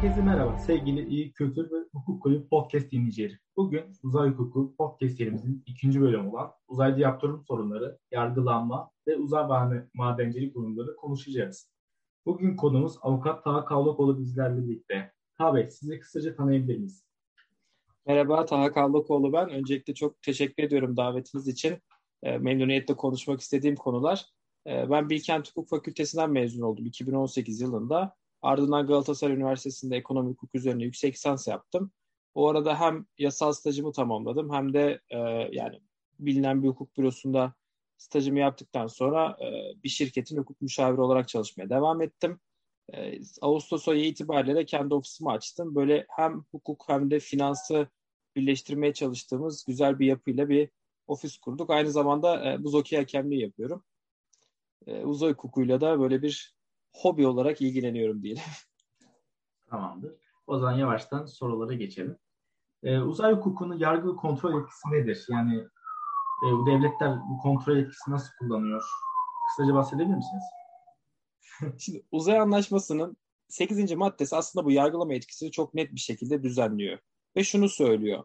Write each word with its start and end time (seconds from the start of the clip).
Herkese 0.00 0.22
merhaba 0.22 0.58
sevgili 0.58 1.08
iyi 1.08 1.32
Kültür 1.32 1.70
ve 1.70 1.76
Hukuk 1.92 2.22
Kulübü 2.22 2.48
podcast 2.48 2.92
dinleyicileri. 2.92 3.38
Bugün 3.56 3.82
uzay 4.02 4.28
hukuku 4.28 4.76
podcast 4.76 5.16
serimizin 5.16 5.62
ikinci 5.66 6.00
bölümü 6.00 6.28
olan 6.28 6.52
uzayda 6.68 7.00
yaptırım 7.00 7.44
sorunları, 7.48 7.98
yargılanma 8.10 8.90
ve 9.06 9.16
uzay 9.16 9.44
madencilik 9.94 10.54
konuları 10.54 10.96
konuşacağız. 10.96 11.70
Bugün 12.26 12.56
konumuz 12.56 12.96
avukat 13.02 13.44
Taha 13.44 13.64
Kavlakoğlu 13.64 14.18
bizlerle 14.18 14.66
birlikte. 14.66 15.12
Taha 15.38 15.54
Bey 15.54 15.70
sizi 15.70 16.00
kısaca 16.00 16.36
tanıyabilir 16.36 16.76
miyiz? 16.76 17.04
Merhaba 18.06 18.44
Taha 18.44 18.72
Kavlakoğlu 18.72 19.32
ben. 19.32 19.50
Öncelikle 19.50 19.94
çok 19.94 20.22
teşekkür 20.22 20.62
ediyorum 20.62 20.96
davetiniz 20.96 21.48
için. 21.48 21.78
E, 22.22 22.38
memnuniyetle 22.38 22.94
konuşmak 22.96 23.40
istediğim 23.40 23.76
konular. 23.76 24.26
E, 24.66 24.90
ben 24.90 25.10
Bilkent 25.10 25.48
Hukuk 25.50 25.68
Fakültesinden 25.68 26.30
mezun 26.30 26.62
oldum 26.62 26.86
2018 26.86 27.60
yılında. 27.60 28.17
Ardından 28.42 28.86
Galatasaray 28.86 29.36
Üniversitesi'nde 29.36 29.96
ekonomi 29.96 30.30
hukuk 30.30 30.54
üzerine 30.54 30.84
yüksek 30.84 31.14
lisans 31.14 31.48
yaptım. 31.48 31.92
O 32.34 32.48
arada 32.48 32.80
hem 32.80 33.06
yasal 33.18 33.52
stajımı 33.52 33.92
tamamladım 33.92 34.52
hem 34.52 34.72
de 34.72 35.00
e, 35.10 35.18
yani 35.52 35.80
bilinen 36.18 36.62
bir 36.62 36.68
hukuk 36.68 36.98
bürosunda 36.98 37.54
stajımı 37.96 38.38
yaptıktan 38.38 38.86
sonra 38.86 39.36
e, 39.40 39.82
bir 39.84 39.88
şirketin 39.88 40.36
hukuk 40.36 40.60
müşaviri 40.60 41.00
olarak 41.00 41.28
çalışmaya 41.28 41.70
devam 41.70 42.02
ettim. 42.02 42.40
E, 42.94 43.20
Ağustos 43.40 43.88
ayı 43.88 44.04
itibariyle 44.04 44.54
de 44.56 44.64
kendi 44.64 44.94
ofisimi 44.94 45.30
açtım. 45.30 45.74
Böyle 45.74 46.06
hem 46.08 46.44
hukuk 46.52 46.84
hem 46.88 47.10
de 47.10 47.20
finansı 47.20 47.88
birleştirmeye 48.36 48.92
çalıştığımız 48.92 49.64
güzel 49.64 49.98
bir 49.98 50.06
yapıyla 50.06 50.48
bir 50.48 50.70
ofis 51.06 51.38
kurduk. 51.38 51.70
Aynı 51.70 51.90
zamanda 51.90 52.52
e, 52.52 52.64
buz 52.64 52.74
okey 52.74 52.98
hakemliği 52.98 53.42
yapıyorum. 53.42 53.84
E, 54.86 55.04
uzay 55.04 55.32
hukukuyla 55.32 55.80
da 55.80 56.00
böyle 56.00 56.22
bir 56.22 56.57
hobi 56.98 57.26
olarak 57.26 57.60
ilgileniyorum 57.60 58.22
diyelim. 58.22 58.42
Tamamdır. 59.70 60.12
O 60.46 60.58
zaman 60.58 60.72
yavaştan 60.72 61.26
sorulara 61.26 61.74
geçelim. 61.74 62.18
Ee, 62.82 62.98
uzay 62.98 63.32
hukukunun 63.32 63.78
yargı 63.78 64.16
kontrol 64.16 64.62
etkisi 64.62 64.90
nedir? 64.90 65.26
Yani 65.28 65.56
e, 66.46 66.52
bu 66.52 66.66
devletler 66.66 67.18
bu 67.30 67.38
kontrol 67.38 67.76
etkisi 67.76 68.10
nasıl 68.10 68.30
kullanıyor? 68.38 68.82
Kısaca 69.48 69.74
bahsedebilir 69.74 70.16
misiniz? 70.16 70.44
Şimdi 71.78 72.04
uzay 72.12 72.38
anlaşmasının 72.38 73.16
8. 73.48 73.94
maddesi 73.94 74.36
aslında 74.36 74.64
bu 74.64 74.70
yargılama 74.70 75.14
etkisini 75.14 75.50
çok 75.50 75.74
net 75.74 75.94
bir 75.94 76.00
şekilde 76.00 76.42
düzenliyor. 76.42 76.98
Ve 77.36 77.44
şunu 77.44 77.68
söylüyor. 77.68 78.24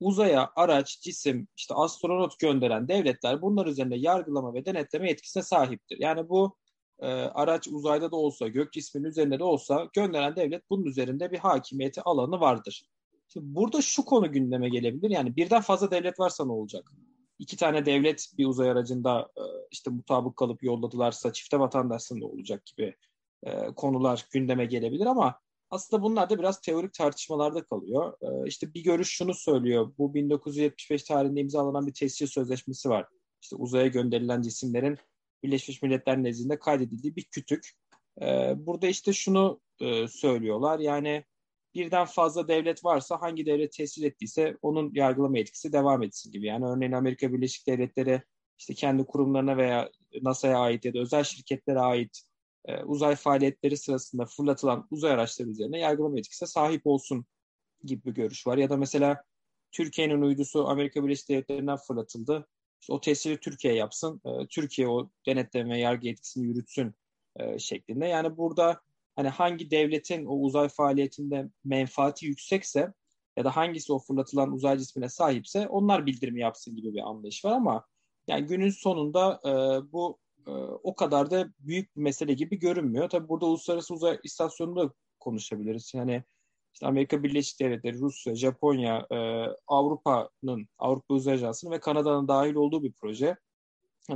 Uzaya 0.00 0.52
araç, 0.56 1.00
cisim, 1.00 1.48
işte 1.56 1.74
astronot 1.74 2.38
gönderen 2.38 2.88
devletler 2.88 3.42
bunlar 3.42 3.66
üzerinde 3.66 3.96
yargılama 3.96 4.54
ve 4.54 4.64
denetleme 4.64 5.10
etkisine 5.10 5.42
sahiptir. 5.42 5.98
Yani 6.00 6.28
bu 6.28 6.56
e, 7.00 7.06
araç 7.06 7.68
uzayda 7.68 8.10
da 8.10 8.16
olsa, 8.16 8.48
gök 8.48 8.72
cisminin 8.72 9.08
üzerinde 9.08 9.38
de 9.38 9.44
olsa 9.44 9.88
gönderen 9.92 10.36
devlet 10.36 10.70
bunun 10.70 10.84
üzerinde 10.84 11.32
bir 11.32 11.38
hakimiyeti 11.38 12.02
alanı 12.02 12.40
vardır. 12.40 12.86
Şimdi 13.28 13.54
burada 13.54 13.82
şu 13.82 14.04
konu 14.04 14.32
gündeme 14.32 14.68
gelebilir. 14.68 15.10
Yani 15.10 15.36
birden 15.36 15.60
fazla 15.60 15.90
devlet 15.90 16.20
varsa 16.20 16.44
ne 16.44 16.52
olacak? 16.52 16.92
İki 17.38 17.56
tane 17.56 17.86
devlet 17.86 18.26
bir 18.38 18.46
uzay 18.46 18.70
aracında 18.70 19.28
e, 19.36 19.42
işte 19.70 19.90
mutabık 19.90 20.36
kalıp 20.36 20.62
yolladılarsa 20.62 21.32
çifte 21.32 21.58
vatandaşlığı 21.58 22.20
ne 22.20 22.24
olacak 22.24 22.66
gibi 22.66 22.94
e, 23.42 23.66
konular 23.76 24.26
gündeme 24.32 24.66
gelebilir 24.66 25.06
ama 25.06 25.40
aslında 25.70 26.02
bunlar 26.02 26.30
da 26.30 26.38
biraz 26.38 26.60
teorik 26.60 26.94
tartışmalarda 26.94 27.64
kalıyor. 27.64 28.12
E, 28.22 28.48
işte 28.48 28.74
bir 28.74 28.84
görüş 28.84 29.08
şunu 29.08 29.34
söylüyor. 29.34 29.92
Bu 29.98 30.14
1975 30.14 31.02
tarihinde 31.02 31.40
imzalanan 31.40 31.86
bir 31.86 31.94
tescil 31.94 32.26
sözleşmesi 32.26 32.88
var. 32.88 33.06
İşte 33.42 33.56
uzaya 33.56 33.86
gönderilen 33.86 34.42
cisimlerin 34.42 34.98
Birleşmiş 35.42 35.82
Milletler 35.82 36.22
nezdinde 36.22 36.58
kaydedildiği 36.58 37.16
bir 37.16 37.24
kütük. 37.24 37.70
E, 38.22 38.54
burada 38.56 38.86
işte 38.86 39.12
şunu 39.12 39.60
e, 39.80 40.08
söylüyorlar 40.08 40.78
yani 40.78 41.24
birden 41.74 42.04
fazla 42.04 42.48
devlet 42.48 42.84
varsa 42.84 43.20
hangi 43.20 43.46
devlet 43.46 43.72
tescil 43.72 44.04
ettiyse 44.04 44.56
onun 44.62 44.90
yargılama 44.94 45.38
etkisi 45.38 45.72
devam 45.72 46.02
etsin 46.02 46.32
gibi. 46.32 46.46
Yani 46.46 46.66
örneğin 46.66 46.92
Amerika 46.92 47.32
Birleşik 47.32 47.66
Devletleri 47.66 48.22
işte 48.58 48.74
kendi 48.74 49.04
kurumlarına 49.04 49.56
veya 49.56 49.90
NASA'ya 50.22 50.58
ait 50.58 50.84
ya 50.84 50.94
da 50.94 50.98
özel 50.98 51.24
şirketlere 51.24 51.80
ait 51.80 52.22
e, 52.64 52.82
uzay 52.82 53.16
faaliyetleri 53.16 53.76
sırasında 53.76 54.26
fırlatılan 54.26 54.86
uzay 54.90 55.12
araçları 55.12 55.48
üzerine 55.48 55.78
yargılama 55.78 56.18
etkisine 56.18 56.46
sahip 56.46 56.86
olsun 56.86 57.26
gibi 57.84 58.04
bir 58.04 58.14
görüş 58.14 58.46
var. 58.46 58.56
Ya 58.58 58.70
da 58.70 58.76
mesela 58.76 59.22
Türkiye'nin 59.72 60.22
uydusu 60.22 60.68
Amerika 60.68 61.04
Birleşik 61.04 61.28
Devletleri'nden 61.28 61.76
fırlatıldı. 61.76 62.46
O 62.90 63.00
tesiri 63.00 63.40
Türkiye 63.40 63.74
yapsın. 63.74 64.20
E, 64.24 64.46
Türkiye 64.46 64.88
o 64.88 65.10
denetleme 65.26 65.74
ve 65.74 65.78
yargı 65.78 66.08
etkisini 66.08 66.46
yürütsün 66.46 66.94
e, 67.36 67.58
şeklinde. 67.58 68.06
Yani 68.06 68.36
burada 68.36 68.80
hani 69.16 69.28
hangi 69.28 69.70
devletin 69.70 70.26
o 70.26 70.34
uzay 70.34 70.68
faaliyetinde 70.68 71.48
menfaati 71.64 72.26
yüksekse 72.26 72.92
ya 73.36 73.44
da 73.44 73.56
hangisi 73.56 73.92
o 73.92 73.98
fırlatılan 73.98 74.52
uzay 74.52 74.78
cismine 74.78 75.08
sahipse 75.08 75.68
onlar 75.68 76.06
bildirimi 76.06 76.40
yapsın 76.40 76.76
gibi 76.76 76.94
bir 76.94 77.08
anlayış 77.08 77.44
var 77.44 77.52
ama 77.52 77.86
yani 78.28 78.46
günün 78.46 78.70
sonunda 78.70 79.40
e, 79.44 79.52
bu 79.92 80.18
e, 80.46 80.50
o 80.82 80.94
kadar 80.94 81.30
da 81.30 81.48
büyük 81.58 81.96
bir 81.96 82.00
mesele 82.00 82.34
gibi 82.34 82.58
görünmüyor. 82.58 83.08
Tabii 83.08 83.28
burada 83.28 83.46
uluslararası 83.46 83.94
uzay 83.94 84.18
istasyonunda 84.22 84.92
konuşabiliriz. 85.20 85.92
Yani 85.94 86.24
işte 86.76 86.86
Amerika 86.86 87.22
Birleşik 87.22 87.60
Devletleri, 87.60 87.98
Rusya, 87.98 88.34
Japonya, 88.34 89.06
e, 89.10 89.16
Avrupa'nın, 89.66 90.68
Avrupa 90.78 91.14
Uzay 91.14 91.34
Ajansı'nın 91.34 91.72
ve 91.72 91.80
Kanada'nın 91.80 92.28
dahil 92.28 92.54
olduğu 92.54 92.82
bir 92.82 92.92
proje. 92.92 93.36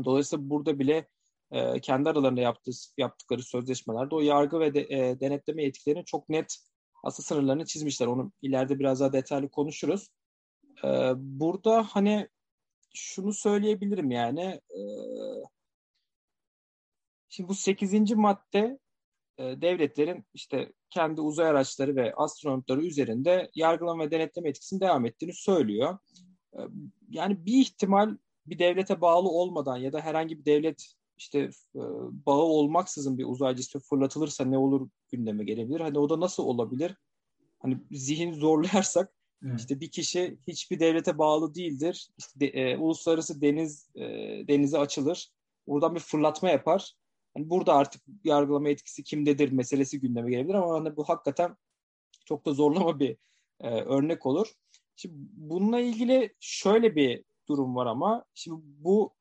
Dolayısıyla 0.04 0.50
burada 0.50 0.78
bile 0.78 1.08
e, 1.50 1.80
kendi 1.80 2.08
aralarında 2.08 2.40
yaptığı, 2.40 2.70
yaptıkları 2.96 3.42
sözleşmelerde 3.42 4.14
o 4.14 4.20
yargı 4.20 4.60
ve 4.60 4.74
de, 4.74 4.80
e, 4.80 5.20
denetleme 5.20 5.62
yetkilerinin 5.62 6.04
çok 6.04 6.28
net 6.28 6.56
aslında 7.02 7.26
sınırlarını 7.26 7.64
çizmişler. 7.64 8.06
Onu 8.06 8.32
ileride 8.42 8.78
biraz 8.78 9.00
daha 9.00 9.12
detaylı 9.12 9.48
konuşuruz. 9.48 10.08
E, 10.84 10.88
burada 11.16 11.82
hani 11.90 12.28
şunu 12.94 13.32
söyleyebilirim 13.32 14.10
yani 14.10 14.60
e, 14.70 14.80
şimdi 17.28 17.48
bu 17.48 17.54
8. 17.54 18.12
madde 18.12 18.78
devletlerin 19.40 20.24
işte 20.34 20.72
kendi 20.90 21.20
uzay 21.20 21.46
araçları 21.46 21.96
ve 21.96 22.14
astronotları 22.14 22.86
üzerinde 22.86 23.50
yargılama 23.54 24.04
ve 24.04 24.10
denetleme 24.10 24.48
etkisinin 24.48 24.80
devam 24.80 25.06
ettiğini 25.06 25.34
söylüyor. 25.34 25.98
E, 26.54 26.58
yani 27.10 27.46
bir 27.46 27.60
ihtimal 27.60 28.16
bir 28.46 28.58
devlete 28.58 29.00
bağlı 29.00 29.28
olmadan 29.28 29.76
ya 29.76 29.92
da 29.92 30.00
herhangi 30.00 30.38
bir 30.38 30.44
devlet 30.44 30.94
işte 31.18 31.38
e, 31.76 31.80
bağı 32.26 32.42
olmaksızın 32.42 33.18
bir 33.18 33.24
uzay 33.24 33.56
cismi 33.56 33.80
fırlatılırsa 33.80 34.44
ne 34.44 34.58
olur 34.58 34.88
gündeme 35.12 35.44
gelebilir. 35.44 35.80
Hani 35.80 35.98
o 35.98 36.10
da 36.10 36.20
nasıl 36.20 36.42
olabilir? 36.42 36.96
Hani 37.58 37.78
zihin 37.90 38.32
zorlayarsak 38.32 39.12
evet. 39.46 39.60
işte 39.60 39.80
bir 39.80 39.90
kişi 39.90 40.38
hiçbir 40.46 40.80
devlete 40.80 41.18
bağlı 41.18 41.54
değildir. 41.54 42.08
İşte 42.18 42.40
de, 42.40 42.46
e, 42.46 42.76
uluslararası 42.76 43.40
deniz 43.40 43.90
e, 43.94 44.02
denize 44.48 44.78
açılır. 44.78 45.30
Oradan 45.66 45.94
bir 45.94 46.00
fırlatma 46.00 46.50
yapar. 46.50 46.94
Yani 47.36 47.50
burada 47.50 47.74
artık 47.74 48.02
yargılama 48.24 48.68
etkisi 48.68 49.04
kimdedir 49.04 49.52
meselesi 49.52 50.00
gündeme 50.00 50.30
gelebilir 50.30 50.54
ama 50.54 50.74
hani 50.74 50.96
bu 50.96 51.04
hakikaten 51.08 51.56
çok 52.24 52.46
da 52.46 52.52
zorlama 52.52 53.00
bir 53.00 53.16
e, 53.60 53.68
örnek 53.68 54.26
olur. 54.26 54.52
Şimdi 54.96 55.14
bununla 55.32 55.80
ilgili 55.80 56.34
şöyle 56.40 56.96
bir 56.96 57.24
durum 57.48 57.76
var 57.76 57.86
ama 57.86 58.24
şimdi 58.34 58.60
bu 58.64 59.14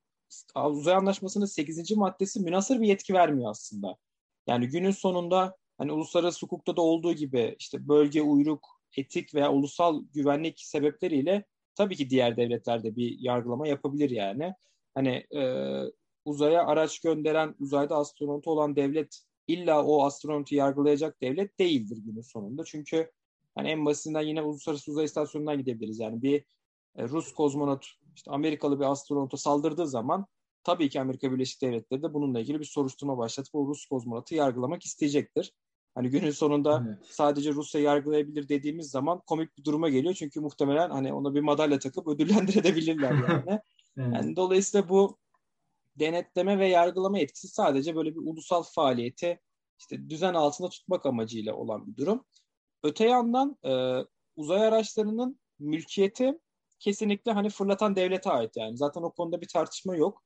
uzay 0.66 0.96
anlaşmasının 0.96 1.46
8. 1.46 1.92
maddesi 1.98 2.40
münasır 2.40 2.82
bir 2.82 2.88
yetki 2.88 3.14
vermiyor 3.14 3.52
aslında. 3.52 3.98
Yani 4.48 4.68
günün 4.68 4.92
sonunda 4.92 5.58
hani 5.78 5.92
uluslararası 5.92 6.46
hukukta 6.46 6.76
da 6.78 6.82
olduğu 6.82 7.14
gibi 7.14 7.56
işte 7.60 7.88
bölge 7.88 8.22
uyruk, 8.22 8.82
etik 8.98 9.36
veya 9.36 9.52
ulusal 9.52 10.04
güvenlik 10.14 10.60
sebepleriyle 10.60 11.46
tabii 11.76 11.96
ki 11.96 12.10
diğer 12.10 12.38
devletlerde 12.38 12.96
bir 12.96 13.20
yargılama 13.20 13.68
yapabilir 13.68 14.10
yani. 14.10 14.54
Hani 14.94 15.26
e, 15.36 15.42
uzaya 16.26 16.66
araç 16.66 17.00
gönderen, 17.00 17.56
uzayda 17.60 17.96
astronot 17.96 18.48
olan 18.48 18.76
devlet 18.76 19.20
illa 19.48 19.86
o 19.86 20.06
astronotu 20.06 20.56
yargılayacak 20.56 21.22
devlet 21.22 21.60
değildir 21.60 21.98
günün 22.06 22.22
sonunda. 22.22 22.64
Çünkü 22.64 23.12
hani 23.56 23.70
en 23.70 23.86
basitinden 23.86 24.22
yine 24.22 24.42
uluslararası 24.42 24.92
uzay 24.92 25.06
istasyonundan 25.06 25.58
gidebiliriz. 25.58 26.00
Yani 26.00 26.22
bir 26.22 26.46
e, 26.96 27.04
Rus 27.04 27.34
kozmonot 27.34 27.86
işte 28.16 28.32
Amerikalı 28.32 28.80
bir 28.80 28.86
astronota 28.86 29.38
saldırdığı 29.38 29.88
zaman 29.88 30.26
tabii 30.64 30.90
ki 30.90 31.02
Amerika 31.02 31.32
Birleşik 31.32 31.62
Devletleri 31.62 32.04
de 32.04 32.14
bununla 32.14 32.40
ilgili 32.40 32.60
bir 32.60 32.66
soruşturma 32.66 33.18
başlatıp 33.18 33.56
o 33.56 33.68
Rus 33.68 33.86
kozmonotu 33.86 34.36
yargılamak 34.36 34.86
isteyecektir. 34.86 35.54
Hani 35.96 36.10
günün 36.10 36.32
sonunda 36.32 36.86
evet. 36.88 36.98
sadece 37.12 37.52
Rusya 37.52 37.82
yargılayabilir 37.82 38.50
dediğimiz 38.50 38.92
zaman 38.92 39.22
komik 39.28 39.58
bir 39.58 39.64
duruma 39.64 39.90
geliyor. 39.90 40.14
Çünkü 40.14 40.40
muhtemelen 40.40 40.90
hani 40.90 41.14
ona 41.14 41.34
bir 41.36 41.42
madalya 41.42 41.80
takıp 41.80 42.08
ödüllendirebilirler 42.08 43.12
yani. 43.30 43.44
evet. 43.48 43.62
yani 44.14 44.36
dolayısıyla 44.36 44.90
bu 44.90 45.18
denetleme 46.00 46.60
ve 46.60 46.68
yargılama 46.68 47.20
etkisi 47.20 47.48
sadece 47.48 47.96
böyle 47.96 48.16
bir 48.16 48.20
ulusal 48.20 48.64
faaliyeti 48.64 49.40
işte 49.80 50.10
düzen 50.10 50.34
altında 50.34 50.70
tutmak 50.70 51.06
amacıyla 51.06 51.56
olan 51.56 51.88
bir 51.88 51.98
durum. 51.98 52.26
Öte 52.84 53.06
yandan 53.06 53.58
e, 53.66 54.04
uzay 54.36 54.68
araçlarının 54.68 55.40
mülkiyeti 55.60 56.40
kesinlikle 56.80 57.32
hani 57.32 57.50
fırlatan 57.50 57.96
devlete 57.96 58.30
ait 58.30 58.58
yani. 58.58 58.78
Zaten 58.78 59.02
o 59.02 59.12
konuda 59.12 59.42
bir 59.42 59.48
tartışma 59.48 59.96
yok. 59.96 60.24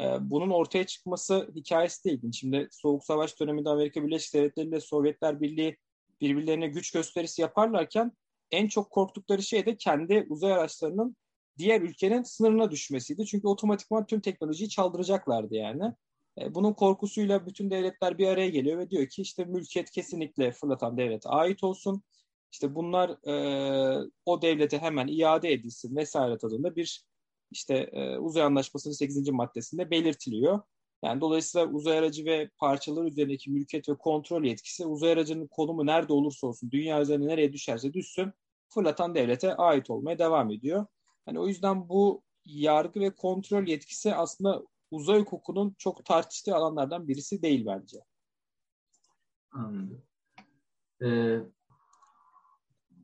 Ee, 0.00 0.16
bunun 0.20 0.50
ortaya 0.50 0.86
çıkması 0.86 1.50
hikayesi 1.54 2.04
de 2.04 2.12
ilginç. 2.12 2.40
Şimdi 2.40 2.68
Soğuk 2.70 3.04
Savaş 3.04 3.40
döneminde 3.40 3.68
Amerika 3.68 4.06
Birleşik 4.06 4.34
Devletleri 4.34 4.68
ile 4.68 4.80
Sovyetler 4.80 5.40
Birliği 5.40 5.78
birbirlerine 6.20 6.66
güç 6.66 6.90
gösterisi 6.92 7.42
yaparlarken 7.42 8.12
en 8.50 8.68
çok 8.68 8.90
korktukları 8.90 9.42
şey 9.42 9.66
de 9.66 9.76
kendi 9.76 10.26
uzay 10.28 10.52
araçlarının 10.52 11.16
diğer 11.58 11.80
ülkenin 11.80 12.22
sınırına 12.22 12.70
düşmesiydi. 12.70 13.26
Çünkü 13.26 13.48
otomatikman 13.48 14.06
tüm 14.06 14.20
teknolojiyi 14.20 14.68
çaldıracaklardı 14.68 15.54
yani. 15.54 15.92
E, 16.40 16.54
bunun 16.54 16.72
korkusuyla 16.72 17.46
bütün 17.46 17.70
devletler 17.70 18.18
bir 18.18 18.26
araya 18.26 18.48
geliyor 18.48 18.78
ve 18.78 18.90
diyor 18.90 19.08
ki 19.08 19.22
işte 19.22 19.44
mülkiyet 19.44 19.90
kesinlikle 19.90 20.52
fırlatan 20.52 20.96
devlete 20.96 21.28
ait 21.28 21.64
olsun. 21.64 22.02
İşte 22.52 22.74
bunlar 22.74 23.10
e, 23.28 24.08
o 24.26 24.42
devlete 24.42 24.78
hemen 24.78 25.06
iade 25.06 25.52
edilsin 25.52 25.96
vesaire 25.96 26.38
tadında 26.38 26.76
bir 26.76 27.04
işte 27.50 27.74
e, 27.92 28.18
uzay 28.18 28.42
anlaşmasının 28.42 28.94
8. 28.94 29.30
maddesinde 29.30 29.90
belirtiliyor. 29.90 30.60
Yani 31.04 31.20
dolayısıyla 31.20 31.66
uzay 31.66 31.98
aracı 31.98 32.24
ve 32.24 32.50
parçalar 32.58 33.04
üzerindeki 33.04 33.50
mülkiyet 33.50 33.88
ve 33.88 33.96
kontrol 33.96 34.44
yetkisi 34.44 34.86
uzay 34.86 35.12
aracının 35.12 35.46
konumu 35.46 35.86
nerede 35.86 36.12
olursa 36.12 36.46
olsun, 36.46 36.70
dünya 36.70 37.02
üzerinde 37.02 37.26
nereye 37.26 37.52
düşerse 37.52 37.92
düşsün 37.92 38.32
fırlatan 38.68 39.14
devlete 39.14 39.54
ait 39.54 39.90
olmaya 39.90 40.18
devam 40.18 40.50
ediyor. 40.50 40.86
Hani 41.26 41.38
o 41.38 41.48
yüzden 41.48 41.88
bu 41.88 42.22
yargı 42.44 43.00
ve 43.00 43.14
kontrol 43.14 43.66
yetkisi 43.66 44.14
aslında 44.14 44.62
uzay 44.90 45.20
hukukunun 45.20 45.74
çok 45.78 46.04
tartıştığı 46.04 46.56
alanlardan 46.56 47.08
birisi 47.08 47.42
değil 47.42 47.66
bence. 47.66 47.98
Anladım. 49.50 50.02
Ee, 51.02 51.38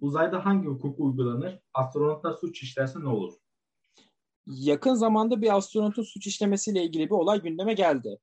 uzayda 0.01 0.45
hangi 0.45 0.69
hukuk 0.69 1.01
uygulanır? 1.01 1.61
Astronotlar 1.75 2.33
suç 2.33 2.63
işlerse 2.63 3.01
ne 3.01 3.09
olur? 3.09 3.35
Yakın 4.47 4.95
zamanda 4.95 5.43
bir 5.43 5.57
astronotun 5.57 6.03
suç 6.03 6.27
işlemesiyle 6.27 6.85
ilgili 6.85 7.05
bir 7.07 7.15
olay 7.15 7.43
gündeme 7.43 7.75
geldi. 7.75 8.19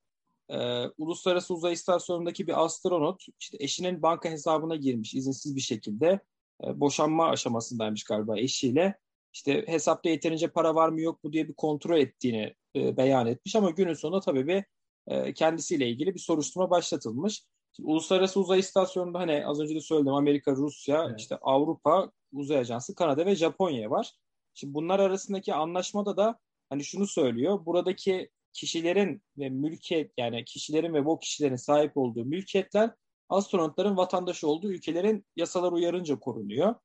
Ee, 0.50 0.86
Uluslararası 0.98 1.54
Uzay 1.54 1.74
İstasyonu'ndaki 1.74 2.48
bir 2.48 2.64
astronot 2.64 3.26
işte 3.40 3.58
eşinin 3.60 4.02
banka 4.02 4.30
hesabına 4.30 4.76
girmiş 4.76 5.16
izinsiz 5.16 5.56
bir 5.56 5.62
şekilde. 5.62 6.20
E, 6.64 6.80
boşanma 6.80 7.30
aşamasındaymış 7.30 8.04
galiba 8.04 8.40
eşiyle. 8.40 9.00
İşte 9.36 9.64
hesapta 9.68 10.10
yeterince 10.10 10.48
para 10.48 10.76
var 10.76 10.90
mı 10.90 11.02
yok 11.02 11.24
mu 11.24 11.34
diye 11.34 11.48
bir 11.48 11.54
kontrol 11.54 11.98
ettiğini 11.98 12.56
e, 12.76 12.98
beyan 12.98 13.28
etmiş 13.28 13.56
ama 13.56 13.70
günün 13.70 13.94
sonunda 13.94 14.20
tabii 14.20 14.48
bir 14.48 14.64
e, 15.08 15.34
kendisiyle 15.34 15.90
ilgili 15.90 16.14
bir 16.14 16.20
soruşturma 16.20 16.70
başlatılmış. 16.70 17.44
Şimdi, 17.76 17.90
Uluslararası 17.90 18.40
Uzay 18.40 18.60
İstasyonu'nda 18.60 19.20
hani 19.20 19.48
az 19.48 19.60
önce 19.60 19.76
de 19.76 19.80
söyledim 19.80 20.14
Amerika, 20.14 20.52
Rusya, 20.52 21.06
evet. 21.10 21.20
işte 21.20 21.38
Avrupa 21.42 22.12
Uzay 22.34 22.58
Ajansı, 22.58 22.96
Kanada 22.96 23.26
ve 23.26 23.36
Japonya 23.36 23.90
var. 23.90 24.12
Şimdi 24.54 24.74
bunlar 24.74 25.00
arasındaki 25.00 25.54
anlaşmada 25.54 26.18
da 26.18 26.40
hani 26.70 26.84
şunu 26.84 27.08
söylüyor. 27.08 27.66
Buradaki 27.66 28.30
kişilerin 28.54 29.22
ve 29.38 29.50
mülkiyet 29.50 30.12
yani 30.18 30.46
kişilerin 30.46 30.94
ve 30.94 31.06
bu 31.06 31.20
kişilerin 31.20 31.56
sahip 31.56 31.98
olduğu 31.98 32.26
mülkiyetler 32.26 32.92
astronotların 33.30 33.98
vatandaşı 33.98 34.48
olduğu 34.48 34.72
ülkelerin 34.72 35.26
yasalar 35.36 35.72
uyarınca 35.72 36.20
korunuyor. 36.20 36.76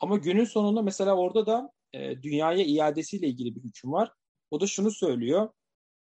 Ama 0.00 0.16
günün 0.16 0.44
sonunda 0.44 0.82
mesela 0.82 1.16
orada 1.16 1.46
da 1.46 1.72
e, 1.92 2.22
dünyaya 2.22 2.64
iadesiyle 2.64 3.28
ilgili 3.28 3.56
bir 3.56 3.60
hüküm 3.60 3.92
var. 3.92 4.12
O 4.50 4.60
da 4.60 4.66
şunu 4.66 4.90
söylüyor. 4.90 5.48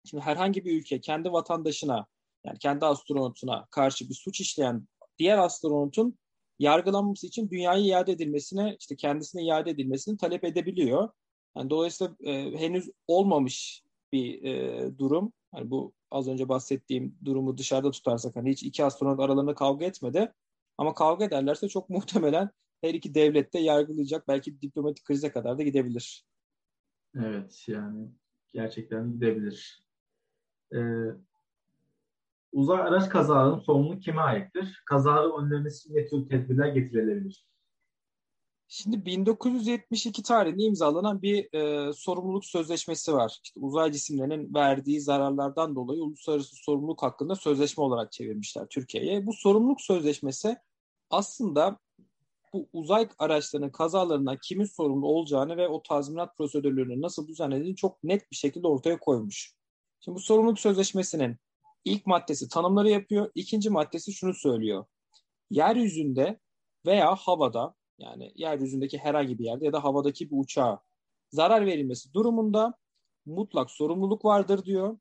Şimdi 0.05 0.23
herhangi 0.23 0.65
bir 0.65 0.79
ülke 0.79 1.01
kendi 1.01 1.31
vatandaşına 1.31 2.07
yani 2.45 2.59
kendi 2.59 2.85
astronotuna 2.85 3.67
karşı 3.71 4.09
bir 4.09 4.13
suç 4.13 4.41
işleyen 4.41 4.87
diğer 5.19 5.37
astronotun 5.37 6.17
yargılanması 6.59 7.27
için 7.27 7.49
dünyaya 7.49 7.81
iade 7.81 8.11
edilmesine, 8.11 8.75
işte 8.79 8.95
kendisine 8.95 9.43
iade 9.43 9.69
edilmesini 9.71 10.17
talep 10.17 10.43
edebiliyor. 10.43 11.09
Yani 11.57 11.69
dolayısıyla 11.69 12.15
e, 12.23 12.59
henüz 12.59 12.89
olmamış 13.07 13.83
bir 14.13 14.43
e, 14.43 14.97
durum. 14.97 15.33
Hani 15.51 15.69
bu 15.71 15.93
az 16.11 16.27
önce 16.27 16.49
bahsettiğim 16.49 17.17
durumu 17.25 17.57
dışarıda 17.57 17.91
tutarsak 17.91 18.35
hani 18.35 18.51
hiç 18.51 18.63
iki 18.63 18.85
astronot 18.85 19.19
aralarında 19.19 19.55
kavga 19.55 19.85
etmedi. 19.85 20.33
Ama 20.77 20.93
kavga 20.93 21.25
ederlerse 21.25 21.67
çok 21.67 21.89
muhtemelen 21.89 22.49
her 22.81 22.93
iki 22.93 23.15
devlet 23.15 23.53
de 23.53 23.59
yargılayacak. 23.59 24.27
Belki 24.27 24.61
diplomatik 24.61 25.05
krize 25.05 25.31
kadar 25.31 25.57
da 25.57 25.63
gidebilir. 25.63 26.25
Evet 27.15 27.63
yani 27.67 28.07
gerçekten 28.53 29.13
gidebilir. 29.13 29.83
Ee, 30.73 30.79
uzay 32.51 32.81
araç 32.81 33.09
kazalarının 33.09 33.59
sorumluluğu 33.59 33.99
kime 33.99 34.21
aittir? 34.21 34.83
Kazaları 34.85 35.33
önlemesi 35.33 35.87
için 35.87 35.95
ne 35.95 36.07
tür 36.07 36.29
tedbirler 36.29 36.67
getirilebilir? 36.67 37.45
Şimdi 38.73 39.05
1972 39.05 40.23
tarihinde 40.23 40.63
imzalanan 40.63 41.21
bir 41.21 41.53
e, 41.53 41.93
sorumluluk 41.93 42.45
sözleşmesi 42.45 43.13
var. 43.13 43.39
İşte 43.43 43.59
uzay 43.59 43.91
cisimlerinin 43.91 44.53
verdiği 44.53 45.01
zararlardan 45.01 45.75
dolayı 45.75 46.01
uluslararası 46.03 46.55
sorumluluk 46.55 47.03
hakkında 47.03 47.35
sözleşme 47.35 47.83
olarak 47.83 48.11
çevirmişler 48.11 48.67
Türkiye'ye. 48.69 49.25
Bu 49.25 49.33
sorumluluk 49.33 49.81
sözleşmesi 49.81 50.57
aslında 51.09 51.79
bu 52.53 52.69
uzay 52.73 53.09
araçlarının 53.19 53.69
kazalarından 53.69 54.37
kimin 54.43 54.65
sorumlu 54.65 55.07
olacağını 55.07 55.57
ve 55.57 55.67
o 55.67 55.83
tazminat 55.83 56.37
prosedürlerini 56.37 57.01
nasıl 57.01 57.27
düzenlediğini 57.27 57.75
çok 57.75 58.03
net 58.03 58.31
bir 58.31 58.35
şekilde 58.35 58.67
ortaya 58.67 58.99
koymuş. 58.99 59.53
Şimdi 59.99 60.15
bu 60.15 60.19
sorumluluk 60.19 60.59
sözleşmesinin 60.59 61.37
ilk 61.85 62.05
maddesi 62.05 62.49
tanımları 62.49 62.89
yapıyor. 62.89 63.31
İkinci 63.35 63.69
maddesi 63.69 64.13
şunu 64.13 64.33
söylüyor. 64.33 64.85
Yeryüzünde 65.49 66.39
veya 66.85 67.15
havada 67.15 67.75
yani 67.99 68.31
yeryüzündeki 68.35 68.97
herhangi 68.97 69.39
bir 69.39 69.45
yerde 69.45 69.65
ya 69.65 69.73
da 69.73 69.83
havadaki 69.83 70.31
bir 70.31 70.37
uçağa 70.37 70.79
zarar 71.31 71.65
verilmesi 71.65 72.13
durumunda 72.13 72.73
mutlak 73.25 73.71
sorumluluk 73.71 74.25
vardır 74.25 74.65
diyor. 74.65 74.97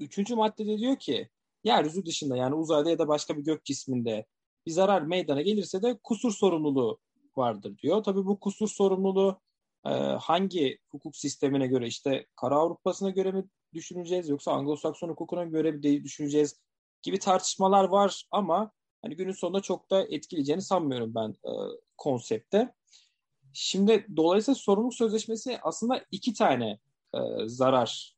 Üçüncü 0.00 0.34
maddede 0.34 0.78
diyor 0.78 0.96
ki 0.96 1.28
yeryüzü 1.64 2.06
dışında 2.06 2.36
yani 2.36 2.54
uzayda 2.54 2.90
ya 2.90 2.98
da 2.98 3.08
başka 3.08 3.36
bir 3.36 3.42
gök 3.42 3.64
cisminde 3.64 4.26
bir 4.66 4.70
zarar 4.70 5.02
meydana 5.02 5.42
gelirse 5.42 5.82
de 5.82 5.98
kusur 6.02 6.32
sorumluluğu 6.32 6.98
vardır 7.36 7.78
diyor. 7.78 8.02
Tabii 8.02 8.26
bu 8.26 8.40
kusur 8.40 8.68
sorumluluğu 8.68 9.40
e, 9.86 9.90
hangi 10.20 10.78
hukuk 10.88 11.16
sistemine 11.16 11.66
göre 11.66 11.86
işte 11.86 12.26
Kara 12.36 12.56
Avrupa'sına 12.56 13.10
göre 13.10 13.32
mi 13.32 13.44
düşüneceğiz 13.74 14.28
yoksa 14.28 14.50
Anglo-Sakson 14.50 15.08
hukukuna 15.08 15.44
göre 15.44 15.70
mi 15.70 15.82
düşüneceğiz 16.04 16.60
gibi 17.02 17.18
tartışmalar 17.18 17.84
var 17.84 18.24
ama 18.30 18.72
hani 19.02 19.16
günün 19.16 19.32
sonunda 19.32 19.60
çok 19.60 19.90
da 19.90 20.06
etkileyeceğini 20.10 20.62
sanmıyorum 20.62 21.14
ben 21.14 21.28
e, 21.30 21.52
konsepte. 21.96 22.74
Şimdi 23.52 24.06
dolayısıyla 24.16 24.54
sorumluluk 24.54 24.94
sözleşmesi 24.94 25.58
aslında 25.62 26.04
iki 26.10 26.34
tane 26.34 26.78
e, 27.14 27.18
zarar 27.46 28.14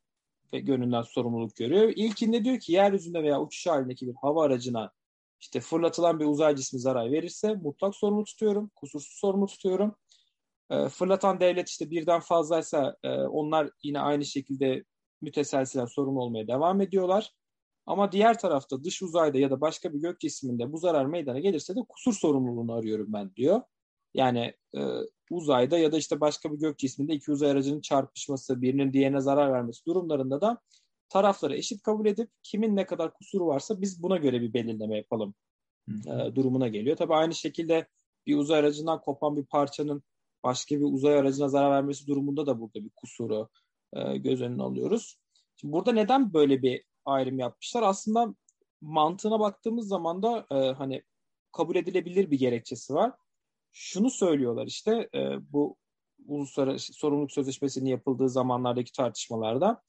ve 0.53 0.59
gönlünden 0.61 1.03
sorumluluk 1.03 1.57
görüyor. 1.57 1.93
İlkinde 1.97 2.45
diyor 2.45 2.61
ki 2.61 2.73
yeryüzünde 2.73 3.23
veya 3.23 3.43
uçuş 3.43 3.67
halindeki 3.67 4.07
bir 4.07 4.15
hava 4.15 4.45
aracına 4.45 4.93
işte 5.43 5.61
fırlatılan 5.61 6.21
bir 6.21 6.25
uzay 6.25 6.57
cismi 6.57 6.81
zarar 6.81 7.13
verirse 7.13 7.55
mutlak 7.55 7.95
sorumlu 7.95 8.25
tutuyorum, 8.25 8.71
kusursuz 8.77 9.19
sorumlu 9.19 9.47
tutuyorum. 9.47 9.97
E, 10.71 10.89
fırlatan 10.89 11.41
devlet 11.41 11.69
işte 11.69 11.91
birden 11.91 12.21
fazlaysa 12.21 12.97
e, 13.03 13.09
onlar 13.15 13.71
yine 13.83 14.01
aynı 14.01 14.25
şekilde 14.25 14.85
müteselsilen 15.21 15.87
sorumlu 15.87 16.23
olmaya 16.23 16.49
devam 16.49 16.81
ediyorlar. 16.81 17.33
Ama 17.87 18.13
diğer 18.13 18.39
tarafta 18.39 18.85
dış 18.85 19.03
uzayda 19.03 19.39
ya 19.39 19.51
da 19.51 19.61
başka 19.61 19.93
bir 19.95 19.99
gök 19.99 20.21
cisminde 20.21 20.73
bu 20.73 20.79
zarar 20.79 21.07
meydana 21.07 21.39
gelirse 21.39 21.77
de 21.77 21.81
kusur 21.89 22.13
sorumluluğunu 22.13 22.75
arıyorum 22.75 23.07
ben 23.09 23.35
diyor. 23.37 23.61
Yani 24.15 24.55
e, 24.77 24.81
uzayda 25.31 25.79
ya 25.79 25.93
da 25.93 25.97
işte 25.97 26.21
başka 26.21 26.53
bir 26.53 26.59
gök 26.59 26.79
cisminde 26.79 27.15
iki 27.15 27.33
uzay 27.33 27.51
aracının 27.51 27.81
çarpışması, 27.81 28.63
birinin 28.63 28.93
diğerine 28.93 29.21
zarar 29.21 29.53
vermesi 29.53 29.87
durumlarında 29.87 30.41
da 30.41 30.59
tarafları 31.13 31.57
eşit 31.57 31.83
kabul 31.83 32.07
edip 32.07 32.31
kimin 32.43 32.77
ne 32.77 32.87
kadar 32.87 33.15
kusuru 33.15 33.47
varsa 33.47 33.81
biz 33.81 34.03
buna 34.03 34.17
göre 34.17 34.41
bir 34.41 34.55
belirleme 34.55 34.97
yapalım 34.97 35.35
e, 35.89 36.35
durumuna 36.35 36.69
geliyor. 36.69 36.97
Tabii 36.97 37.15
aynı 37.15 37.35
şekilde 37.35 37.89
bir 38.27 38.37
uzay 38.37 38.61
aracından 38.61 39.01
kopan 39.01 39.37
bir 39.37 39.45
parçanın 39.45 40.03
başka 40.45 40.77
bir 40.77 40.85
uzay 40.85 41.19
aracına 41.19 41.49
zarar 41.49 41.71
vermesi 41.71 42.07
durumunda 42.07 42.47
da 42.47 42.61
burada 42.61 42.85
bir 42.85 42.91
kusuru 42.97 43.49
e, 43.93 44.17
göz 44.17 44.43
önüne 44.43 44.63
alıyoruz. 44.63 45.19
Şimdi 45.57 45.73
burada 45.73 45.93
neden 45.93 46.35
böyle 46.35 46.63
bir 46.63 46.85
ayrım 47.05 47.39
yapmışlar? 47.39 47.83
Aslında 47.83 48.35
mantığına 48.81 49.41
baktığımız 49.41 49.89
zaman 49.89 50.23
da 50.23 50.47
e, 50.51 50.55
hani 50.55 51.03
kabul 51.53 51.77
edilebilir 51.77 52.31
bir 52.31 52.39
gerekçesi 52.39 52.95
var. 52.95 53.13
Şunu 53.73 54.11
söylüyorlar 54.11 54.67
işte 54.67 55.09
e, 55.15 55.53
bu 55.53 55.77
uluslararası 56.27 56.93
sorumluluk 56.93 57.33
sözleşmesinin 57.33 57.91
yapıldığı 57.91 58.29
zamanlardaki 58.29 58.93
tartışmalarda 58.93 59.83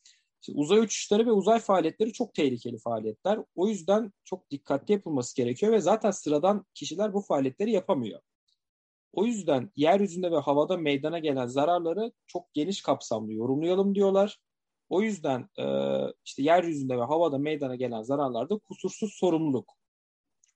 işte 0.44 0.54
uzay 0.56 0.80
uçuşları 0.80 1.26
ve 1.26 1.32
uzay 1.32 1.60
faaliyetleri 1.60 2.14
çok 2.14 2.34
tehlikeli 2.34 2.78
faaliyetler. 2.78 3.40
O 3.56 3.68
yüzden 3.68 4.14
çok 4.24 4.52
dikkatli 4.52 4.92
yapılması 4.92 5.36
gerekiyor 5.36 5.72
ve 5.72 5.80
zaten 5.80 6.12
sıradan 6.12 6.66
kişiler 6.74 7.14
bu 7.14 7.22
faaliyetleri 7.22 7.72
yapamıyor. 7.72 8.20
O 9.14 9.26
yüzden 9.26 9.72
yeryüzünde 9.76 10.32
ve 10.32 10.38
havada 10.38 10.78
meydana 10.78 11.20
gelen 11.20 11.48
zararları 11.48 12.12
çok 12.28 12.54
geniş 12.54 12.82
kapsamlı 12.82 13.34
yorumlayalım 13.34 13.96
diyorlar. 13.96 14.40
O 14.90 15.02
yüzden 15.02 15.50
e, 15.60 15.66
işte 16.26 16.44
yeryüzünde 16.44 16.98
ve 16.98 17.04
havada 17.04 17.38
meydana 17.38 17.76
gelen 17.76 18.02
zararlarda 18.02 18.58
kusursuz 18.58 19.14
sorumluluk 19.14 19.74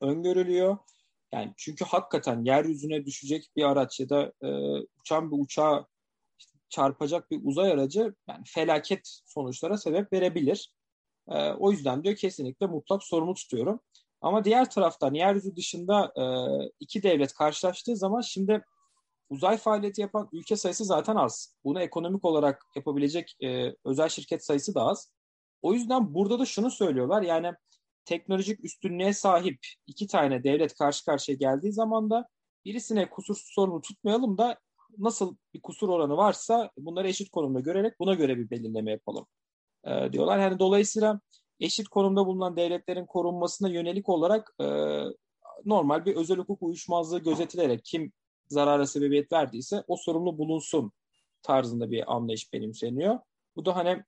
öngörülüyor. 0.01 0.77
Yani 1.31 1.53
çünkü 1.57 1.85
hakikaten 1.85 2.43
yeryüzüne 2.45 3.05
düşecek 3.05 3.49
bir 3.55 3.63
araç 3.63 3.99
ya 3.99 4.09
da 4.09 4.33
e, 4.43 4.47
uçan 4.99 5.31
bir 5.31 5.43
uçağa 5.43 5.85
çarpacak 6.69 7.31
bir 7.31 7.41
uzay 7.43 7.71
aracı 7.71 8.13
yani 8.29 8.43
felaket 8.45 9.19
sonuçlara 9.25 9.77
sebep 9.77 10.13
verebilir. 10.13 10.71
E, 11.29 11.51
o 11.51 11.71
yüzden 11.71 12.03
diyor 12.03 12.15
kesinlikle 12.15 12.65
mutlak 12.65 13.03
sorumlu 13.03 13.33
tutuyorum. 13.33 13.79
Ama 14.21 14.43
diğer 14.43 14.69
taraftan 14.69 15.13
yeryüzü 15.13 15.55
dışında 15.55 16.13
e, 16.15 16.23
iki 16.79 17.03
devlet 17.03 17.33
karşılaştığı 17.33 17.97
zaman 17.97 18.21
şimdi 18.21 18.65
uzay 19.29 19.57
faaliyeti 19.57 20.01
yapan 20.01 20.29
ülke 20.31 20.55
sayısı 20.55 20.85
zaten 20.85 21.15
az. 21.15 21.55
Bunu 21.63 21.81
ekonomik 21.81 22.25
olarak 22.25 22.65
yapabilecek 22.75 23.37
e, 23.43 23.75
özel 23.85 24.09
şirket 24.09 24.45
sayısı 24.45 24.75
da 24.75 24.81
az. 24.81 25.13
O 25.61 25.73
yüzden 25.73 26.13
burada 26.13 26.39
da 26.39 26.45
şunu 26.45 26.71
söylüyorlar 26.71 27.21
yani 27.21 27.53
teknolojik 28.05 28.65
üstünlüğe 28.65 29.13
sahip 29.13 29.59
iki 29.87 30.07
tane 30.07 30.43
devlet 30.43 30.75
karşı 30.75 31.05
karşıya 31.05 31.37
geldiği 31.37 31.73
zaman 31.73 32.09
da 32.09 32.27
birisine 32.65 33.09
kusursuz 33.09 33.53
sorumlu 33.53 33.81
tutmayalım 33.81 34.37
da 34.37 34.59
nasıl 34.97 35.35
bir 35.53 35.61
kusur 35.61 35.89
oranı 35.89 36.17
varsa 36.17 36.71
bunları 36.77 37.07
eşit 37.07 37.29
konumda 37.29 37.59
görerek 37.59 37.99
buna 37.99 38.13
göre 38.13 38.37
bir 38.37 38.49
belirleme 38.49 38.91
yapalım 38.91 39.25
e, 39.83 40.13
diyorlar. 40.13 40.39
Yani 40.39 40.59
dolayısıyla 40.59 41.19
eşit 41.59 41.87
konumda 41.87 42.25
bulunan 42.25 42.57
devletlerin 42.57 43.05
korunmasına 43.05 43.69
yönelik 43.69 44.09
olarak 44.09 44.55
e, 44.61 44.65
normal 45.65 46.05
bir 46.05 46.15
özel 46.15 46.37
hukuk 46.37 46.63
uyuşmazlığı 46.63 47.19
gözetilerek 47.19 47.85
kim 47.85 48.11
zarara 48.47 48.87
sebebiyet 48.87 49.31
verdiyse 49.31 49.83
o 49.87 49.95
sorumlu 49.95 50.37
bulunsun 50.37 50.91
tarzında 51.41 51.91
bir 51.91 52.15
anlayış 52.15 52.53
benimseniyor. 52.53 53.19
Bu 53.55 53.65
da 53.65 53.75
hani 53.75 54.03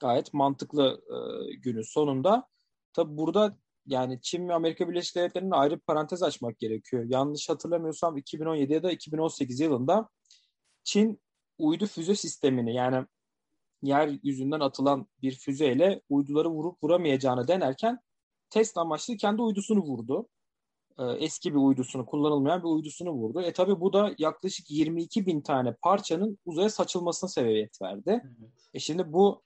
gayet 0.00 0.34
mantıklı 0.34 1.02
e, 1.10 1.16
günün 1.54 1.82
sonunda. 1.82 2.48
Tabi 2.92 3.16
burada 3.16 3.56
yani 3.88 4.20
Çin 4.22 4.48
ve 4.48 4.54
Amerika 4.54 4.88
Birleşik 4.88 5.16
Devletleri'nin 5.16 5.50
ayrı 5.50 5.74
bir 5.74 5.80
parantez 5.80 6.22
açmak 6.22 6.58
gerekiyor. 6.58 7.04
Yanlış 7.08 7.48
hatırlamıyorsam 7.48 8.16
2017 8.16 8.72
ya 8.72 8.82
da 8.82 8.92
2018 8.92 9.60
yılında 9.60 10.08
Çin 10.84 11.20
uydu 11.58 11.86
füze 11.86 12.14
sistemini 12.14 12.74
yani 12.74 13.06
yeryüzünden 13.82 14.60
atılan 14.60 15.06
bir 15.22 15.32
füzeyle 15.38 16.02
uyduları 16.08 16.50
vurup 16.50 16.84
vuramayacağını 16.84 17.48
denerken 17.48 17.98
test 18.50 18.78
amaçlı 18.78 19.16
kendi 19.16 19.42
uydusunu 19.42 19.80
vurdu. 19.80 20.28
Ee, 20.98 21.04
eski 21.04 21.54
bir 21.54 21.58
uydusunu, 21.58 22.06
kullanılmayan 22.06 22.62
bir 22.62 22.68
uydusunu 22.68 23.10
vurdu. 23.10 23.42
E 23.42 23.52
tabi 23.52 23.80
bu 23.80 23.92
da 23.92 24.14
yaklaşık 24.18 24.70
22 24.70 25.26
bin 25.26 25.40
tane 25.40 25.74
parçanın 25.82 26.38
uzaya 26.44 26.70
saçılmasına 26.70 27.30
sebebiyet 27.30 27.82
verdi. 27.82 28.22
Evet. 28.24 28.52
E 28.74 28.78
şimdi 28.78 29.12
bu 29.12 29.42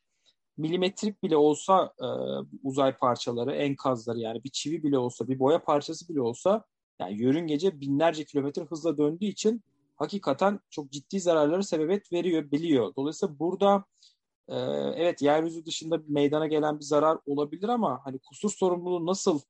milimetrik 0.57 1.23
bile 1.23 1.37
olsa 1.37 1.93
e, 2.01 2.07
uzay 2.63 2.97
parçaları, 2.97 3.53
enkazları 3.53 4.19
yani 4.19 4.45
bir 4.45 4.51
çivi 4.51 4.83
bile 4.83 4.99
olsa, 4.99 5.29
bir 5.29 5.39
boya 5.39 5.63
parçası 5.65 6.09
bile 6.09 6.21
olsa 6.21 6.65
yani 7.01 7.23
yörüngece 7.23 7.81
binlerce 7.81 8.25
kilometre 8.25 8.63
hızla 8.63 8.99
döndüğü 8.99 9.25
için 9.25 9.63
hakikaten 9.97 10.61
çok 10.71 10.91
ciddi 10.91 11.21
zararları 11.21 11.65
sebebiyet 11.65 12.13
veriyor, 12.13 12.51
biliyor. 12.51 12.93
Dolayısıyla 12.97 13.39
burada 13.39 13.85
e, 14.49 14.57
evet 14.97 15.23
yeryüzü 15.23 15.67
dışında 15.67 16.03
meydana 16.09 16.47
gelen 16.47 16.79
bir 16.79 16.85
zarar 16.85 17.19
olabilir 17.27 17.69
ama 17.69 18.01
hani 18.05 18.19
kusur 18.19 18.51
sorumluluğu 18.51 19.07
nasıl 19.07 19.41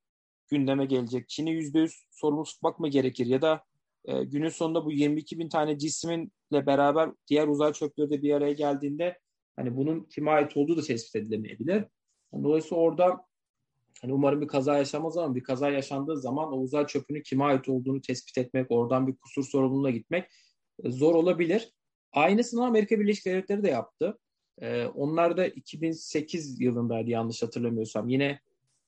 gündeme 0.48 0.84
gelecek? 0.84 1.28
Çin'i 1.28 1.50
yüzde 1.50 1.78
yüz 1.78 2.06
sorumlu 2.10 2.44
tutmak 2.44 2.80
mı 2.80 2.88
gerekir? 2.88 3.26
Ya 3.26 3.42
da 3.42 3.64
e, 4.04 4.24
günün 4.24 4.48
sonunda 4.48 4.84
bu 4.84 4.92
22 4.92 5.38
bin 5.38 5.48
tane 5.48 5.78
cisminle 5.78 6.66
beraber 6.66 7.10
diğer 7.28 7.48
uzay 7.48 7.72
çöpleri 7.72 8.10
de 8.10 8.22
bir 8.22 8.34
araya 8.34 8.52
geldiğinde 8.52 9.18
hani 9.56 9.76
bunun 9.76 10.04
kime 10.04 10.30
ait 10.30 10.56
olduğu 10.56 10.76
da 10.76 10.82
tespit 10.82 11.16
edilemeyebilir. 11.16 11.84
Dolayısıyla 12.34 12.76
orada 12.76 13.26
hani 14.02 14.12
umarım 14.12 14.40
bir 14.40 14.48
kaza 14.48 14.78
yaşamaz 14.78 15.16
ama 15.16 15.34
bir 15.34 15.42
kaza 15.42 15.70
yaşandığı 15.70 16.16
zaman 16.16 16.52
o 16.52 16.56
uzay 16.56 16.86
çöpünün 16.86 17.22
kime 17.22 17.44
ait 17.44 17.68
olduğunu 17.68 18.00
tespit 18.00 18.38
etmek, 18.38 18.70
oradan 18.70 19.06
bir 19.06 19.16
kusur 19.16 19.44
sorumluluğuna 19.44 19.90
gitmek 19.90 20.24
e, 20.84 20.90
zor 20.90 21.14
olabilir. 21.14 21.72
Aynısını 22.12 22.66
Amerika 22.66 23.00
Birleşik 23.00 23.26
Devletleri 23.26 23.62
de 23.62 23.70
yaptı. 23.70 24.18
Ee, 24.60 24.84
onlar 24.84 25.36
da 25.36 25.46
2008 25.46 26.60
yılındaydı 26.60 27.10
yanlış 27.10 27.42
hatırlamıyorsam. 27.42 28.08
Yine 28.08 28.40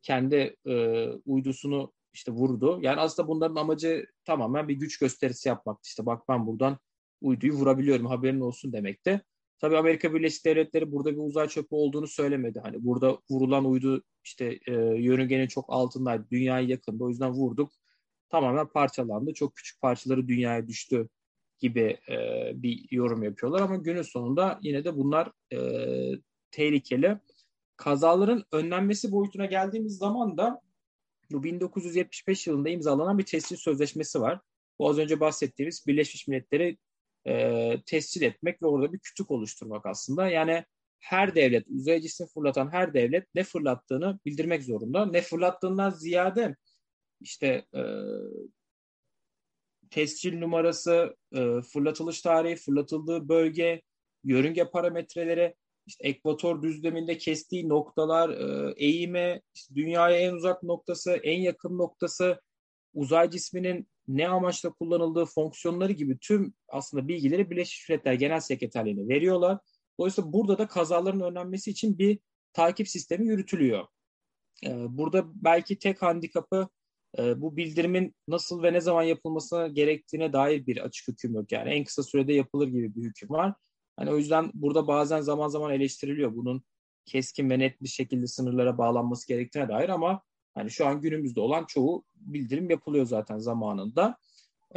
kendi 0.02 0.56
e, 0.66 1.06
uydusunu 1.26 1.92
işte 2.12 2.32
vurdu. 2.32 2.78
Yani 2.82 3.00
aslında 3.00 3.28
bunların 3.28 3.56
amacı 3.56 4.06
tamamen 4.24 4.68
bir 4.68 4.74
güç 4.74 4.98
gösterisi 4.98 5.48
yapmaktı. 5.48 5.88
İşte 5.88 6.06
bak 6.06 6.22
ben 6.28 6.46
buradan 6.46 6.78
uyduyu 7.20 7.52
vurabiliyorum 7.52 8.06
haberin 8.06 8.40
olsun 8.40 8.72
demekti. 8.72 9.22
Tabii 9.58 9.76
Amerika 9.76 10.14
Birleşik 10.14 10.44
Devletleri 10.44 10.92
burada 10.92 11.12
bir 11.12 11.20
uzay 11.20 11.48
çöpü 11.48 11.68
olduğunu 11.70 12.06
söylemedi. 12.06 12.60
Hani 12.60 12.84
burada 12.84 13.18
vurulan 13.30 13.64
uydu 13.64 14.02
işte 14.24 14.58
e, 14.66 14.72
yörüngenin 14.74 15.46
çok 15.46 15.64
altındaydı. 15.68 16.26
Dünyaya 16.30 16.66
yakındı. 16.66 17.04
O 17.04 17.08
yüzden 17.08 17.30
vurduk. 17.30 17.72
Tamamen 18.28 18.66
parçalandı. 18.66 19.34
Çok 19.34 19.56
küçük 19.56 19.80
parçaları 19.80 20.28
dünyaya 20.28 20.68
düştü 20.68 21.08
gibi 21.58 21.98
e, 22.08 22.16
bir 22.54 22.86
yorum 22.90 23.22
yapıyorlar 23.22 23.60
ama 23.60 23.76
günün 23.76 24.02
sonunda 24.02 24.58
yine 24.62 24.84
de 24.84 24.96
bunlar 24.96 25.32
e, 25.52 25.58
tehlikeli. 26.50 27.18
Kazaların 27.76 28.44
önlenmesi 28.52 29.12
boyutuna 29.12 29.46
geldiğimiz 29.46 29.96
zaman 29.96 30.36
da 30.36 30.60
bu 31.30 31.42
1975 31.42 32.46
yılında 32.46 32.68
imzalanan 32.68 33.18
bir 33.18 33.24
tescil 33.24 33.56
sözleşmesi 33.56 34.20
var. 34.20 34.40
Bu 34.78 34.88
az 34.88 34.98
önce 34.98 35.20
bahsettiğimiz 35.20 35.86
Birleşmiş 35.86 36.28
Milletleri 36.28 36.78
e, 37.26 37.74
tescil 37.86 38.22
etmek 38.22 38.62
ve 38.62 38.66
orada 38.66 38.92
bir 38.92 38.98
kütük 38.98 39.30
oluşturmak 39.30 39.86
aslında. 39.86 40.28
Yani 40.28 40.64
her 41.00 41.34
devlet, 41.34 41.66
uzay 41.68 42.00
cisim 42.00 42.26
fırlatan 42.26 42.72
her 42.72 42.94
devlet 42.94 43.34
ne 43.34 43.44
fırlattığını 43.44 44.18
bildirmek 44.24 44.62
zorunda. 44.62 45.06
Ne 45.06 45.22
fırlattığından 45.22 45.90
ziyade 45.90 46.56
işte 47.20 47.66
e, 47.74 47.82
tescil 49.90 50.38
numarası, 50.38 51.16
e, 51.32 51.60
fırlatılış 51.72 52.20
tarihi, 52.20 52.56
fırlatıldığı 52.56 53.28
bölge, 53.28 53.82
yörünge 54.24 54.64
parametreleri, 54.64 55.54
işte 55.86 56.08
ekvator 56.08 56.62
düzleminde 56.62 57.18
kestiği 57.18 57.68
noktalar, 57.68 58.30
e, 58.30 58.74
eğimi, 58.76 59.40
işte 59.54 59.74
dünyaya 59.74 60.18
en 60.18 60.32
uzak 60.32 60.62
noktası, 60.62 61.12
en 61.12 61.40
yakın 61.40 61.78
noktası, 61.78 62.40
uzay 62.94 63.30
cisminin 63.30 63.88
ne 64.08 64.28
amaçla 64.28 64.72
kullanıldığı 64.72 65.24
fonksiyonları 65.24 65.92
gibi 65.92 66.18
tüm 66.18 66.54
aslında 66.68 67.08
bilgileri 67.08 67.50
Birleşmiş 67.50 67.88
Milletler 67.88 68.12
Genel 68.12 68.40
Sekreterliğine 68.40 69.08
veriyorlar. 69.08 69.58
Dolayısıyla 69.98 70.32
burada 70.32 70.58
da 70.58 70.66
kazaların 70.66 71.20
önlenmesi 71.20 71.70
için 71.70 71.98
bir 71.98 72.18
takip 72.52 72.88
sistemi 72.88 73.26
yürütülüyor. 73.26 73.86
Ee, 74.66 74.98
burada 74.98 75.24
belki 75.34 75.78
tek 75.78 76.02
handikapı 76.02 76.68
e, 77.18 77.40
bu 77.40 77.56
bildirimin 77.56 78.14
nasıl 78.28 78.62
ve 78.62 78.72
ne 78.72 78.80
zaman 78.80 79.02
yapılması 79.02 79.70
gerektiğine 79.72 80.32
dair 80.32 80.66
bir 80.66 80.84
açık 80.84 81.08
hüküm 81.08 81.34
yok. 81.34 81.52
Yani 81.52 81.70
en 81.70 81.84
kısa 81.84 82.02
sürede 82.02 82.32
yapılır 82.32 82.68
gibi 82.68 82.94
bir 82.94 83.02
hüküm 83.02 83.30
var. 83.30 83.54
Hani 83.96 84.10
o 84.10 84.16
yüzden 84.16 84.50
burada 84.54 84.86
bazen 84.86 85.20
zaman 85.20 85.48
zaman 85.48 85.72
eleştiriliyor 85.72 86.36
bunun 86.36 86.64
keskin 87.06 87.50
ve 87.50 87.58
net 87.58 87.82
bir 87.82 87.88
şekilde 87.88 88.26
sınırlara 88.26 88.78
bağlanması 88.78 89.28
gerektiğine 89.28 89.68
dair 89.68 89.88
ama 89.88 90.22
hani 90.54 90.70
şu 90.70 90.86
an 90.86 91.00
günümüzde 91.00 91.40
olan 91.40 91.64
çoğu 91.64 92.04
bildirim 92.16 92.70
yapılıyor 92.70 93.06
zaten 93.06 93.38
zamanında. 93.38 94.16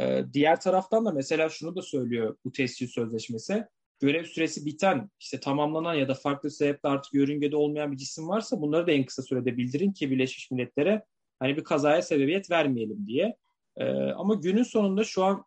Ee, 0.00 0.24
diğer 0.32 0.60
taraftan 0.60 1.04
da 1.04 1.12
mesela 1.12 1.48
şunu 1.48 1.76
da 1.76 1.82
söylüyor 1.82 2.36
bu 2.44 2.52
tescil 2.52 2.86
sözleşmesi. 2.86 3.64
Görev 4.00 4.24
süresi 4.24 4.66
biten, 4.66 5.10
işte 5.20 5.40
tamamlanan 5.40 5.94
ya 5.94 6.08
da 6.08 6.14
farklı 6.14 6.50
sebeple 6.50 6.88
artık 6.88 7.14
yörüngede 7.14 7.56
olmayan 7.56 7.92
bir 7.92 7.96
cisim 7.96 8.28
varsa 8.28 8.60
bunları 8.60 8.86
da 8.86 8.92
en 8.92 9.04
kısa 9.04 9.22
sürede 9.22 9.56
bildirin 9.56 9.92
ki 9.92 10.10
Birleşmiş 10.10 10.50
Milletler'e 10.50 11.04
hani 11.38 11.56
bir 11.56 11.64
kazaya 11.64 12.02
sebebiyet 12.02 12.50
vermeyelim 12.50 13.06
diye. 13.06 13.36
Ee, 13.76 13.84
ama 13.94 14.34
günün 14.34 14.62
sonunda 14.62 15.04
şu 15.04 15.24
an 15.24 15.44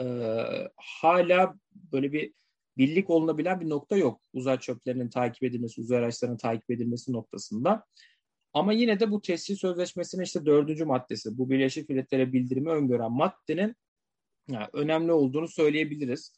e, 0.00 0.04
hala 0.76 1.54
böyle 1.92 2.12
bir 2.12 2.32
birlik 2.78 3.10
olunabilen 3.10 3.60
bir 3.60 3.68
nokta 3.68 3.96
yok. 3.96 4.20
Uzay 4.32 4.58
çöplerinin 4.58 5.10
takip 5.10 5.42
edilmesi, 5.42 5.80
uzay 5.80 5.98
araçlarının 5.98 6.36
takip 6.36 6.70
edilmesi 6.70 7.12
noktasında. 7.12 7.84
Ama 8.52 8.72
yine 8.72 9.00
de 9.00 9.10
bu 9.10 9.22
tescil 9.22 9.56
sözleşmesinin 9.56 10.22
işte 10.22 10.46
dördüncü 10.46 10.84
maddesi, 10.84 11.38
bu 11.38 11.50
Birleşik 11.50 11.88
Milletler'e 11.88 12.32
bildirimi 12.32 12.70
öngören 12.70 13.12
maddenin 13.12 13.76
yani 14.48 14.66
önemli 14.72 15.12
olduğunu 15.12 15.48
söyleyebiliriz. 15.48 16.32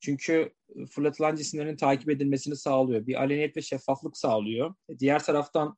Çünkü 0.00 0.54
fırlatılan 0.90 1.36
cisimlerin 1.36 1.76
takip 1.76 2.10
edilmesini 2.10 2.56
sağlıyor. 2.56 3.06
Bir 3.06 3.20
aleniyet 3.20 3.56
ve 3.56 3.62
şeffaflık 3.62 4.16
sağlıyor. 4.16 4.74
Diğer 4.98 5.24
taraftan 5.24 5.76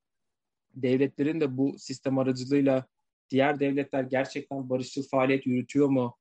devletlerin 0.75 1.41
de 1.41 1.57
bu 1.57 1.79
sistem 1.79 2.19
aracılığıyla 2.19 2.87
diğer 3.31 3.61
devletler 3.61 4.03
gerçekten 4.03 4.71
barışçıl 4.71 5.03
faaliyet 5.03 5.47
yürütüyor 5.47 5.89
mu? 5.89 6.17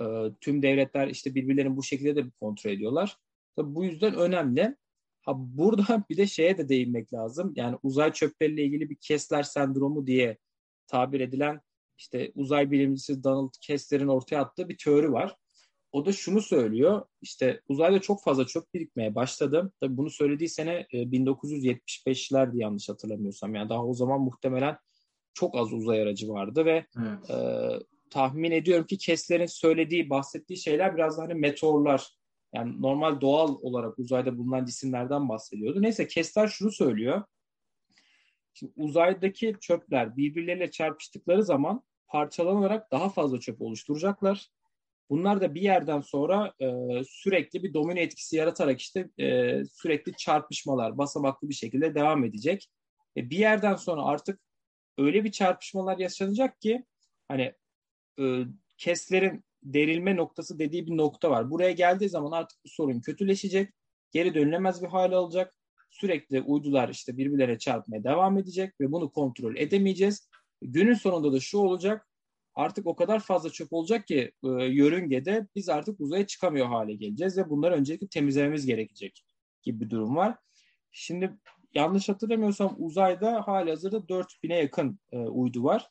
E, 0.00 0.04
tüm 0.40 0.62
devletler 0.62 1.08
işte 1.08 1.34
birbirlerini 1.34 1.76
bu 1.76 1.82
şekilde 1.82 2.16
de 2.16 2.30
kontrol 2.40 2.70
ediyorlar. 2.70 3.18
Tabii 3.56 3.74
bu 3.74 3.84
yüzden 3.84 4.14
önemli. 4.14 4.76
Ha 5.26 5.34
burada 5.36 6.04
bir 6.10 6.16
de 6.16 6.26
şeye 6.26 6.58
de 6.58 6.68
değinmek 6.68 7.14
lazım. 7.14 7.52
Yani 7.56 7.76
uzay 7.82 8.12
çöpleriyle 8.12 8.64
ilgili 8.64 8.90
bir 8.90 8.96
Kessler 8.96 9.42
sendromu 9.42 10.06
diye 10.06 10.38
tabir 10.86 11.20
edilen 11.20 11.60
işte 11.98 12.32
uzay 12.34 12.70
bilimcisi 12.70 13.24
Donald 13.24 13.52
Kessler'in 13.60 14.08
ortaya 14.08 14.40
attığı 14.40 14.68
bir 14.68 14.78
teori 14.78 15.12
var. 15.12 15.36
O 15.92 16.06
da 16.06 16.12
şunu 16.12 16.42
söylüyor. 16.42 17.02
İşte 17.20 17.60
uzayda 17.68 18.00
çok 18.00 18.24
fazla 18.24 18.46
çöp 18.46 18.74
birikmeye 18.74 19.14
başladı. 19.14 19.72
Tabii 19.80 19.96
bunu 19.96 20.10
söylediği 20.10 20.48
sene 20.48 20.86
1975'lerdi 20.92 22.56
e, 22.56 22.62
yanlış 22.62 22.88
hatırlamıyorsam. 22.88 23.54
Yani 23.54 23.68
daha 23.68 23.86
o 23.86 23.94
zaman 23.94 24.20
muhtemelen 24.20 24.78
çok 25.34 25.56
az 25.56 25.72
uzay 25.72 26.02
aracı 26.02 26.28
vardı 26.28 26.64
ve 26.64 26.86
evet. 26.98 27.30
e, 27.30 27.36
tahmin 28.10 28.50
ediyorum 28.50 28.86
ki 28.86 28.98
Kessler'in 28.98 29.46
söylediği, 29.46 30.10
bahsettiği 30.10 30.56
şeyler 30.56 30.96
biraz 30.96 31.18
daha 31.18 31.26
hani 31.26 31.34
meteorlar 31.34 32.16
yani 32.56 32.82
normal 32.82 33.20
doğal 33.20 33.56
olarak 33.62 33.98
uzayda 33.98 34.38
bulunan 34.38 34.64
cisimlerden 34.64 35.28
bahsediyordu. 35.28 35.82
Neyse 35.82 36.06
Kessler 36.06 36.48
şunu 36.48 36.72
söylüyor. 36.72 37.22
Şimdi 38.54 38.72
uzaydaki 38.76 39.56
çöpler 39.60 40.16
birbirleriyle 40.16 40.70
çarpıştıkları 40.70 41.44
zaman 41.44 41.82
parçalanarak 42.06 42.90
daha 42.92 43.08
fazla 43.08 43.40
çöp 43.40 43.62
oluşturacaklar. 43.62 44.48
Bunlar 45.10 45.40
da 45.40 45.54
bir 45.54 45.62
yerden 45.62 46.00
sonra 46.00 46.52
e, 46.60 46.66
sürekli 47.08 47.62
bir 47.62 47.74
domino 47.74 47.98
etkisi 47.98 48.36
yaratarak 48.36 48.80
işte 48.80 49.10
e, 49.18 49.62
sürekli 49.64 50.16
çarpışmalar 50.16 50.98
basamaklı 50.98 51.48
bir 51.48 51.54
şekilde 51.54 51.94
devam 51.94 52.24
edecek. 52.24 52.70
E, 53.16 53.30
bir 53.30 53.38
yerden 53.38 53.74
sonra 53.74 54.02
artık 54.02 54.40
öyle 54.98 55.24
bir 55.24 55.32
çarpışmalar 55.32 55.98
yaşanacak 55.98 56.60
ki 56.60 56.84
hani 57.28 57.54
e, 58.20 58.24
keslerin 58.78 59.44
derilme 59.74 60.16
noktası 60.16 60.58
dediği 60.58 60.86
bir 60.86 60.96
nokta 60.96 61.30
var. 61.30 61.50
Buraya 61.50 61.72
geldiği 61.72 62.08
zaman 62.08 62.32
artık 62.32 62.58
bu 62.64 62.68
sorun 62.68 63.00
kötüleşecek, 63.00 63.72
geri 64.12 64.34
dönülemez 64.34 64.82
bir 64.82 64.88
hale 64.88 65.16
alacak. 65.16 65.54
Sürekli 65.90 66.40
uydular 66.40 66.88
işte 66.88 67.16
birbirlerine 67.16 67.58
çarpmaya 67.58 68.04
devam 68.04 68.38
edecek 68.38 68.80
ve 68.80 68.92
bunu 68.92 69.10
kontrol 69.10 69.56
edemeyeceğiz. 69.56 70.28
Günün 70.62 70.94
sonunda 70.94 71.32
da 71.32 71.40
şu 71.40 71.58
olacak, 71.58 72.08
artık 72.54 72.86
o 72.86 72.96
kadar 72.96 73.20
fazla 73.20 73.50
çöp 73.50 73.72
olacak 73.72 74.06
ki 74.06 74.32
e, 74.44 74.48
yörüngede 74.48 75.46
biz 75.56 75.68
artık 75.68 76.00
uzaya 76.00 76.26
çıkamıyor 76.26 76.66
hale 76.66 76.94
geleceğiz 76.94 77.38
ve 77.38 77.50
bunları 77.50 77.74
öncelikle 77.74 78.06
temizlememiz 78.06 78.66
gerekecek 78.66 79.24
gibi 79.62 79.80
bir 79.80 79.90
durum 79.90 80.16
var. 80.16 80.36
Şimdi 80.92 81.38
yanlış 81.74 82.08
hatırlamıyorsam 82.08 82.74
uzayda 82.78 83.42
hali 83.46 83.70
hazırda 83.70 83.96
4000'e 83.96 84.56
yakın 84.56 84.98
e, 85.12 85.18
uydu 85.18 85.64
var. 85.64 85.90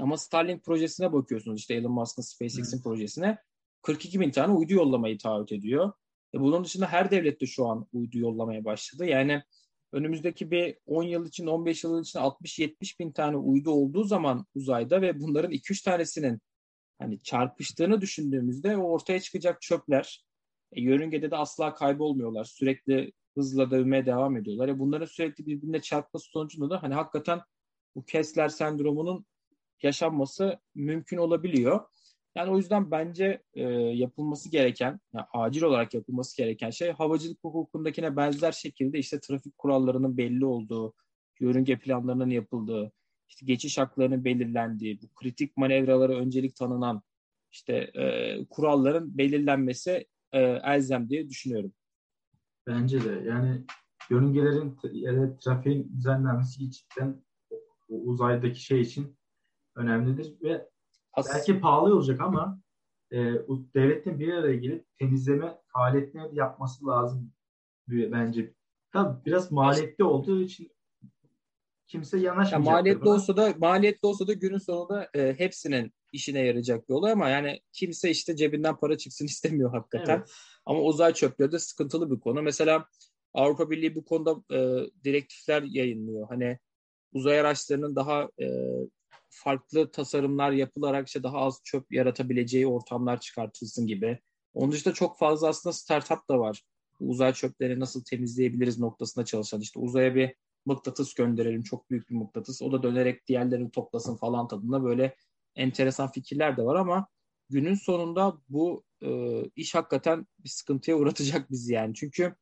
Ama 0.00 0.16
Starlink 0.16 0.64
projesine 0.64 1.12
bakıyorsunuz 1.12 1.58
işte 1.58 1.74
Elon 1.74 1.92
Musk'ın 1.92 2.22
SpaceX'in 2.22 2.76
hmm. 2.76 2.82
projesine 2.82 3.38
42 3.82 4.20
bin 4.20 4.30
tane 4.30 4.52
uydu 4.52 4.72
yollamayı 4.72 5.18
taahhüt 5.18 5.52
ediyor. 5.52 5.92
E 6.34 6.40
bunun 6.40 6.64
dışında 6.64 6.86
her 6.86 7.10
devlet 7.10 7.40
de 7.40 7.46
şu 7.46 7.66
an 7.66 7.86
uydu 7.92 8.18
yollamaya 8.18 8.64
başladı. 8.64 9.06
Yani 9.06 9.42
önümüzdeki 9.92 10.50
bir 10.50 10.76
10 10.86 11.02
yıl 11.02 11.26
için 11.26 11.46
15 11.46 11.84
yıl 11.84 12.02
için 12.02 12.18
60-70 12.18 12.98
bin 12.98 13.12
tane 13.12 13.36
uydu 13.36 13.70
olduğu 13.70 14.04
zaman 14.04 14.46
uzayda 14.54 15.02
ve 15.02 15.20
bunların 15.20 15.52
2-3 15.52 15.84
tanesinin 15.84 16.40
hani 16.98 17.22
çarpıştığını 17.22 18.00
düşündüğümüzde 18.00 18.76
o 18.76 18.82
ortaya 18.82 19.20
çıkacak 19.20 19.62
çöpler 19.62 20.24
e, 20.72 20.82
yörüngede 20.82 21.30
de 21.30 21.36
asla 21.36 21.74
kaybolmuyorlar. 21.74 22.44
Sürekli 22.44 23.12
hızla 23.36 23.70
dövmeye 23.70 24.06
devam 24.06 24.36
ediyorlar. 24.36 24.68
E 24.68 24.78
bunların 24.78 25.06
sürekli 25.06 25.46
birbirine 25.46 25.82
çarpması 25.82 26.30
sonucunda 26.30 26.70
da 26.70 26.82
hani 26.82 26.94
hakikaten 26.94 27.40
bu 27.94 28.04
Kessler 28.04 28.48
sendromunun 28.48 29.26
yaşanması 29.84 30.58
mümkün 30.74 31.16
olabiliyor. 31.16 31.80
Yani 32.36 32.50
o 32.50 32.56
yüzden 32.56 32.90
bence 32.90 33.42
e, 33.54 33.62
yapılması 33.72 34.50
gereken, 34.50 35.00
yani 35.12 35.26
acil 35.32 35.62
olarak 35.62 35.94
yapılması 35.94 36.36
gereken 36.36 36.70
şey 36.70 36.90
havacılık 36.90 37.38
hukukundakine 37.44 38.16
benzer 38.16 38.52
şekilde 38.52 38.98
işte 38.98 39.20
trafik 39.20 39.58
kurallarının 39.58 40.16
belli 40.16 40.44
olduğu, 40.44 40.94
yörünge 41.40 41.78
planlarının 41.78 42.30
yapıldığı, 42.30 42.92
işte 43.28 43.46
geçiş 43.46 43.78
haklarının 43.78 44.24
belirlendiği, 44.24 45.02
bu 45.02 45.14
kritik 45.14 45.56
manevralara 45.56 46.12
öncelik 46.12 46.56
tanınan 46.56 47.02
işte 47.50 47.74
e, 47.74 48.36
kuralların 48.50 49.18
belirlenmesi 49.18 50.06
e, 50.32 50.40
elzem 50.40 51.08
diye 51.08 51.28
düşünüyorum. 51.28 51.72
Bence 52.66 53.04
de 53.04 53.28
yani 53.28 53.64
yörüngelerin 54.10 54.78
ya 54.92 55.36
trafiğin 55.36 55.92
düzenlenmesi 55.96 56.70
cidden 56.70 57.22
uzaydaki 57.88 58.60
şey 58.60 58.80
için 58.80 59.16
önemlidir 59.74 60.34
ve 60.42 60.68
As 61.12 61.28
belki 61.34 61.60
pahalı 61.60 61.94
olacak 61.94 62.20
ama 62.20 62.60
e, 63.12 63.18
devletin 63.74 64.20
bir 64.20 64.32
araya 64.32 64.56
gelip 64.56 64.86
temizleme 64.98 65.58
faaliyetleri 65.66 66.36
yapması 66.36 66.86
lazım 66.86 67.32
bence. 67.88 68.54
Tabii 68.92 69.24
biraz 69.26 69.52
maliyetli 69.52 70.04
olduğu 70.04 70.40
için 70.40 70.72
kimse 71.86 72.18
yanaşmayacak. 72.18 72.66
Ya 72.66 72.72
maliyetli 72.72 73.00
buna. 73.00 73.14
olsa 73.14 73.36
da 73.36 73.54
maliyetli 73.58 74.06
olsa 74.06 74.26
da 74.26 74.32
günün 74.32 74.58
sonunda 74.58 75.08
e, 75.14 75.34
hepsinin 75.38 75.92
işine 76.12 76.40
yarayacak 76.40 76.88
bir 76.88 76.94
olay 76.94 77.12
ama 77.12 77.28
yani 77.28 77.60
kimse 77.72 78.10
işte 78.10 78.36
cebinden 78.36 78.76
para 78.76 78.98
çıksın 78.98 79.24
istemiyor 79.34 79.70
hakikaten. 79.70 80.16
Evet. 80.16 80.32
Ama 80.66 80.80
uzay 80.80 81.14
çöpleri 81.14 81.52
de 81.52 81.58
sıkıntılı 81.58 82.10
bir 82.10 82.20
konu. 82.20 82.42
Mesela 82.42 82.88
Avrupa 83.34 83.70
Birliği 83.70 83.94
bu 83.94 84.04
konuda 84.04 84.56
e, 84.56 84.86
direktifler 85.04 85.62
yayınlıyor. 85.62 86.28
Hani 86.28 86.58
uzay 87.12 87.40
araçlarının 87.40 87.96
daha 87.96 88.28
e, 88.40 88.46
farklı 89.32 89.90
tasarımlar 89.90 90.52
yapılarak 90.52 91.06
işte 91.06 91.22
daha 91.22 91.38
az 91.38 91.60
çöp 91.64 91.92
yaratabileceği 91.92 92.66
ortamlar 92.66 93.20
çıkartılsın 93.20 93.86
gibi. 93.86 94.18
Onun 94.54 94.72
dışında 94.72 94.94
çok 94.94 95.18
fazla 95.18 95.48
aslında 95.48 95.72
startup 95.72 96.28
da 96.28 96.38
var. 96.38 96.62
Uzay 97.00 97.32
çöpleri 97.32 97.80
nasıl 97.80 98.04
temizleyebiliriz 98.04 98.78
noktasında 98.78 99.24
çalışan. 99.24 99.60
İşte 99.60 99.80
uzaya 99.80 100.14
bir 100.14 100.34
mıknatıs 100.66 101.14
gönderelim. 101.14 101.62
Çok 101.62 101.90
büyük 101.90 102.10
bir 102.10 102.14
mıknatıs. 102.14 102.62
O 102.62 102.72
da 102.72 102.82
dönerek 102.82 103.26
diğerlerini 103.26 103.70
toplasın 103.70 104.16
falan 104.16 104.48
tadında 104.48 104.84
böyle 104.84 105.16
enteresan 105.56 106.10
fikirler 106.10 106.56
de 106.56 106.62
var 106.62 106.76
ama 106.76 107.06
günün 107.50 107.74
sonunda 107.74 108.38
bu 108.48 108.84
e, 109.02 109.40
iş 109.56 109.74
hakikaten 109.74 110.26
bir 110.38 110.48
sıkıntıya 110.48 110.96
uğratacak 110.96 111.50
bizi 111.50 111.72
yani. 111.74 111.94
Çünkü 111.94 112.34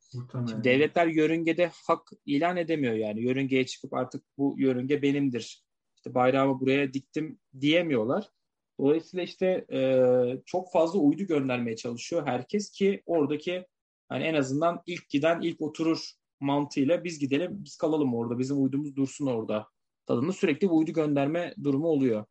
devletler 0.65 1.07
yörüngede 1.07 1.71
hak 1.87 2.11
ilan 2.27 2.57
edemiyor 2.57 2.95
yani. 2.95 3.23
Yörüngeye 3.23 3.67
çıkıp 3.67 3.95
artık 3.95 4.25
bu 4.39 4.55
yörünge 4.59 5.03
benimdir 5.03 5.65
işte 6.01 6.15
bayrağımı 6.15 6.61
buraya 6.61 6.93
diktim 6.93 7.39
diyemiyorlar. 7.61 8.31
Dolayısıyla 8.79 9.25
işte 9.25 9.67
e, 9.73 9.83
çok 10.47 10.73
fazla 10.73 10.99
uydu 10.99 11.25
göndermeye 11.25 11.77
çalışıyor 11.77 12.27
herkes 12.27 12.71
ki 12.71 13.03
oradaki 13.07 13.67
hani 14.09 14.25
en 14.25 14.35
azından 14.35 14.83
ilk 14.87 15.09
giden 15.09 15.41
ilk 15.41 15.61
oturur 15.61 16.11
mantığıyla 16.41 17.05
biz 17.05 17.19
gidelim 17.19 17.65
biz 17.65 17.77
kalalım 17.77 18.15
orada 18.15 18.39
bizim 18.39 18.63
uydumuz 18.63 18.97
dursun 18.97 19.27
orada 19.27 19.67
tadında 20.07 20.33
sürekli 20.33 20.67
bir 20.67 20.73
uydu 20.73 20.93
gönderme 20.93 21.55
durumu 21.63 21.89
oluyor. 21.89 22.25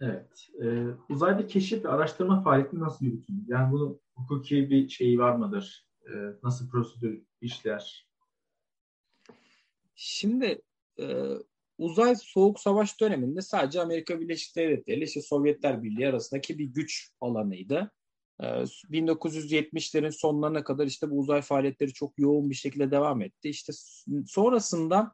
Evet. 0.00 0.48
E, 0.62 0.86
uzayda 1.08 1.46
keşif 1.46 1.84
ve 1.84 1.88
araştırma 1.88 2.42
faaliyeti 2.42 2.80
nasıl 2.80 3.04
yürütülür? 3.06 3.42
Yani 3.48 3.72
bunun 3.72 4.00
hukuki 4.14 4.70
bir 4.70 4.88
şeyi 4.88 5.18
var 5.18 5.36
mıdır? 5.36 5.86
E, 6.06 6.12
nasıl 6.42 6.68
prosedür 6.68 7.22
işler? 7.40 8.08
Şimdi 9.94 10.62
e, 11.00 11.04
uzay 11.78 12.16
soğuk 12.16 12.60
savaş 12.60 13.00
döneminde 13.00 13.42
sadece 13.42 13.80
Amerika 13.80 14.20
Birleşik 14.20 14.56
Devletleri 14.56 14.98
ile 14.98 15.04
işte 15.04 15.22
Sovyetler 15.22 15.82
Birliği 15.82 16.08
arasındaki 16.08 16.58
bir 16.58 16.64
güç 16.64 17.10
alanıydı. 17.20 17.90
E, 18.40 18.44
1970'lerin 18.44 20.12
sonlarına 20.12 20.64
kadar 20.64 20.86
işte 20.86 21.10
bu 21.10 21.18
uzay 21.18 21.42
faaliyetleri 21.42 21.92
çok 21.92 22.18
yoğun 22.18 22.50
bir 22.50 22.54
şekilde 22.54 22.90
devam 22.90 23.22
etti. 23.22 23.48
İşte 23.48 23.72
sonrasında 24.26 25.12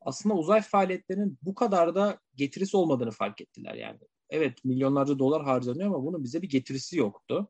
aslında 0.00 0.34
uzay 0.34 0.62
faaliyetlerinin 0.62 1.38
bu 1.42 1.54
kadar 1.54 1.94
da 1.94 2.18
getirisi 2.34 2.76
olmadığını 2.76 3.10
fark 3.10 3.40
ettiler 3.40 3.74
yani. 3.74 3.98
Evet 4.30 4.64
milyonlarca 4.64 5.18
dolar 5.18 5.44
harcanıyor 5.44 5.86
ama 5.88 6.04
bunun 6.04 6.24
bize 6.24 6.42
bir 6.42 6.48
getirisi 6.48 6.98
yoktu. 6.98 7.48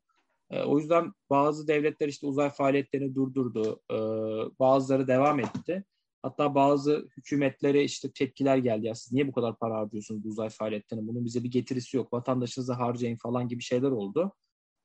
E, 0.50 0.62
o 0.62 0.78
yüzden 0.78 1.12
bazı 1.30 1.68
devletler 1.68 2.08
işte 2.08 2.26
uzay 2.26 2.50
faaliyetlerini 2.50 3.14
durdurdu. 3.14 3.80
Bazıları 4.58 5.08
devam 5.08 5.40
etti. 5.40 5.84
Hatta 6.22 6.54
bazı 6.54 7.08
hükümetlere 7.16 7.84
işte 7.84 8.12
tepkiler 8.12 8.56
geldi. 8.56 8.86
Ya 8.86 8.94
siz 8.94 9.12
niye 9.12 9.28
bu 9.28 9.32
kadar 9.32 9.56
para 9.58 9.74
harcıyorsunuz 9.74 10.26
uzay 10.26 10.48
faaliyetlerine? 10.48 11.06
Bunun 11.06 11.24
bize 11.24 11.44
bir 11.44 11.50
getirisi 11.50 11.96
yok. 11.96 12.12
Vatandaşınıza 12.12 12.78
harcayın 12.78 13.16
falan 13.16 13.48
gibi 13.48 13.62
şeyler 13.62 13.90
oldu. 13.90 14.32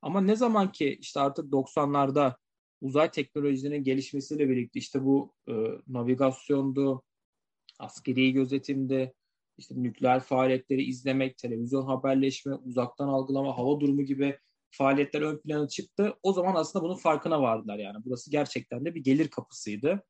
Ama 0.02 0.22
ne 0.22 0.36
zaman 0.36 0.72
ki 0.72 0.98
işte 1.02 1.20
artık 1.20 1.52
90'larda 1.52 2.36
uzay 2.82 3.12
teknolojilerinin 3.12 3.84
gelişmesiyle 3.84 4.50
birlikte 4.50 4.80
işte 4.80 5.04
bu 5.04 5.34
e, 5.50 5.54
navigasyondu, 5.88 7.04
askeri 7.80 8.34
gözetimde, 8.34 9.14
işte 9.58 9.76
nükleer 9.84 10.20
faaliyetleri 10.20 10.84
izlemek, 10.84 11.38
televizyon 11.38 11.86
haberleşme, 11.86 12.54
uzaktan 12.54 13.08
algılama, 13.08 13.58
hava 13.58 13.80
durumu 13.80 14.02
gibi 14.02 14.40
faaliyetler 14.72 15.22
ön 15.22 15.38
plana 15.38 15.68
çıktı. 15.68 16.14
O 16.24 16.34
zaman 16.34 16.56
aslında 16.56 16.86
bunun 16.86 16.96
farkına 16.96 17.42
vardılar 17.42 17.78
yani. 17.78 17.98
Burası 18.06 18.32
gerçekten 18.32 18.86
de 18.86 18.96
bir 18.96 19.04
gelir 19.04 19.28
kapısıydı. 19.28 20.04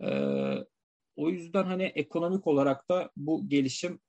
Ee, 0.00 0.66
o 1.16 1.28
yüzden 1.28 1.64
hani 1.64 1.82
ekonomik 1.82 2.46
olarak 2.46 2.90
da 2.90 3.10
bu 3.16 3.48
gelişim 3.48 4.00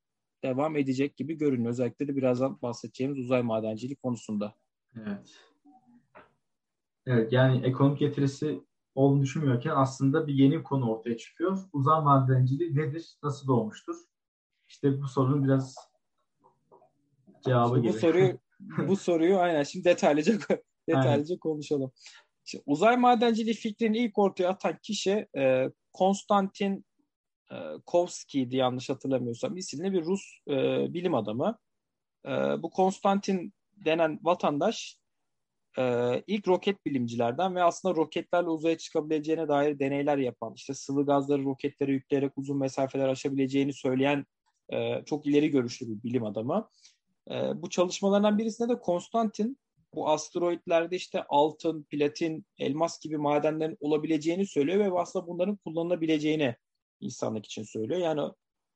devam 0.44 0.78
edecek 0.78 1.18
gibi 1.18 1.34
görünüyor. 1.38 1.70
Özellikle 1.70 2.08
de 2.08 2.16
birazdan 2.16 2.62
bahsedeceğimiz 2.62 3.20
uzay 3.20 3.42
madenciliği 3.42 3.96
konusunda. 3.96 4.56
Evet. 4.96 5.40
Evet 7.06 7.34
yani 7.34 7.66
ekonomik 7.66 8.00
getirisi 8.00 8.62
olduğunu 8.96 9.22
düşünmüyorken 9.22 9.72
aslında 9.76 10.28
bir 10.28 10.34
yeni 10.34 10.64
konu 10.64 10.92
ortaya 10.92 11.18
çıkıyor. 11.18 11.58
Uzay 11.74 12.02
madenciliği 12.02 12.76
nedir? 12.76 13.18
Nasıl 13.24 13.48
doğmuştur? 13.48 13.96
İşte 14.68 15.02
bu 15.02 15.08
sorunun 15.08 15.44
biraz 15.44 15.76
cevabı 17.46 17.80
işte 17.80 17.90
bu 17.90 17.94
soruyu 17.94 18.40
bu 18.88 18.96
soruyu 18.96 19.38
aynen 19.38 19.64
şimdi 19.64 19.86
detaylıca 19.86 20.34
detaylıca 20.90 21.34
aynen. 21.34 21.40
konuşalım. 21.40 21.92
Şimdi 22.50 22.64
uzay 22.68 22.98
madenciliği 22.98 23.56
fikrini 23.56 23.98
ilk 23.98 24.18
ortaya 24.18 24.50
atan 24.50 24.78
kişi 24.84 25.28
e, 25.38 25.70
Konstantin 25.94 26.86
e, 27.52 27.56
Kovski'ydi 27.86 28.56
yanlış 28.56 28.90
hatırlamıyorsam 28.90 29.58
isimli 29.58 29.94
bir 29.94 30.06
Rus 30.06 30.22
e, 30.48 30.54
bilim 30.94 31.16
adamı. 31.16 31.58
E, 32.26 32.30
bu 32.32 32.70
Konstantin 32.70 33.54
denen 33.86 34.20
vatandaş 34.24 35.00
e, 35.78 35.84
ilk 36.28 36.48
roket 36.48 36.86
bilimcilerden 36.86 37.56
ve 37.56 37.64
aslında 37.64 37.96
roketlerle 37.96 38.50
uzaya 38.50 38.78
çıkabileceğine 38.78 39.48
dair 39.48 39.80
deneyler 39.80 40.18
yapan, 40.18 40.54
işte 40.56 40.74
sıvı 40.74 41.06
gazları 41.06 41.44
roketlere 41.44 41.92
yükleyerek 41.92 42.32
uzun 42.38 42.58
mesafeler 42.58 43.08
aşabileceğini 43.08 43.74
söyleyen 43.74 44.26
e, 44.74 45.06
çok 45.06 45.28
ileri 45.28 45.50
görüşlü 45.50 45.88
bir 45.88 46.04
bilim 46.04 46.24
adamı. 46.24 46.70
E, 47.32 47.34
bu 47.62 47.70
çalışmalardan 47.70 48.38
birisinde 48.38 48.70
de 48.70 48.80
Konstantin 48.80 49.58
bu 49.94 50.10
asteroidlerde 50.10 50.96
işte 50.96 51.24
altın, 51.30 51.84
platin, 51.84 52.46
elmas 52.58 53.00
gibi 53.00 53.18
madenlerin 53.18 53.78
olabileceğini 53.80 54.48
söylüyor 54.48 54.92
ve 54.92 55.00
aslında 55.00 55.28
bunların 55.28 55.56
kullanılabileceğini 55.56 56.56
insanlık 57.00 57.46
için 57.46 57.64
söylüyor. 57.64 58.00
Yani 58.00 58.22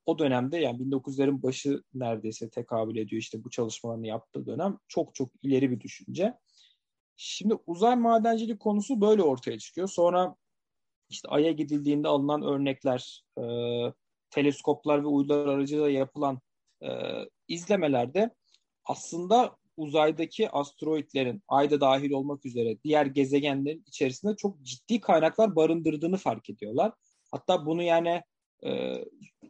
o 0.06 0.20
dönemde 0.20 0.58
yani 0.58 0.80
1900'lerin 0.80 1.44
başı 1.44 1.84
neredeyse 1.94 2.50
tekabül 2.50 2.98
ediyor 2.98 3.22
işte 3.22 3.44
bu 3.44 3.50
çalışmalarını 3.50 4.08
yaptığı 4.08 4.46
dönem 4.46 4.78
çok 4.88 5.16
çok 5.16 5.32
ileri 5.42 5.72
bir 5.72 5.80
düşünce. 5.80 6.34
Şimdi 7.16 7.56
uzay 7.68 7.96
madencilik 7.96 8.60
konusu 8.60 9.02
böyle 9.02 9.24
ortaya 9.24 9.60
çıkıyor. 9.60 9.88
Sonra 9.88 10.36
işte 11.10 11.30
Ay'a 11.30 11.52
gidildiğinde 11.52 12.08
alınan 12.08 12.44
örnekler, 12.44 13.24
e, 13.38 13.44
teleskoplar 14.30 15.04
ve 15.04 15.08
uydular 15.08 15.48
aracılığıyla 15.48 16.00
yapılan 16.00 16.40
e, 16.84 16.90
izlemelerde 17.48 18.36
aslında 18.86 19.58
uzaydaki 19.82 20.50
asteroidlerin 20.50 21.44
Ay'da 21.48 21.82
dahil 21.82 22.12
olmak 22.12 22.46
üzere 22.46 22.78
diğer 22.84 23.06
gezegenlerin 23.06 23.84
içerisinde 23.88 24.36
çok 24.36 24.62
ciddi 24.62 25.02
kaynaklar 25.02 25.56
barındırdığını 25.56 26.18
fark 26.18 26.50
ediyorlar. 26.50 26.94
Hatta 27.32 27.66
bunu 27.66 27.84
yani 27.84 28.22
e, 28.66 28.96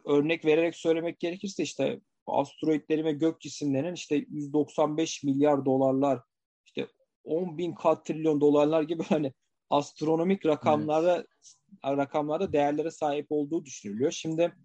örnek 0.05 0.45
vererek 0.45 0.75
söylemek 0.75 1.19
gerekirse 1.19 1.63
işte 1.63 1.99
asteroidlerin 2.27 3.05
ve 3.05 3.11
gök 3.11 3.41
cisimlerinin 3.41 3.93
işte 3.93 4.25
195 4.29 5.23
milyar 5.23 5.65
dolarlar 5.65 6.19
işte 6.65 6.87
10 7.23 7.57
bin 7.57 7.73
katrilyon 7.73 8.41
dolarlar 8.41 8.81
gibi 8.81 9.03
hani 9.03 9.33
astronomik 9.69 10.45
rakamlara 10.45 11.15
evet. 11.15 11.97
rakamlarda 11.97 12.53
değerlere 12.53 12.91
sahip 12.91 13.27
olduğu 13.29 13.65
düşünülüyor. 13.65 14.11
Şimdi 14.11 14.55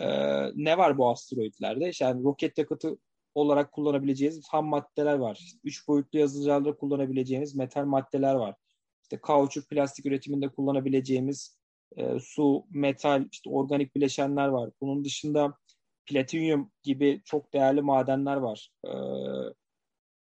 e, 0.00 0.06
ne 0.54 0.78
var 0.78 0.98
bu 0.98 1.10
asteroidlerde? 1.10 1.88
İşte 1.88 2.04
yani 2.04 2.24
roket 2.24 2.58
yakıtı 2.58 2.98
olarak 3.36 3.72
kullanabileceğiniz 3.72 4.48
ham 4.48 4.66
maddeler 4.66 5.14
var. 5.14 5.38
İşte 5.40 5.58
üç 5.64 5.88
boyutlu 5.88 6.18
yazıcılarda 6.18 6.76
kullanabileceğiniz 6.76 7.54
metal 7.54 7.84
maddeler 7.84 8.34
var. 8.34 8.54
İşte 9.02 9.20
kauçuk 9.20 9.68
plastik 9.68 10.06
üretiminde 10.06 10.48
kullanabileceğimiz 10.48 11.58
e, 11.96 12.18
su, 12.20 12.66
metal, 12.70 13.28
işte 13.32 13.50
organik 13.50 13.96
bileşenler 13.96 14.48
var. 14.48 14.70
Bunun 14.80 15.04
dışında 15.04 15.58
platinyum 16.06 16.70
gibi 16.82 17.22
çok 17.24 17.52
değerli 17.52 17.82
madenler 17.82 18.36
var. 18.36 18.70
E, 18.84 18.92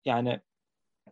yani 0.06 0.40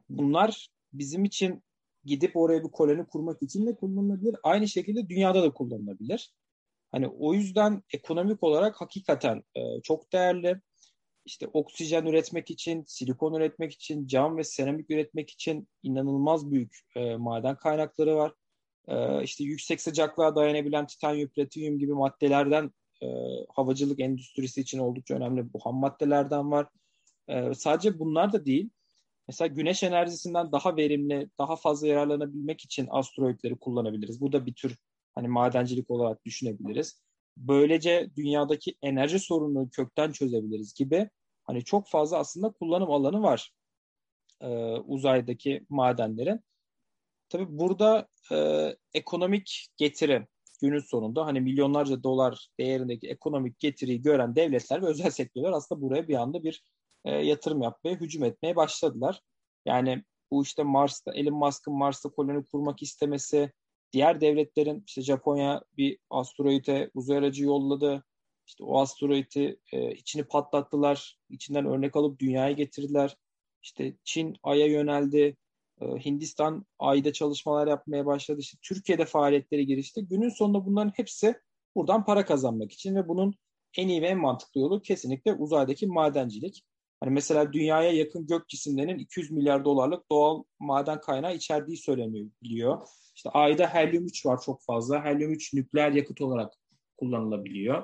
bunlar 0.10 0.70
bizim 0.94 1.26
için 1.26 1.64
gidip 2.06 2.38
oraya 2.38 2.64
bir 2.64 2.72
koloni 2.72 3.06
kurmak 3.06 3.44
için 3.44 3.68
de 3.68 3.76
kullanılabilir. 3.76 4.36
Aynı 4.44 4.68
şekilde 4.68 5.10
dünyada 5.10 5.44
da 5.44 5.54
kullanılabilir. 5.54 6.34
Hani 6.92 7.08
o 7.08 7.34
yüzden 7.34 7.84
ekonomik 7.94 8.44
olarak 8.44 8.82
hakikaten 8.82 9.44
e, 9.56 9.82
çok 9.84 10.14
değerli. 10.14 10.62
İşte 11.26 11.48
oksijen 11.54 12.06
üretmek 12.06 12.52
için, 12.52 12.84
silikon 12.88 13.34
üretmek 13.34 13.74
için, 13.74 14.08
cam 14.08 14.38
ve 14.38 14.44
seramik 14.44 14.92
üretmek 14.92 15.30
için 15.30 15.68
inanılmaz 15.84 16.52
büyük 16.52 16.80
e, 16.96 17.16
maden 17.16 17.56
kaynakları 17.56 18.16
var. 18.16 18.34
E, 18.88 19.24
işte 19.24 19.44
yüksek 19.44 19.82
sıcaklığa 19.82 20.36
dayanabilen 20.36 20.88
titanyum, 20.88 21.30
platinyum 21.30 21.80
gibi 21.80 21.94
maddelerden 21.94 22.72
e, 23.02 23.08
havacılık 23.56 24.00
endüstrisi 24.00 24.62
için 24.62 24.80
oldukça 24.80 25.16
önemli 25.16 25.54
bu 25.54 25.60
ham 25.60 25.76
maddelerden 25.76 26.52
var. 26.52 26.68
E, 27.28 27.54
sadece 27.54 28.00
bunlar 28.00 28.34
da 28.34 28.46
değil. 28.46 28.70
Mesela 29.28 29.48
güneş 29.48 29.84
enerjisinden 29.84 30.52
daha 30.52 30.78
verimli, 30.78 31.30
daha 31.40 31.56
fazla 31.56 31.88
yararlanabilmek 31.88 32.62
için 32.62 32.88
asteroidleri 32.90 33.56
kullanabiliriz. 33.60 34.22
Bu 34.22 34.32
da 34.32 34.46
bir 34.46 34.54
tür 34.54 34.78
hani 35.16 35.28
madencilik 35.28 35.92
olarak 35.92 36.26
düşünebiliriz. 36.26 37.05
Böylece 37.38 38.10
dünyadaki 38.16 38.76
enerji 38.82 39.20
sorununu 39.20 39.70
kökten 39.70 40.12
çözebiliriz 40.12 40.74
gibi 40.74 41.10
hani 41.44 41.64
çok 41.64 41.90
fazla 41.90 42.18
aslında 42.18 42.52
kullanım 42.52 42.92
alanı 42.92 43.24
var 43.24 43.52
e, 44.42 44.48
uzaydaki 44.76 45.66
madenlerin. 45.70 46.40
Tabii 47.30 47.48
burada 47.50 48.08
e, 48.32 48.70
ekonomik 48.94 49.68
getiri 49.78 50.28
günün 50.62 50.80
sonunda 50.80 51.26
hani 51.26 51.42
milyonlarca 51.42 52.04
dolar 52.04 52.48
değerindeki 52.60 53.08
ekonomik 53.08 53.60
getiriyi 53.60 54.02
gören 54.02 54.36
devletler 54.36 54.82
ve 54.82 54.86
özel 54.86 55.12
sektörler 55.12 55.52
aslında 55.52 55.82
buraya 55.82 56.08
bir 56.08 56.16
anda 56.16 56.44
bir 56.44 56.64
e, 57.06 57.12
yatırım 57.12 57.62
yapmaya, 57.62 57.96
hücum 57.96 58.24
etmeye 58.24 58.56
başladılar. 58.56 59.22
Yani 59.66 60.04
bu 60.32 60.44
işte 60.44 60.64
Mars'ta, 60.64 61.14
Elon 61.14 61.34
Musk'ın 61.34 61.74
Mars'ta 61.74 62.10
koloni 62.10 62.46
kurmak 62.46 62.82
istemesi, 62.82 63.52
diğer 63.94 64.22
devletlerin 64.22 64.84
işte 64.88 65.02
Japonya 65.02 65.62
bir 65.78 65.98
asteroide 66.10 66.92
uzay 66.94 67.18
aracı 67.18 67.44
yolladı. 67.44 68.04
İşte 68.48 68.64
o 68.64 68.80
asteroidi 68.80 69.60
e, 69.72 69.92
içini 69.92 70.24
patlattılar. 70.24 71.20
içinden 71.30 71.66
örnek 71.66 71.96
alıp 71.96 72.20
dünyaya 72.20 72.52
getirdiler. 72.52 73.18
İşte 73.64 73.96
Çin 74.04 74.36
Ay'a 74.44 74.66
yöneldi. 74.66 75.38
E, 75.82 75.86
Hindistan 75.86 76.66
Ay'da 76.80 77.14
çalışmalar 77.14 77.68
yapmaya 77.68 78.06
başladı. 78.06 78.40
İşte 78.40 78.58
Türkiye'de 78.62 79.06
faaliyetleri 79.06 79.66
girişti. 79.66 80.08
Günün 80.08 80.30
sonunda 80.30 80.66
bunların 80.66 80.94
hepsi 80.96 81.36
buradan 81.76 82.06
para 82.06 82.26
kazanmak 82.26 82.72
için 82.72 82.96
ve 82.96 83.08
bunun 83.08 83.36
en 83.78 83.88
iyi 83.88 84.02
ve 84.02 84.08
en 84.08 84.18
mantıklı 84.18 84.62
yolu 84.62 84.82
kesinlikle 84.82 85.34
uzaydaki 85.34 85.88
madencilik. 85.88 86.64
Hani 87.06 87.14
mesela 87.14 87.54
dünyaya 87.54 87.92
yakın 87.92 88.28
gök 88.28 88.50
cisimlerinin 88.50 89.00
200 89.00 89.32
milyar 89.32 89.66
dolarlık 89.66 90.12
doğal 90.12 90.44
maden 90.60 91.02
kaynağı 91.02 91.36
içerdiği 91.36 91.78
söyleniyor 91.78 92.30
biliyor. 92.44 92.88
İşte 93.16 93.30
ayda 93.30 93.68
helyum 93.68 94.06
3 94.06 94.26
var 94.26 94.42
çok 94.42 94.62
fazla. 94.64 95.06
Helyum 95.06 95.32
3 95.32 95.54
nükleer 95.54 95.92
yakıt 95.92 96.22
olarak 96.22 96.54
kullanılabiliyor. 96.98 97.84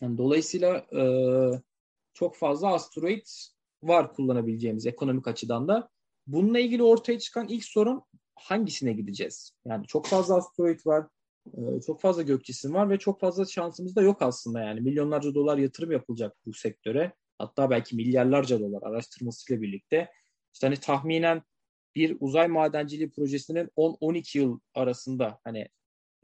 Yani 0.00 0.18
dolayısıyla 0.18 0.76
e, 0.76 1.02
çok 2.14 2.36
fazla 2.36 2.74
asteroid 2.74 3.26
var 3.82 4.12
kullanabileceğimiz 4.12 4.86
ekonomik 4.86 5.28
açıdan 5.28 5.68
da. 5.68 5.88
Bununla 6.26 6.58
ilgili 6.58 6.82
ortaya 6.82 7.18
çıkan 7.18 7.48
ilk 7.48 7.64
sorun 7.64 8.02
hangisine 8.34 8.92
gideceğiz? 8.92 9.52
Yani 9.64 9.86
çok 9.86 10.06
fazla 10.06 10.36
asteroid 10.36 10.80
var, 10.86 11.06
e, 11.46 11.80
çok 11.86 12.00
fazla 12.00 12.22
gök 12.22 12.44
cisim 12.44 12.74
var 12.74 12.90
ve 12.90 12.98
çok 12.98 13.20
fazla 13.20 13.44
şansımız 13.44 13.96
da 13.96 14.02
yok 14.02 14.22
aslında 14.22 14.60
yani. 14.60 14.80
Milyonlarca 14.80 15.34
dolar 15.34 15.58
yatırım 15.58 15.92
yapılacak 15.92 16.36
bu 16.46 16.52
sektöre 16.52 17.12
hatta 17.38 17.70
belki 17.70 17.96
milyarlarca 17.96 18.60
dolar 18.60 18.82
araştırmasıyla 18.82 19.62
birlikte 19.62 20.10
işte 20.54 20.66
hani 20.66 20.76
tahminen 20.76 21.42
bir 21.94 22.16
uzay 22.20 22.48
madenciliği 22.48 23.10
projesinin 23.10 23.70
10-12 23.76 24.38
yıl 24.38 24.60
arasında 24.74 25.40
hani 25.44 25.68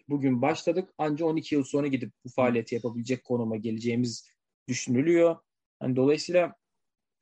bugün 0.09 0.43
başladık 0.43 0.95
ancak 0.99 1.29
12 1.29 1.55
yıl 1.55 1.65
sonra 1.65 1.87
gidip 1.87 2.13
bu 2.25 2.29
faaliyeti 2.29 2.75
yapabilecek 2.75 3.25
konuma 3.25 3.57
geleceğimiz 3.57 4.29
düşünülüyor. 4.69 5.37
Yani 5.83 5.97
dolayısıyla 5.97 6.55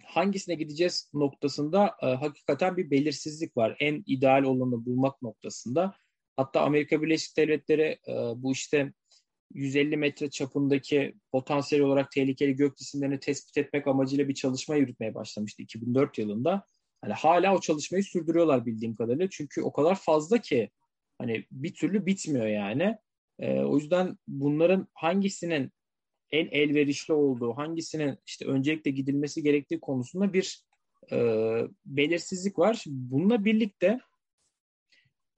hangisine 0.04 0.54
gideceğiz 0.54 1.10
noktasında 1.14 1.96
e, 2.02 2.06
hakikaten 2.06 2.76
bir 2.76 2.90
belirsizlik 2.90 3.56
var. 3.56 3.76
En 3.80 4.02
ideal 4.06 4.42
olanı 4.42 4.84
bulmak 4.84 5.22
noktasında. 5.22 5.94
Hatta 6.36 6.60
Amerika 6.60 7.02
Birleşik 7.02 7.36
Devletleri 7.36 7.98
e, 8.08 8.12
bu 8.36 8.52
işte 8.52 8.92
150 9.54 9.96
metre 9.96 10.30
çapındaki 10.30 11.14
potansiyel 11.32 11.84
olarak 11.84 12.10
tehlikeli 12.10 12.56
gök 12.56 12.76
cisimlerini 12.76 13.20
tespit 13.20 13.58
etmek 13.58 13.86
amacıyla 13.86 14.28
bir 14.28 14.34
çalışma 14.34 14.76
yürütmeye 14.76 15.14
başlamıştı 15.14 15.62
2004 15.62 16.18
yılında. 16.18 16.64
Hani 17.02 17.12
hala 17.12 17.56
o 17.56 17.60
çalışmayı 17.60 18.04
sürdürüyorlar 18.04 18.66
bildiğim 18.66 18.94
kadarıyla. 18.94 19.28
Çünkü 19.30 19.62
o 19.62 19.72
kadar 19.72 19.94
fazla 19.94 20.38
ki 20.38 20.70
hani 21.18 21.46
bir 21.50 21.74
türlü 21.74 22.06
bitmiyor 22.06 22.46
yani. 22.46 22.96
Ee, 23.38 23.60
o 23.60 23.76
yüzden 23.76 24.18
bunların 24.28 24.86
hangisinin 24.94 25.70
en 26.30 26.46
elverişli 26.46 27.14
olduğu, 27.14 27.52
hangisinin 27.52 28.18
işte 28.26 28.46
öncelikle 28.46 28.90
gidilmesi 28.90 29.42
gerektiği 29.42 29.80
konusunda 29.80 30.32
bir 30.32 30.64
e, 31.12 31.16
belirsizlik 31.86 32.58
var. 32.58 32.84
Bununla 32.86 33.44
birlikte 33.44 34.00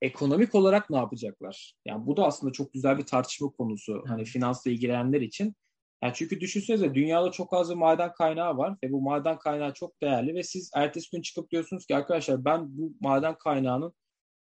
ekonomik 0.02 0.54
olarak 0.54 0.90
ne 0.90 0.96
yapacaklar? 0.96 1.74
Yani 1.84 2.06
bu 2.06 2.16
da 2.16 2.26
aslında 2.26 2.52
çok 2.52 2.72
güzel 2.72 2.98
bir 2.98 3.06
tartışma 3.06 3.50
konusu. 3.50 4.04
Hani 4.06 4.24
finansla 4.24 4.70
ilgilenenler 4.70 5.20
için. 5.20 5.54
Yani 6.02 6.12
çünkü 6.14 6.40
düşünsenize 6.40 6.94
dünyada 6.94 7.30
çok 7.30 7.52
az 7.52 7.70
bir 7.70 7.74
maden 7.74 8.12
kaynağı 8.12 8.56
var 8.56 8.76
ve 8.84 8.92
bu 8.92 9.00
maden 9.00 9.38
kaynağı 9.38 9.74
çok 9.74 10.02
değerli 10.02 10.34
ve 10.34 10.42
siz 10.42 10.70
ertesi 10.74 11.10
gün 11.12 11.22
çıkıp 11.22 11.50
diyorsunuz 11.50 11.86
ki 11.86 11.96
arkadaşlar 11.96 12.44
ben 12.44 12.78
bu 12.78 12.92
maden 13.00 13.38
kaynağının 13.38 13.92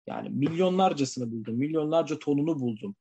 yani 0.07 0.29
milyonlarcasını 0.29 1.31
buldum, 1.31 1.55
milyonlarca 1.55 2.19
tonunu 2.19 2.59
buldum. 2.59 2.95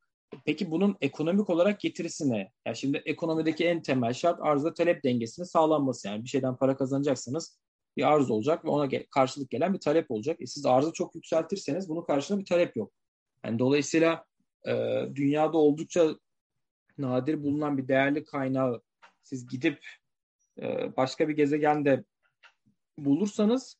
Peki 0.45 0.71
bunun 0.71 0.97
ekonomik 1.01 1.51
olarak 1.51 1.81
getirisi 1.81 2.31
ne? 2.31 2.53
Yani 2.67 2.77
şimdi 2.77 3.03
ekonomideki 3.07 3.65
en 3.65 3.83
temel 3.83 4.13
şart 4.13 4.41
arzda 4.43 4.75
talep 4.75 5.05
dengesinin 5.05 5.47
sağlanması. 5.47 6.09
Yani 6.09 6.25
bir 6.25 6.29
şeyden 6.29 6.57
para 6.57 6.77
kazanacaksanız 6.77 7.59
bir 7.97 8.13
arz 8.13 8.31
olacak 8.31 8.65
ve 8.65 8.69
ona 8.69 8.89
karşılık 9.11 9.51
gelen 9.51 9.75
bir 9.75 9.81
talep 9.81 10.11
olacak. 10.11 10.37
E 10.41 10.47
siz 10.47 10.67
arzı 10.67 10.93
çok 10.93 11.15
yükseltirseniz 11.15 11.89
bunun 11.89 12.03
karşılığında 12.03 12.41
bir 12.41 12.47
talep 12.47 12.77
yok. 12.77 12.93
Yani 13.45 13.59
dolayısıyla 13.59 14.25
e, 14.67 15.03
dünyada 15.15 15.59
oldukça 15.59 16.17
nadir 16.99 17.43
bulunan 17.43 17.79
bir 17.79 17.89
değerli 17.89 18.25
kaynağı 18.25 18.83
siz 19.23 19.49
gidip 19.49 19.87
e, 20.61 20.97
başka 20.97 21.29
bir 21.29 21.37
gezegende 21.37 22.05
bulursanız 22.99 23.79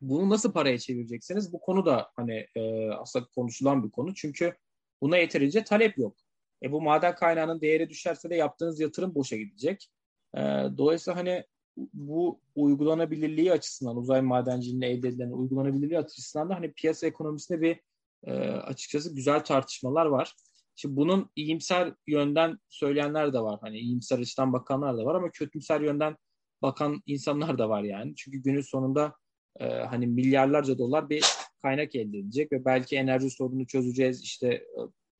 bunu 0.00 0.30
nasıl 0.30 0.52
paraya 0.52 0.78
çevireceksiniz? 0.78 1.52
Bu 1.52 1.60
konu 1.60 1.86
da 1.86 2.10
hani 2.16 2.46
e, 2.56 2.90
aslında 2.90 3.26
konuşulan 3.34 3.84
bir 3.84 3.90
konu. 3.90 4.14
Çünkü 4.14 4.54
buna 5.00 5.16
yeterince 5.16 5.64
talep 5.64 5.98
yok. 5.98 6.16
E 6.62 6.72
bu 6.72 6.82
maden 6.82 7.14
kaynağının 7.14 7.60
değeri 7.60 7.90
düşerse 7.90 8.30
de 8.30 8.34
yaptığınız 8.34 8.80
yatırım 8.80 9.14
boşa 9.14 9.36
gidecek. 9.36 9.90
E, 10.34 10.40
dolayısıyla 10.78 11.20
hani 11.20 11.44
bu 11.92 12.40
uygulanabilirliği 12.54 13.52
açısından 13.52 13.96
uzay 13.96 14.20
madenciliğinde 14.20 14.86
elde 14.86 15.08
edilen 15.08 15.30
uygulanabilirliği 15.30 15.98
açısından 15.98 16.50
da 16.50 16.54
hani 16.54 16.72
piyasa 16.72 17.06
ekonomisinde 17.06 17.60
bir 17.60 17.80
e, 18.24 18.32
açıkçası 18.50 19.14
güzel 19.14 19.44
tartışmalar 19.44 20.06
var. 20.06 20.34
Şimdi 20.76 20.96
bunun 20.96 21.30
iyimser 21.36 21.94
yönden 22.06 22.58
söyleyenler 22.68 23.32
de 23.32 23.40
var. 23.40 23.58
Hani 23.60 23.78
iyimser 23.78 24.18
açıdan 24.18 24.52
bakanlar 24.52 24.98
da 24.98 25.04
var 25.04 25.14
ama 25.14 25.30
kötümser 25.30 25.80
yönden 25.80 26.16
bakan 26.62 27.02
insanlar 27.06 27.58
da 27.58 27.68
var 27.68 27.82
yani. 27.82 28.14
Çünkü 28.16 28.38
günün 28.38 28.60
sonunda 28.60 29.14
e, 29.60 29.64
hani 29.68 30.06
milyarlarca 30.06 30.78
dolar 30.78 31.10
bir 31.10 31.24
kaynak 31.62 31.94
elde 31.94 32.18
edecek 32.18 32.52
ve 32.52 32.64
belki 32.64 32.96
enerji 32.96 33.30
sorununu 33.30 33.66
çözeceğiz. 33.66 34.22
İşte 34.22 34.48
e, 34.48 34.64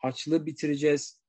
açlığı 0.03 0.47
bitireceğiz. 0.47 1.21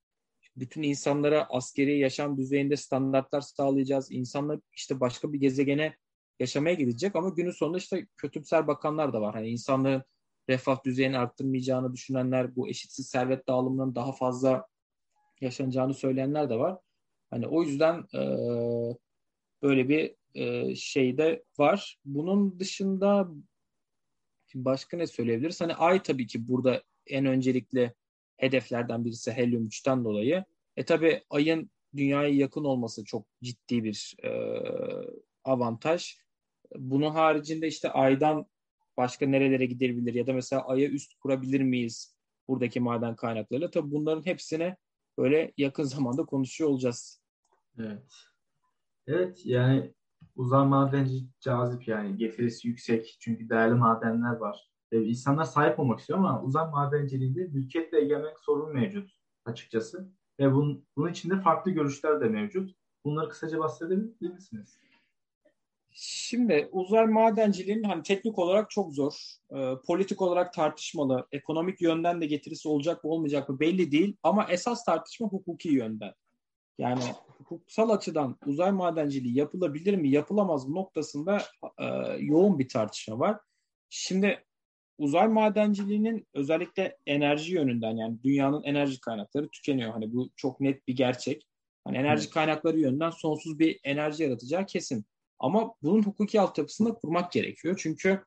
Bütün 0.59 0.83
insanlara 0.83 1.47
askeri 1.49 1.99
yaşam 1.99 2.37
düzeyinde 2.37 2.77
standartlar 2.77 3.41
sağlayacağız. 3.41 4.11
İnsanlar 4.11 4.59
işte 4.75 4.99
başka 4.99 5.33
bir 5.33 5.39
gezegene 5.39 5.95
yaşamaya 6.39 6.73
gidecek 6.73 7.15
ama 7.15 7.29
günün 7.29 7.51
sonunda 7.51 7.77
işte 7.77 8.07
kötümser 8.17 8.67
bakanlar 8.67 9.13
da 9.13 9.21
var. 9.21 9.35
Hani 9.35 9.49
insanlığın 9.49 10.03
refah 10.49 10.83
düzeyini 10.85 11.17
arttırmayacağını 11.17 11.93
düşünenler, 11.93 12.55
bu 12.55 12.69
eşitsiz 12.69 13.07
servet 13.07 13.47
dağılımının 13.47 13.95
daha 13.95 14.11
fazla 14.11 14.67
yaşanacağını 15.41 15.93
söyleyenler 15.93 16.49
de 16.49 16.55
var. 16.59 16.79
Hani 17.29 17.47
o 17.47 17.63
yüzden 17.63 18.05
e, 18.13 18.21
böyle 19.61 19.89
bir 19.89 20.15
e, 20.33 20.75
şey 20.75 21.17
de 21.17 21.43
var. 21.57 21.97
Bunun 22.05 22.59
dışında 22.59 23.29
başka 24.55 24.97
ne 24.97 25.07
söyleyebiliriz? 25.07 25.61
Hani 25.61 25.75
ay 25.75 26.03
tabii 26.03 26.27
ki 26.27 26.47
burada 26.47 26.83
en 27.07 27.25
öncelikli 27.25 27.93
hedeflerden 28.39 29.05
birisi 29.05 29.31
helyum 29.31 29.67
3'ten 29.67 30.05
dolayı. 30.05 30.45
E 30.77 30.85
tabii 30.85 31.21
ayın 31.29 31.71
dünyaya 31.95 32.29
yakın 32.29 32.63
olması 32.63 33.03
çok 33.03 33.27
ciddi 33.43 33.83
bir 33.83 34.15
e, 34.23 34.29
avantaj. 35.43 36.17
Bunun 36.75 37.11
haricinde 37.11 37.67
işte 37.67 37.91
aydan 37.91 38.45
başka 38.97 39.25
nerelere 39.25 39.65
gidebilir 39.65 40.13
ya 40.13 40.27
da 40.27 40.33
mesela 40.33 40.67
aya 40.67 40.89
üst 40.89 41.19
kurabilir 41.19 41.61
miyiz 41.61 42.15
buradaki 42.47 42.79
maden 42.79 43.15
kaynaklarıyla? 43.15 43.71
Tabii 43.71 43.91
bunların 43.91 44.25
hepsine 44.25 44.77
böyle 45.17 45.53
yakın 45.57 45.83
zamanda 45.93 46.25
konuşuyor 46.25 46.69
olacağız. 46.69 47.21
Evet. 47.77 48.03
Evet 49.07 49.41
yani 49.45 49.93
uzay 50.35 50.67
madenci 50.67 51.25
cazip 51.39 51.87
yani 51.87 52.17
getirisi 52.17 52.67
yüksek 52.67 53.17
çünkü 53.19 53.49
değerli 53.49 53.73
madenler 53.73 54.35
var. 54.35 54.68
Ee, 54.91 55.01
insanlar 55.01 55.43
sahip 55.43 55.79
olmak 55.79 55.99
istiyor 55.99 56.19
ama 56.19 56.43
uzay 56.43 56.69
madenciliğinde 56.69 57.47
mülkiyetle 57.47 58.01
egemenlik 58.01 58.39
sorunu 58.39 58.73
mevcut 58.73 59.11
açıkçası. 59.45 60.09
Ve 60.39 60.53
bunun, 60.53 60.85
bunun 60.97 61.11
içinde 61.11 61.41
farklı 61.41 61.71
görüşler 61.71 62.21
de 62.21 62.25
mevcut. 62.25 62.75
Bunları 63.05 63.29
kısaca 63.29 63.59
bahsedebilir 63.59 64.33
misiniz? 64.33 64.79
Şimdi 65.91 66.69
uzay 66.71 67.05
madenciliğinin 67.05 67.83
hani 67.83 68.03
teknik 68.03 68.39
olarak 68.39 68.69
çok 68.69 68.93
zor, 68.93 69.13
e, 69.51 69.75
politik 69.87 70.21
olarak 70.21 70.53
tartışmalı, 70.53 71.27
ekonomik 71.31 71.81
yönden 71.81 72.21
de 72.21 72.25
getirisi 72.25 72.67
olacak 72.67 73.03
mı 73.03 73.09
olmayacak 73.09 73.49
mı 73.49 73.59
belli 73.59 73.91
değil 73.91 74.17
ama 74.23 74.47
esas 74.49 74.85
tartışma 74.85 75.27
hukuki 75.27 75.69
yönden. 75.69 76.13
Yani 76.77 77.03
hukuksal 77.37 77.89
açıdan 77.89 78.37
uzay 78.45 78.71
madenciliği 78.71 79.37
yapılabilir 79.37 79.95
mi, 79.95 80.09
yapılamaz 80.09 80.67
mı 80.67 80.75
noktasında 80.75 81.41
e, 81.77 81.85
yoğun 82.19 82.59
bir 82.59 82.69
tartışma 82.69 83.19
var. 83.19 83.39
Şimdi 83.89 84.43
uzay 84.99 85.27
madenciliğinin 85.27 86.27
özellikle 86.33 86.97
enerji 87.05 87.53
yönünden 87.53 87.97
yani 87.97 88.23
dünyanın 88.23 88.63
enerji 88.63 89.01
kaynakları 89.01 89.49
tükeniyor. 89.49 89.91
Hani 89.91 90.13
bu 90.13 90.29
çok 90.35 90.59
net 90.59 90.87
bir 90.87 90.95
gerçek. 90.95 91.47
Hani 91.83 91.97
enerji 91.97 92.29
kaynakları 92.29 92.79
yönünden 92.79 93.09
sonsuz 93.09 93.59
bir 93.59 93.79
enerji 93.83 94.23
yaratacağı 94.23 94.65
kesin. 94.65 95.05
Ama 95.39 95.73
bunun 95.81 96.03
hukuki 96.03 96.41
altyapısını 96.41 96.95
kurmak 96.95 97.31
gerekiyor. 97.31 97.79
Çünkü 97.79 98.23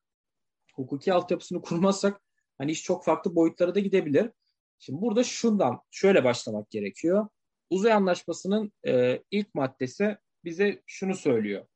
hukuki 0.74 1.12
altyapısını 1.12 1.62
kurmazsak 1.62 2.20
hani 2.58 2.70
iş 2.70 2.82
çok 2.82 3.04
farklı 3.04 3.34
boyutlara 3.34 3.74
da 3.74 3.80
gidebilir. 3.80 4.30
Şimdi 4.78 5.00
burada 5.00 5.24
şundan 5.24 5.80
şöyle 5.90 6.24
başlamak 6.24 6.70
gerekiyor. 6.70 7.28
Uzay 7.70 7.92
Anlaşması'nın 7.92 8.72
e, 8.86 9.22
ilk 9.30 9.54
maddesi 9.54 10.16
bize 10.44 10.82
şunu 10.86 11.14
söylüyor. 11.14 11.66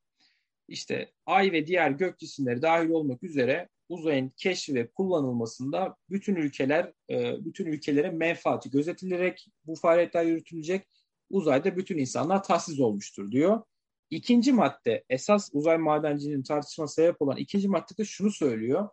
İşte 0.69 1.13
ay 1.27 1.53
ve 1.53 1.67
diğer 1.67 1.91
gök 1.91 2.19
cisimleri 2.19 2.63
dahil 2.63 2.89
olmak 2.89 3.23
üzere 3.23 3.69
uzayın 3.89 4.33
keşfi 4.37 4.75
ve 4.75 4.87
kullanılmasında 4.87 5.97
bütün 6.11 6.37
ülkeler, 6.37 6.93
e, 7.11 7.45
bütün 7.45 7.67
ülkelerin 7.67 8.15
menfaati 8.15 8.71
gözetilerek 8.71 9.47
bu 9.65 9.75
faaliyetler 9.75 10.25
yürütülecek. 10.25 10.89
Uzayda 11.31 11.77
bütün 11.77 11.99
insanlar 11.99 12.43
tahsis 12.43 12.81
olmuştur 12.81 13.31
diyor. 13.33 13.63
İkinci 14.11 14.53
madde 14.53 15.05
esas 15.11 15.51
uzay 15.53 15.79
madenciliğinin 15.79 16.43
tartışma 16.43 16.89
sebep 16.89 17.23
olan 17.23 17.37
ikinci 17.37 17.69
maddede 17.69 18.05
şunu 18.05 18.31
söylüyor. 18.31 18.89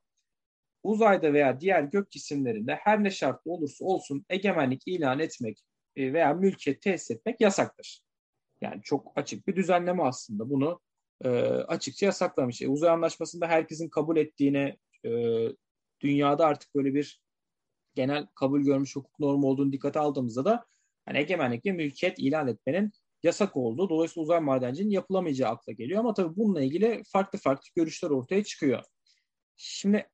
Uzayda 0.83 1.33
veya 1.33 1.59
diğer 1.59 1.83
gök 1.83 2.11
cisimlerinde 2.11 2.75
her 2.75 3.03
ne 3.03 3.11
şartlı 3.11 3.51
olursa 3.51 3.85
olsun 3.85 4.25
egemenlik 4.29 4.87
ilan 4.87 5.19
etmek 5.19 5.63
e, 5.95 6.13
veya 6.13 6.33
mülkiyet 6.33 6.81
tesis 6.81 7.11
etmek 7.11 7.41
yasaktır. 7.41 8.01
Yani 8.61 8.81
çok 8.83 9.11
açık 9.15 9.47
bir 9.47 9.55
düzenleme 9.55 10.03
aslında. 10.03 10.49
Bunu 10.49 10.79
e, 11.23 11.29
açıkça 11.47 12.05
yasaklamış. 12.05 12.61
E, 12.61 12.67
uzay 12.67 12.89
anlaşmasında 12.89 13.47
herkesin 13.47 13.89
kabul 13.89 14.17
ettiğine 14.17 14.77
e, 15.05 15.11
dünyada 16.01 16.45
artık 16.45 16.75
böyle 16.75 16.93
bir 16.93 17.21
genel 17.95 18.27
kabul 18.35 18.61
görmüş 18.61 18.95
hukuk 18.95 19.19
normu 19.19 19.47
olduğunu 19.47 19.71
dikkate 19.71 19.99
aldığımızda 19.99 20.45
da 20.45 20.65
hani 21.05 21.17
egemenlik 21.17 21.65
ve 21.65 21.71
mülkiyet 21.71 22.19
ilan 22.19 22.47
etmenin 22.47 22.91
yasak 23.23 23.57
oldu. 23.57 23.89
Dolayısıyla 23.89 24.23
uzay 24.23 24.39
madenciliğinin 24.39 24.93
yapılamayacağı 24.93 25.51
akla 25.51 25.71
geliyor. 25.71 25.99
Ama 25.99 26.13
tabii 26.13 26.35
bununla 26.35 26.61
ilgili 26.61 27.03
farklı 27.07 27.39
farklı 27.39 27.67
görüşler 27.75 28.09
ortaya 28.09 28.43
çıkıyor. 28.43 28.83
Şimdi 29.57 30.09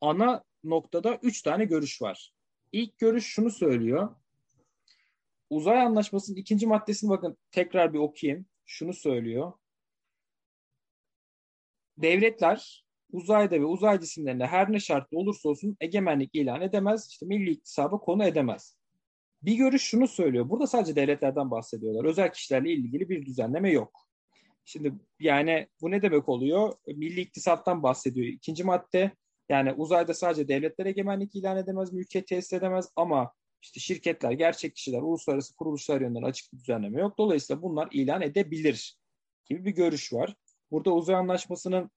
ana 0.00 0.44
noktada 0.64 1.18
üç 1.22 1.42
tane 1.42 1.64
görüş 1.64 2.02
var. 2.02 2.34
İlk 2.72 2.98
görüş 2.98 3.26
şunu 3.26 3.50
söylüyor. 3.50 4.16
Uzay 5.50 5.80
anlaşmasının 5.80 6.36
ikinci 6.36 6.66
maddesini 6.66 7.10
bakın 7.10 7.36
tekrar 7.50 7.92
bir 7.94 7.98
okuyayım. 7.98 8.46
Şunu 8.66 8.92
söylüyor. 8.92 9.52
Devletler 12.02 12.84
uzayda 13.12 13.60
ve 13.60 13.64
uzay 13.64 14.00
cisimlerinde 14.00 14.46
her 14.46 14.72
ne 14.72 14.80
şartlı 14.80 15.18
olursa 15.18 15.48
olsun 15.48 15.76
egemenlik 15.80 16.34
ilan 16.34 16.60
edemez, 16.62 17.08
işte 17.10 17.26
milli 17.26 17.50
iktisaba 17.50 17.98
konu 17.98 18.24
edemez. 18.24 18.76
Bir 19.42 19.54
görüş 19.54 19.82
şunu 19.82 20.08
söylüyor. 20.08 20.48
Burada 20.50 20.66
sadece 20.66 20.96
devletlerden 20.96 21.50
bahsediyorlar. 21.50 22.04
Özel 22.04 22.32
kişilerle 22.32 22.70
ilgili 22.70 23.08
bir 23.08 23.26
düzenleme 23.26 23.70
yok. 23.70 24.06
Şimdi 24.64 24.94
yani 25.20 25.68
bu 25.80 25.90
ne 25.90 26.02
demek 26.02 26.28
oluyor? 26.28 26.72
Milli 26.86 27.20
iktisattan 27.20 27.82
bahsediyor. 27.82 28.26
İkinci 28.26 28.64
madde 28.64 29.12
yani 29.48 29.72
uzayda 29.72 30.14
sadece 30.14 30.48
devletler 30.48 30.86
egemenlik 30.86 31.34
ilan 31.34 31.56
edemez, 31.56 31.92
mülkiyet 31.92 32.26
tesis 32.26 32.52
edemez 32.52 32.88
ama 32.96 33.32
işte 33.62 33.80
şirketler, 33.80 34.32
gerçek 34.32 34.76
kişiler, 34.76 35.02
uluslararası 35.02 35.56
kuruluşlar 35.56 36.00
yönünden 36.00 36.22
açık 36.22 36.52
bir 36.52 36.58
düzenleme 36.58 37.00
yok. 37.00 37.18
Dolayısıyla 37.18 37.62
bunlar 37.62 37.88
ilan 37.92 38.22
edebilir 38.22 38.98
gibi 39.44 39.64
bir 39.64 39.70
görüş 39.70 40.12
var. 40.12 40.34
Burada 40.70 40.94
uzay 40.94 41.14
anlaşmasının 41.16 41.90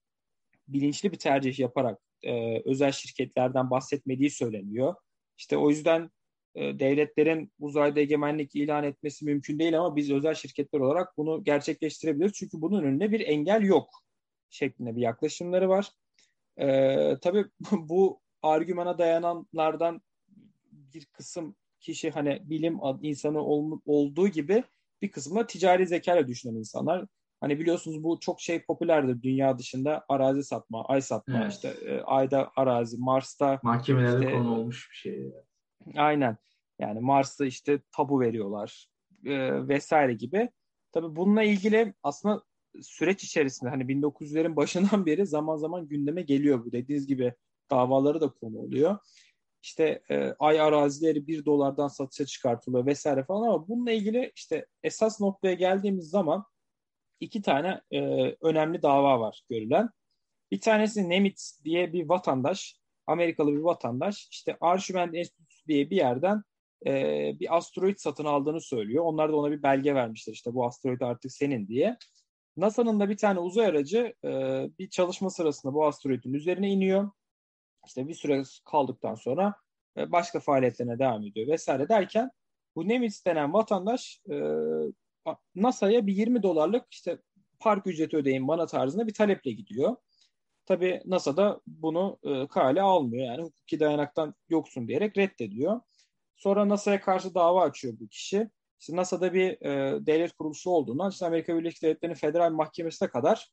bilinçli 0.68 1.12
bir 1.12 1.18
tercih 1.18 1.58
yaparak 1.58 1.98
e, 2.22 2.62
özel 2.64 2.92
şirketlerden 2.92 3.70
bahsetmediği 3.70 4.30
söyleniyor. 4.30 4.94
İşte 5.38 5.56
o 5.56 5.70
yüzden 5.70 6.10
e, 6.54 6.78
devletlerin 6.78 7.52
uzayda 7.58 8.00
egemenlik 8.00 8.54
ilan 8.54 8.84
etmesi 8.84 9.24
mümkün 9.24 9.58
değil 9.58 9.78
ama 9.78 9.96
biz 9.96 10.10
özel 10.10 10.34
şirketler 10.34 10.80
olarak 10.80 11.16
bunu 11.16 11.44
gerçekleştirebiliriz. 11.44 12.32
Çünkü 12.32 12.62
bunun 12.62 12.82
önünde 12.82 13.12
bir 13.12 13.20
engel 13.20 13.62
yok 13.62 13.88
şeklinde 14.50 14.96
bir 14.96 15.00
yaklaşımları 15.00 15.68
var. 15.68 15.90
E, 16.56 16.66
tabii 17.22 17.44
bu 17.72 18.20
argümana 18.42 18.98
dayananlardan 18.98 20.02
bir 20.72 21.04
kısım 21.04 21.56
kişi 21.80 22.10
hani 22.10 22.50
bilim 22.50 22.78
insanı 23.02 23.40
ol, 23.44 23.80
olduğu 23.86 24.28
gibi 24.28 24.64
bir 25.02 25.10
kısmı 25.10 25.46
ticari 25.46 25.86
zekayla 25.86 26.28
düşünen 26.28 26.54
insanlar. 26.54 27.06
Hani 27.44 27.60
biliyorsunuz 27.60 28.04
bu 28.04 28.20
çok 28.20 28.40
şey 28.40 28.62
popülerdir 28.62 29.22
dünya 29.22 29.58
dışında 29.58 30.04
arazi 30.08 30.44
satma, 30.44 30.84
ay 30.84 31.00
satma, 31.00 31.38
evet. 31.42 31.52
işte 31.52 31.68
e, 31.68 32.00
ayda 32.00 32.50
arazi, 32.56 32.96
Mars'ta 32.98 33.60
mahkemelerde 33.62 34.24
işte, 34.24 34.32
konu 34.32 34.54
olmuş 34.54 34.88
bir 34.90 34.96
şey. 34.96 35.32
Aynen. 35.96 36.36
Yani 36.78 37.00
Mars'ta 37.00 37.46
işte 37.46 37.80
tabu 37.96 38.20
veriyorlar 38.20 38.88
e, 39.24 39.68
vesaire 39.68 40.14
gibi. 40.14 40.50
Tabii 40.92 41.16
bununla 41.16 41.42
ilgili 41.42 41.94
aslında 42.02 42.42
süreç 42.82 43.24
içerisinde 43.24 43.70
hani 43.70 43.82
1900'lerin 43.82 44.56
başından 44.56 45.06
beri 45.06 45.26
zaman 45.26 45.56
zaman 45.56 45.88
gündeme 45.88 46.22
geliyor 46.22 46.64
bu. 46.64 46.72
Dediğiniz 46.72 47.06
gibi 47.06 47.34
davaları 47.70 48.20
da 48.20 48.28
konu 48.28 48.58
oluyor. 48.58 48.98
İşte 49.62 50.02
e, 50.10 50.34
ay 50.38 50.60
arazileri 50.60 51.26
bir 51.26 51.44
dolardan 51.44 51.88
satışa 51.88 52.26
çıkartılıyor 52.26 52.86
vesaire 52.86 53.24
falan 53.24 53.48
ama 53.48 53.68
bununla 53.68 53.92
ilgili 53.92 54.32
işte 54.34 54.66
esas 54.82 55.20
noktaya 55.20 55.54
geldiğimiz 55.54 56.10
zaman 56.10 56.44
iki 57.20 57.42
tane 57.42 57.80
e, 57.90 58.00
önemli 58.40 58.82
dava 58.82 59.20
var 59.20 59.42
görülen. 59.50 59.88
Bir 60.50 60.60
tanesi 60.60 61.08
Nemitz 61.08 61.60
diye 61.64 61.92
bir 61.92 62.08
vatandaş, 62.08 62.78
Amerikalı 63.06 63.52
bir 63.52 63.58
vatandaş 63.58 64.28
işte 64.30 64.56
Arşimed 64.60 65.14
Enstitüsü 65.14 65.66
diye 65.68 65.90
bir 65.90 65.96
yerden 65.96 66.42
e, 66.86 66.92
bir 67.40 67.56
asteroid 67.56 67.96
satın 67.98 68.24
aldığını 68.24 68.60
söylüyor. 68.60 69.04
Onlar 69.04 69.32
da 69.32 69.36
ona 69.36 69.50
bir 69.50 69.62
belge 69.62 69.94
vermişler 69.94 70.32
işte 70.32 70.54
bu 70.54 70.66
asteroid 70.66 71.00
artık 71.00 71.32
senin 71.32 71.68
diye. 71.68 71.96
NASA'nın 72.56 73.00
da 73.00 73.08
bir 73.08 73.16
tane 73.16 73.40
uzay 73.40 73.66
aracı 73.66 74.14
e, 74.24 74.30
bir 74.78 74.90
çalışma 74.90 75.30
sırasında 75.30 75.74
bu 75.74 75.86
asteroidin 75.86 76.32
üzerine 76.32 76.70
iniyor. 76.70 77.10
İşte 77.86 78.08
bir 78.08 78.14
süre 78.14 78.42
kaldıktan 78.64 79.14
sonra 79.14 79.54
e, 79.96 80.12
başka 80.12 80.40
faaliyetlerine 80.40 80.98
devam 80.98 81.24
ediyor 81.24 81.48
vesaire 81.48 81.88
derken 81.88 82.30
bu 82.76 82.88
Nemitz 82.88 83.24
denen 83.26 83.52
vatandaş 83.52 84.20
e, 84.30 84.34
NASA'ya 85.54 86.06
bir 86.06 86.12
20 86.16 86.42
dolarlık 86.42 86.86
işte 86.90 87.18
park 87.58 87.86
ücreti 87.86 88.16
ödeyin 88.16 88.48
bana 88.48 88.66
tarzında 88.66 89.06
bir 89.06 89.14
taleple 89.14 89.52
gidiyor. 89.52 89.96
Tabii 90.66 91.02
NASA 91.04 91.36
da 91.36 91.60
bunu 91.66 92.18
e, 92.22 92.46
kale 92.46 92.82
almıyor. 92.82 93.26
Yani 93.26 93.42
hukuki 93.42 93.80
dayanaktan 93.80 94.34
yoksun 94.48 94.88
diyerek 94.88 95.16
reddediyor. 95.18 95.80
Sonra 96.36 96.68
NASA'ya 96.68 97.00
karşı 97.00 97.34
dava 97.34 97.62
açıyor 97.62 97.94
bu 98.00 98.08
kişi. 98.08 98.50
İşte 98.80 98.96
NASA'da 98.96 99.34
bir 99.34 99.66
e, 99.66 100.06
devlet 100.06 100.32
kuruluşu 100.32 100.70
olduğundan 100.70 101.10
işte 101.10 101.26
Amerika 101.26 101.58
Birleşik 101.58 101.82
Devletleri'nin 101.82 102.16
federal 102.16 102.52
mahkemesine 102.52 103.08
kadar 103.08 103.50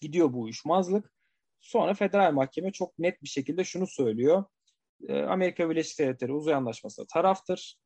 gidiyor 0.00 0.32
bu 0.32 0.40
uyuşmazlık. 0.40 1.12
Sonra 1.60 1.94
federal 1.94 2.32
mahkeme 2.32 2.72
çok 2.72 2.98
net 2.98 3.22
bir 3.22 3.28
şekilde 3.28 3.64
şunu 3.64 3.86
söylüyor. 3.86 4.44
E, 5.08 5.22
Amerika 5.22 5.70
Birleşik 5.70 5.98
Devletleri 5.98 6.32
uzay 6.32 6.54
anlaşmasına 6.54 7.06
taraftır. 7.06 7.76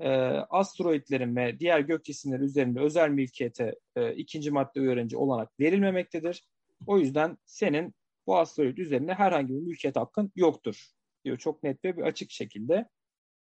E, 0.00 0.08
asteroidlerin 0.50 1.36
ve 1.36 1.58
diğer 1.58 1.80
gök 1.80 2.04
cisimleri 2.04 2.42
üzerinde 2.42 2.80
özel 2.80 3.08
mülkiyete 3.08 3.74
e, 3.96 4.14
ikinci 4.14 4.50
madde 4.50 4.80
uyarınca 4.80 5.18
olanak 5.18 5.60
verilmemektedir. 5.60 6.44
O 6.86 6.98
yüzden 6.98 7.38
senin 7.46 7.94
bu 8.26 8.38
asteroid 8.38 8.78
üzerinde 8.78 9.14
herhangi 9.14 9.54
bir 9.54 9.60
mülkiyet 9.60 9.96
hakkın 9.96 10.32
yoktur 10.36 10.86
diyor 11.24 11.38
çok 11.38 11.62
net 11.62 11.84
ve 11.84 11.96
bir 11.96 12.02
açık 12.02 12.30
şekilde. 12.30 12.88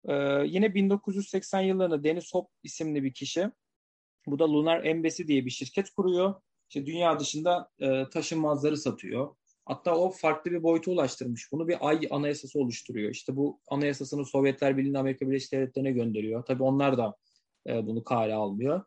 Ee, 0.07 0.13
yine 0.45 0.73
1980 0.73 1.61
yıllarında 1.61 2.03
Dennis 2.03 2.33
Hop 2.33 2.49
isimli 2.63 3.03
bir 3.03 3.13
kişi 3.13 3.51
bu 4.27 4.39
da 4.39 4.53
Lunar 4.53 4.83
Embassy 4.83 5.23
diye 5.23 5.45
bir 5.45 5.49
şirket 5.49 5.89
kuruyor. 5.89 6.41
İşte 6.69 6.85
dünya 6.85 7.19
dışında 7.19 7.69
e, 7.79 8.09
taşınmazları 8.09 8.77
satıyor. 8.77 9.35
Hatta 9.67 9.97
o 9.97 10.11
farklı 10.11 10.51
bir 10.51 10.63
boyuta 10.63 10.91
ulaştırmış. 10.91 11.51
Bunu 11.51 11.67
bir 11.67 11.87
ay 11.87 11.99
anayasası 12.11 12.59
oluşturuyor. 12.59 13.11
İşte 13.11 13.35
bu 13.35 13.59
anayasasını 13.67 14.25
Sovyetler 14.25 14.77
Birliği'nin 14.77 14.97
Amerika 14.97 15.29
Birleşik 15.29 15.51
Devletleri'ne 15.51 15.91
gönderiyor. 15.91 16.45
Tabii 16.45 16.63
onlar 16.63 16.97
da 16.97 17.15
e, 17.67 17.87
bunu 17.87 18.03
kale 18.03 18.33
almıyor. 18.33 18.81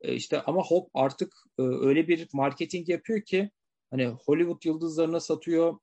E, 0.00 0.14
işte 0.14 0.40
ama 0.40 0.62
Hop 0.62 0.90
artık 0.94 1.34
e, 1.58 1.62
öyle 1.62 2.08
bir 2.08 2.28
marketing 2.32 2.88
yapıyor 2.88 3.22
ki 3.22 3.50
hani 3.90 4.06
Hollywood 4.06 4.64
yıldızlarına 4.64 5.20
satıyor. 5.20 5.78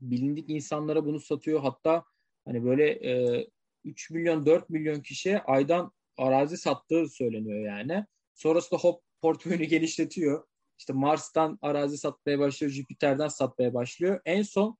Bilindik 0.00 0.50
insanlara 0.50 1.04
bunu 1.04 1.20
satıyor. 1.20 1.60
Hatta 1.60 2.04
hani 2.44 2.64
böyle 2.64 2.90
e, 2.90 3.46
3 3.84 4.10
milyon 4.10 4.46
4 4.46 4.70
milyon 4.70 5.00
kişiye 5.00 5.38
aydan 5.38 5.92
arazi 6.16 6.56
sattığı 6.56 7.08
söyleniyor 7.08 7.64
yani. 7.64 8.04
Sonrasında 8.34 8.80
hop 8.80 9.02
portföyünü 9.20 9.64
genişletiyor. 9.74 10.44
İşte 10.80 10.92
Mars'tan 10.92 11.58
arazi 11.62 11.98
satmaya 11.98 12.38
başlıyor, 12.38 12.72
Jüpiter'den 12.72 13.28
satmaya 13.28 13.74
başlıyor. 13.74 14.20
En 14.24 14.42
son 14.42 14.76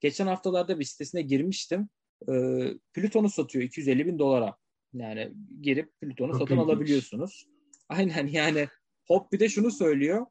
geçen 0.00 0.26
haftalarda 0.26 0.80
bir 0.80 0.84
sitesine 0.84 1.22
girmiştim. 1.22 1.88
Ee, 2.28 2.74
Plüton'u 2.92 3.30
satıyor 3.30 3.64
250 3.64 4.06
bin 4.06 4.18
dolara. 4.18 4.56
Yani 4.92 5.32
girip 5.60 6.00
Plüton'u 6.00 6.32
Çok 6.32 6.40
satın 6.40 6.54
ilginç. 6.54 6.68
alabiliyorsunuz. 6.68 7.46
Aynen 7.88 8.26
yani 8.26 8.68
Hop 9.06 9.32
bir 9.32 9.40
de 9.40 9.48
şunu 9.48 9.70
söylüyor. 9.70 10.26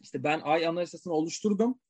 İşte 0.00 0.24
ben 0.24 0.40
ay 0.40 0.66
analizasını 0.66 1.12
oluşturdum. 1.12 1.80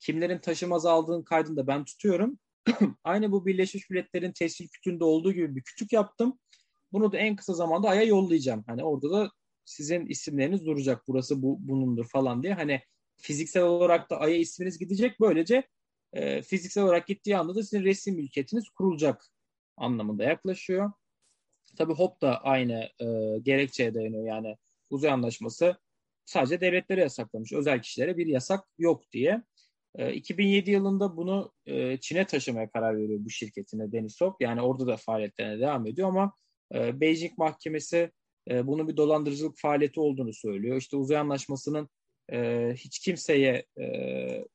Kimlerin 0.00 0.38
taşımaz 0.38 0.86
aldığın 0.86 1.22
kaydını 1.22 1.56
da 1.56 1.66
ben 1.66 1.84
tutuyorum. 1.84 2.38
Aynı 3.04 3.32
bu 3.32 3.46
Birleşmiş 3.46 3.90
Milletler'in 3.90 4.32
tescil 4.32 4.68
kütüğünde 4.68 5.04
olduğu 5.04 5.32
gibi 5.32 5.56
bir 5.56 5.62
kütük 5.62 5.92
yaptım. 5.92 6.38
Bunu 6.92 7.12
da 7.12 7.18
en 7.18 7.36
kısa 7.36 7.54
zamanda 7.54 7.88
Ay'a 7.88 8.02
yollayacağım. 8.02 8.64
Hani 8.66 8.84
orada 8.84 9.10
da 9.10 9.30
sizin 9.68 10.06
isimleriniz 10.06 10.66
duracak. 10.66 11.02
Burası 11.08 11.42
bu 11.42 11.68
bunundur 11.68 12.08
falan 12.08 12.42
diye. 12.42 12.54
Hani 12.54 12.80
fiziksel 13.16 13.62
olarak 13.62 14.10
da 14.10 14.20
Ay'a 14.20 14.36
isminiz 14.36 14.78
gidecek. 14.78 15.20
Böylece 15.20 15.68
e, 16.12 16.42
fiziksel 16.42 16.84
olarak 16.84 17.06
gittiği 17.06 17.36
anda 17.36 17.54
da 17.54 17.62
sizin 17.62 17.84
resim 17.84 18.16
mülkiyetiniz 18.16 18.68
kurulacak 18.68 19.24
anlamında 19.76 20.24
yaklaşıyor. 20.24 20.92
Tabii 21.78 21.94
HOP 21.94 22.22
da 22.22 22.44
aynı 22.44 22.88
e, 23.00 23.38
gerekçeye 23.42 23.94
dayanıyor. 23.94 24.26
Yani 24.26 24.56
uzay 24.90 25.10
anlaşması 25.10 25.76
sadece 26.24 26.60
devletlere 26.60 27.00
yasaklamış. 27.00 27.52
Özel 27.52 27.82
kişilere 27.82 28.16
bir 28.16 28.26
yasak 28.26 28.64
yok 28.78 29.12
diye. 29.12 29.42
2007 30.12 30.70
ee, 30.70 30.72
yılında 30.72 31.16
bunu 31.16 31.52
e, 31.66 31.96
Çin'e 31.96 32.26
taşımaya 32.26 32.70
karar 32.70 32.96
veriyor 32.96 33.20
bu 33.22 33.30
şirketine 33.30 33.92
Denisop. 33.92 34.40
Yani 34.40 34.62
orada 34.62 34.86
da 34.86 34.96
faaliyetlerine 34.96 35.60
devam 35.60 35.86
ediyor 35.86 36.08
ama 36.08 36.32
e, 36.74 37.00
Beijing 37.00 37.38
mahkemesi 37.38 38.10
e, 38.50 38.66
bunun 38.66 38.88
bir 38.88 38.96
dolandırıcılık 38.96 39.58
faaliyeti 39.58 40.00
olduğunu 40.00 40.32
söylüyor. 40.32 40.76
İşte 40.76 40.96
uzay 40.96 41.18
anlaşmasının 41.18 41.88
hiç 42.74 42.98
kimseye 42.98 43.66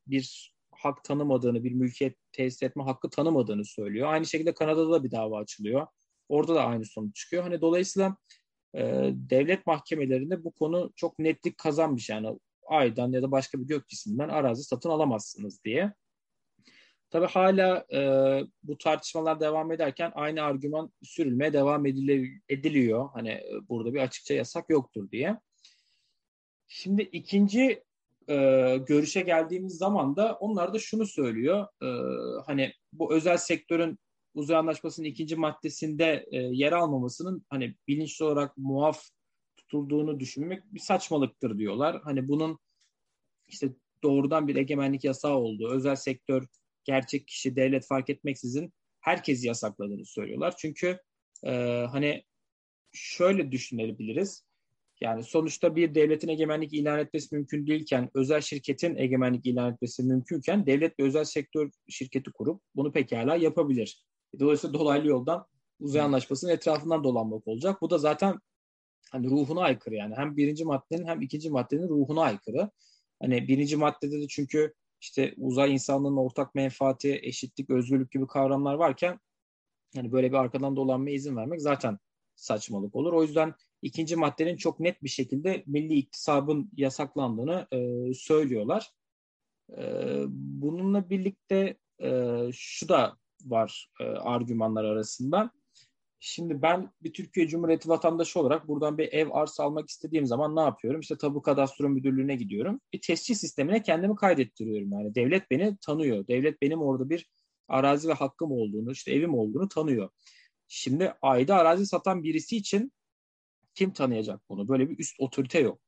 bir 0.08 0.54
hak 0.72 1.04
tanımadığını, 1.04 1.64
bir 1.64 1.72
mülkiyet 1.72 2.18
tesis 2.32 2.64
etme 2.64 2.84
hakkı 2.84 3.10
tanımadığını 3.10 3.66
söylüyor. 3.66 4.14
Aynı 4.14 4.26
şekilde 4.26 4.54
Kanada'da 4.54 4.92
da 4.92 5.04
bir 5.04 5.12
dava 5.12 5.40
açılıyor. 5.40 5.88
Orada 6.30 6.56
da 6.56 6.66
aynı 6.66 6.86
sonuç 6.86 7.16
çıkıyor. 7.16 7.44
Hani 7.44 7.62
dolayısıyla 7.62 8.18
devlet 9.12 9.68
mahkemelerinde 9.68 10.44
bu 10.44 10.52
konu 10.52 10.92
çok 10.96 11.20
netlik 11.20 11.58
kazanmış. 11.58 12.10
Yani 12.10 12.40
aydan 12.68 13.12
ya 13.12 13.22
da 13.24 13.32
başka 13.32 13.60
bir 13.60 13.66
gök 13.66 13.88
cisminden 13.88 14.30
arazi 14.30 14.64
satın 14.64 14.90
alamazsınız 14.90 15.64
diye. 15.64 15.94
Tabii 17.14 17.28
hala 17.28 17.86
e, 17.94 18.00
bu 18.64 18.78
tartışmalar 18.78 19.40
devam 19.40 19.72
ederken 19.72 20.12
aynı 20.16 20.42
argüman 20.42 20.94
sürülmeye 21.04 21.54
devam 21.54 21.86
edili, 21.86 22.42
ediliyor. 22.50 23.10
Hani 23.14 23.30
e, 23.30 23.52
burada 23.70 23.94
bir 23.94 24.00
açıkça 24.00 24.34
yasak 24.34 24.70
yoktur 24.70 25.12
diye. 25.12 25.40
Şimdi 26.68 27.02
ikinci 27.02 27.84
e, 28.30 28.36
görüşe 28.88 29.22
geldiğimiz 29.22 29.78
zaman 29.78 30.16
da 30.16 30.38
onlar 30.40 30.74
da 30.74 30.80
şunu 30.80 31.06
söylüyor. 31.06 31.68
E, 31.84 31.88
hani 32.46 32.74
bu 32.94 33.14
özel 33.14 33.38
sektörün 33.38 34.00
uzay 34.34 34.58
anlaşmasının 34.58 35.08
ikinci 35.08 35.36
maddesinde 35.36 36.26
e, 36.32 36.38
yer 36.38 36.72
almamasının 36.72 37.46
hani 37.50 37.76
bilinçli 37.88 38.26
olarak 38.26 38.58
muaf 38.58 39.04
tutulduğunu 39.58 40.20
düşünmek 40.20 40.74
bir 40.74 40.80
saçmalıktır 40.80 41.58
diyorlar. 41.58 42.02
Hani 42.04 42.28
bunun 42.28 42.60
işte 43.48 43.70
doğrudan 44.04 44.48
bir 44.48 44.56
egemenlik 44.56 45.04
yasağı 45.04 45.36
olduğu, 45.36 45.72
özel 45.72 45.96
sektör, 45.96 46.48
gerçek 46.84 47.28
kişi, 47.28 47.56
devlet 47.56 47.88
fark 47.88 48.10
etmeksizin 48.10 48.74
herkesi 49.02 49.48
yasakladığını 49.48 50.06
söylüyorlar. 50.06 50.54
Çünkü 50.58 51.00
e, 51.44 51.52
hani 51.92 52.24
şöyle 52.92 53.52
düşünebiliriz. 53.52 54.46
Yani 55.02 55.24
sonuçta 55.24 55.76
bir 55.76 55.96
devletin 55.96 56.28
egemenlik 56.28 56.74
ilan 56.74 57.00
etmesi 57.00 57.36
mümkün 57.36 57.68
değilken, 57.68 58.10
özel 58.16 58.42
şirketin 58.42 58.96
egemenlik 58.96 59.46
ilan 59.46 59.74
etmesi 59.74 60.04
mümkünken 60.04 60.66
devlet 60.66 61.00
bir 61.00 61.04
özel 61.04 61.24
sektör 61.24 61.72
şirketi 61.90 62.32
kurup 62.32 62.62
bunu 62.76 62.92
pekala 62.92 63.36
yapabilir. 63.36 64.04
Dolayısıyla 64.40 64.74
dolaylı 64.74 65.08
yoldan 65.08 65.46
uzay 65.80 66.02
anlaşmasının 66.02 66.52
etrafından 66.52 67.04
dolanmak 67.04 67.48
olacak. 67.48 67.82
Bu 67.82 67.90
da 67.90 67.98
zaten 67.98 68.40
hani 69.12 69.30
ruhuna 69.30 69.62
aykırı 69.62 69.96
yani. 69.96 70.16
Hem 70.16 70.38
birinci 70.38 70.66
maddenin 70.66 71.08
hem 71.08 71.22
ikinci 71.22 71.50
maddenin 71.50 71.90
ruhuna 71.90 72.22
aykırı. 72.22 72.70
Hani 73.22 73.48
birinci 73.48 73.76
maddede 73.78 74.22
de 74.22 74.28
çünkü 74.28 74.74
işte 75.04 75.34
uzay 75.38 75.74
insanlığının 75.74 76.18
ortak 76.18 76.56
menfaati, 76.56 77.20
eşitlik, 77.24 77.70
özgürlük 77.70 78.12
gibi 78.12 78.28
kavramlar 78.28 78.74
varken 78.74 79.20
yani 79.96 80.12
böyle 80.12 80.32
bir 80.32 80.38
arkadan 80.38 80.76
dolanmaya 80.76 81.16
izin 81.16 81.36
vermek 81.36 81.62
zaten 81.62 82.00
saçmalık 82.36 82.96
olur. 82.96 83.14
O 83.14 83.24
yüzden 83.24 83.54
ikinci 83.82 84.16
maddenin 84.16 84.58
çok 84.58 84.80
net 84.80 85.04
bir 85.04 85.10
şekilde 85.10 85.64
milli 85.68 85.94
iktisabın 85.94 86.70
yasaklandığını 86.78 87.68
e, 87.72 88.14
söylüyorlar. 88.14 88.92
E, 89.78 89.84
bununla 90.30 91.10
birlikte 91.10 91.78
e, 92.04 92.40
şu 92.54 92.90
da 92.90 93.18
var 93.46 93.90
e, 94.00 94.04
argümanlar 94.04 94.84
arasında. 94.84 95.52
Şimdi 96.26 96.62
ben 96.62 96.94
bir 97.02 97.14
Türkiye 97.14 97.48
Cumhuriyeti 97.48 97.90
vatandaşı 97.90 98.40
olarak 98.40 98.68
buradan 98.68 98.98
bir 98.98 99.14
ev 99.14 99.28
arsa 99.32 99.64
almak 99.64 99.90
istediğim 99.90 100.26
zaman 100.26 100.56
ne 100.56 100.62
yapıyorum? 100.62 101.00
İşte 101.00 101.18
tabu 101.18 101.42
kadastro 101.42 101.90
müdürlüğüne 101.90 102.36
gidiyorum. 102.36 102.82
Bir 102.94 103.02
tescil 103.02 103.36
sistemine 103.36 103.82
kendimi 103.82 104.16
kaydettiriyorum. 104.16 104.92
Yani 104.92 105.16
devlet 105.16 105.52
beni 105.52 105.78
tanıyor. 105.78 106.28
Devlet 106.28 106.62
benim 106.62 106.82
orada 106.82 107.10
bir 107.10 107.30
arazi 107.68 108.08
ve 108.08 108.14
hakkım 108.14 108.52
olduğunu, 108.52 108.92
işte 108.92 109.12
evim 109.12 109.34
olduğunu 109.34 109.70
tanıyor. 109.70 110.10
Şimdi 110.68 111.14
ayda 111.22 111.56
arazi 111.56 111.86
satan 111.86 112.24
birisi 112.24 112.58
için 112.58 112.92
kim 113.76 113.94
tanıyacak 113.94 114.42
bunu? 114.50 114.68
Böyle 114.68 114.90
bir 114.90 115.00
üst 115.00 115.16
otorite 115.20 115.60
yok. 115.60 115.80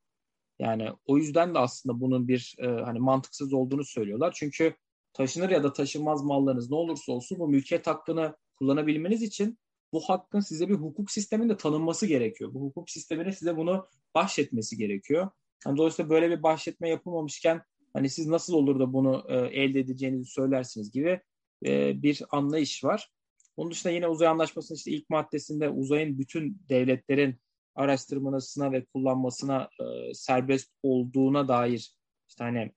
Yani 0.60 0.90
o 1.06 1.18
yüzden 1.18 1.54
de 1.56 1.60
aslında 1.60 2.02
bunun 2.02 2.28
bir 2.28 2.56
e, 2.60 2.68
hani 2.68 3.00
mantıksız 3.00 3.54
olduğunu 3.54 3.84
söylüyorlar. 3.84 4.34
Çünkü 4.36 4.76
taşınır 5.14 5.50
ya 5.50 5.64
da 5.64 5.74
taşınmaz 5.74 6.24
mallarınız 6.24 6.70
ne 6.70 6.76
olursa 6.76 7.12
olsun 7.12 7.40
bu 7.40 7.48
mülkiyet 7.48 7.88
hakkını 7.88 8.36
kullanabilmeniz 8.56 9.22
için 9.22 9.58
bu 9.96 10.02
hakkın 10.02 10.40
size 10.40 10.70
bir 10.70 10.76
hukuk 10.76 11.12
sisteminde 11.12 11.58
tanınması 11.58 12.06
gerekiyor. 12.06 12.54
Bu 12.54 12.62
hukuk 12.62 12.90
sistemine 12.90 13.32
size 13.32 13.58
bunu 13.58 13.88
bahşetmesi 14.16 14.78
gerekiyor. 14.78 15.30
Yani 15.66 15.78
dolayısıyla 15.78 16.10
böyle 16.10 16.30
bir 16.30 16.44
bahşetme 16.44 16.90
yapılmamışken 16.90 17.62
Hani 17.96 18.10
siz 18.10 18.28
nasıl 18.28 18.54
olur 18.54 18.80
da 18.80 18.94
bunu 18.94 19.26
e, 19.30 19.36
elde 19.36 19.80
edeceğinizi 19.80 20.32
söylersiniz 20.32 20.92
gibi 20.92 21.22
e, 21.66 22.02
bir 22.02 22.22
anlayış 22.32 22.84
var. 22.84 23.10
Onun 23.58 23.72
dışında 23.72 23.94
yine 23.94 24.08
uzay 24.08 24.28
anlaşmasının 24.28 24.78
işte 24.78 24.92
ilk 24.92 25.10
maddesinde 25.10 25.70
uzayın 25.70 26.20
bütün 26.20 26.62
devletlerin 26.70 27.36
araştırmasına 27.76 28.72
ve 28.72 28.86
kullanmasına 28.86 29.70
e, 29.80 30.14
serbest 30.14 30.72
olduğuna 30.84 31.48
dair 31.48 31.96
işte 32.30 32.44
hani 32.44 32.72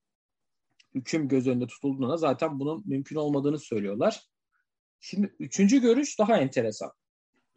hüküm 0.94 1.28
göz 1.28 1.46
önünde 1.46 1.66
tutulduğuna 1.66 2.16
zaten 2.16 2.60
bunun 2.60 2.82
mümkün 2.86 3.16
olmadığını 3.16 3.58
söylüyorlar. 3.58 4.22
Şimdi 5.00 5.34
üçüncü 5.38 5.80
görüş 5.80 6.18
daha 6.18 6.36
enteresan. 6.36 6.92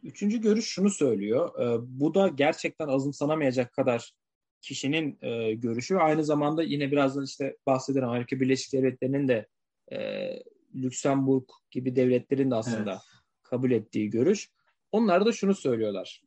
Üçüncü 0.02 0.40
görüş 0.40 0.64
şunu 0.64 0.90
söylüyor. 0.90 1.60
E, 1.60 1.78
bu 2.00 2.14
da 2.14 2.28
gerçekten 2.28 2.88
azımsanamayacak 2.88 3.72
kadar 3.72 4.12
kişinin 4.60 5.18
e, 5.22 5.54
görüşü. 5.54 5.96
Aynı 5.96 6.24
zamanda 6.24 6.62
yine 6.62 6.90
birazdan 6.90 7.24
işte 7.24 7.56
bahseden 7.66 8.02
Amerika 8.02 8.40
Birleşik 8.40 8.72
Devletleri'nin 8.72 9.28
de 9.28 9.46
e, 9.92 9.98
Lüksemburg 10.74 11.48
gibi 11.70 11.96
devletlerin 11.96 12.50
de 12.50 12.54
aslında 12.54 12.90
evet. 12.90 13.00
kabul 13.42 13.70
ettiği 13.70 14.10
görüş. 14.10 14.50
Onlar 14.92 15.26
da 15.26 15.32
şunu 15.32 15.54
söylüyorlar. 15.54 16.22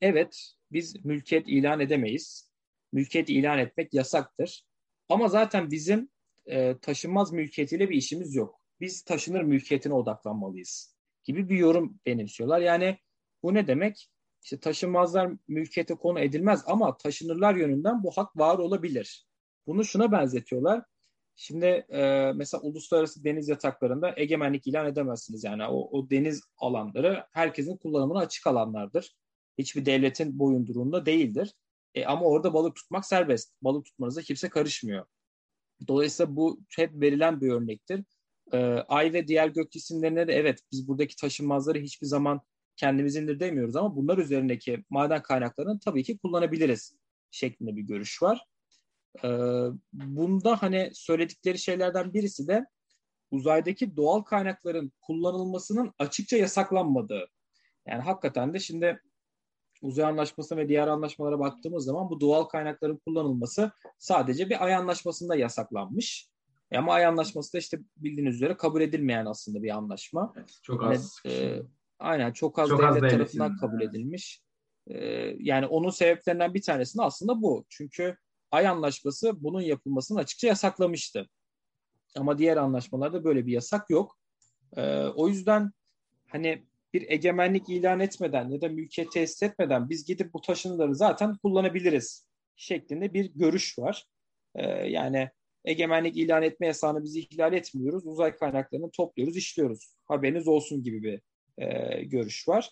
Evet 0.00 0.54
biz 0.72 1.04
mülkiyet 1.04 1.48
ilan 1.48 1.80
edemeyiz. 1.80 2.52
Mülkiyet 2.92 3.30
ilan 3.30 3.58
etmek 3.58 3.94
yasaktır. 3.94 4.64
Ama 5.08 5.28
zaten 5.28 5.70
bizim 5.70 6.08
e, 6.46 6.78
taşınmaz 6.78 7.32
mülkiyetiyle 7.32 7.90
bir 7.90 7.96
işimiz 7.96 8.34
yok. 8.34 8.60
Biz 8.80 9.02
taşınır 9.02 9.42
mülkiyetine 9.42 9.94
odaklanmalıyız 9.94 10.96
gibi 11.24 11.48
bir 11.48 11.56
yorum 11.56 12.00
benimsiyorlar. 12.06 12.60
Yani 12.60 12.98
bu 13.42 13.54
ne 13.54 13.66
demek? 13.66 14.08
İşte 14.42 14.60
taşınmazlar 14.60 15.32
mülkiyete 15.48 15.94
konu 15.94 16.20
edilmez 16.20 16.62
ama 16.66 16.96
taşınırlar 16.96 17.54
yönünden 17.54 18.02
bu 18.02 18.10
hak 18.10 18.36
var 18.36 18.58
olabilir. 18.58 19.26
Bunu 19.66 19.84
şuna 19.84 20.12
benzetiyorlar. 20.12 20.84
Şimdi 21.36 21.66
e, 21.66 22.32
mesela 22.34 22.60
uluslararası 22.60 23.24
deniz 23.24 23.48
yataklarında 23.48 24.14
egemenlik 24.16 24.66
ilan 24.66 24.86
edemezsiniz. 24.86 25.44
Yani 25.44 25.64
o, 25.66 25.98
o 25.98 26.10
deniz 26.10 26.42
alanları 26.58 27.26
herkesin 27.32 27.76
kullanımına 27.76 28.18
açık 28.18 28.46
alanlardır. 28.46 29.16
Hiçbir 29.58 29.86
devletin 29.86 30.38
boyunduruğunda 30.38 31.06
değildir. 31.06 31.54
E, 31.94 32.04
ama 32.04 32.26
orada 32.26 32.54
balık 32.54 32.76
tutmak 32.76 33.06
serbest. 33.06 33.54
Balık 33.62 33.84
tutmanıza 33.84 34.22
kimse 34.22 34.48
karışmıyor. 34.48 35.06
Dolayısıyla 35.88 36.36
bu 36.36 36.60
hep 36.76 37.00
verilen 37.00 37.40
bir 37.40 37.52
örnektir. 37.52 38.04
E, 38.52 38.58
ay 38.88 39.12
ve 39.12 39.28
diğer 39.28 39.48
gök 39.48 39.72
cisimlerine 39.72 40.28
de 40.28 40.32
evet 40.32 40.60
biz 40.72 40.88
buradaki 40.88 41.16
taşınmazları 41.16 41.78
hiçbir 41.78 42.06
zaman 42.06 42.40
kendimizindir 42.76 43.40
demiyoruz 43.40 43.76
ama 43.76 43.96
bunlar 43.96 44.18
üzerindeki 44.18 44.84
maden 44.90 45.22
kaynaklarını 45.22 45.80
tabii 45.80 46.02
ki 46.02 46.18
kullanabiliriz 46.18 46.96
şeklinde 47.30 47.76
bir 47.76 47.82
görüş 47.82 48.22
var. 48.22 48.46
Ee, 49.24 49.28
bunda 49.92 50.62
hani 50.62 50.90
söyledikleri 50.94 51.58
şeylerden 51.58 52.14
birisi 52.14 52.48
de 52.48 52.66
uzaydaki 53.30 53.96
doğal 53.96 54.20
kaynakların 54.22 54.92
kullanılmasının 55.00 55.92
açıkça 55.98 56.36
yasaklanmadığı. 56.36 57.28
Yani 57.86 58.02
hakikaten 58.02 58.54
de 58.54 58.58
şimdi 58.58 59.02
uzay 59.82 60.04
anlaşması 60.04 60.56
ve 60.56 60.68
diğer 60.68 60.88
anlaşmalara 60.88 61.38
baktığımız 61.38 61.84
zaman 61.84 62.10
bu 62.10 62.20
doğal 62.20 62.44
kaynakların 62.44 62.96
kullanılması 63.06 63.72
sadece 63.98 64.50
bir 64.50 64.64
ay 64.64 64.74
anlaşmasında 64.74 65.36
yasaklanmış. 65.36 66.31
E 66.72 66.78
ama 66.78 66.92
ay 66.92 67.06
anlaşması 67.06 67.52
da 67.52 67.58
işte 67.58 67.78
bildiğiniz 67.96 68.34
üzere 68.34 68.56
kabul 68.56 68.80
edilmeyen 68.80 69.26
aslında 69.26 69.62
bir 69.62 69.76
anlaşma. 69.76 70.32
Evet, 70.36 70.58
çok 70.62 70.84
az. 70.84 71.20
Yani, 71.24 71.36
e, 71.36 71.62
aynen 71.98 72.32
çok 72.32 72.58
az 72.58 72.68
çok 72.68 72.80
devlet 72.80 73.02
az 73.04 73.10
tarafından 73.10 73.56
kabul 73.56 73.80
edilmiş. 73.80 74.42
E, 74.86 74.96
yani 75.38 75.66
onun 75.66 75.90
sebeplerinden 75.90 76.54
bir 76.54 76.62
tanesi 76.62 77.02
aslında 77.02 77.42
bu. 77.42 77.64
Çünkü 77.68 78.16
Ay 78.50 78.66
Anlaşması 78.66 79.42
bunun 79.42 79.60
yapılmasını 79.60 80.18
açıkça 80.18 80.48
yasaklamıştı. 80.48 81.28
Ama 82.16 82.38
diğer 82.38 82.56
anlaşmalarda 82.56 83.24
böyle 83.24 83.46
bir 83.46 83.52
yasak 83.52 83.90
yok. 83.90 84.18
Ee, 84.76 85.04
o 85.04 85.28
yüzden 85.28 85.70
hani 86.28 86.66
bir 86.94 87.10
egemenlik 87.10 87.68
ilan 87.68 88.00
etmeden 88.00 88.48
ya 88.48 88.60
da 88.60 88.68
mülkiyet 88.68 89.12
tesis 89.12 89.42
etmeden 89.42 89.90
biz 89.90 90.04
gidip 90.04 90.34
bu 90.34 90.40
taşınları 90.40 90.94
zaten 90.94 91.36
kullanabiliriz 91.36 92.28
şeklinde 92.56 93.14
bir 93.14 93.32
görüş 93.34 93.78
var. 93.78 94.06
Ee, 94.54 94.66
yani 94.68 95.30
egemenlik 95.64 96.16
ilan 96.16 96.42
etme 96.42 96.66
yasağını 96.66 97.04
biz 97.04 97.16
ihlal 97.16 97.52
etmiyoruz. 97.52 98.06
Uzay 98.06 98.36
kaynaklarını 98.36 98.90
topluyoruz, 98.90 99.36
işliyoruz. 99.36 99.94
Haberiniz 100.04 100.48
olsun 100.48 100.82
gibi 100.82 101.02
bir 101.02 101.20
e, 101.58 102.02
görüş 102.04 102.48
var. 102.48 102.70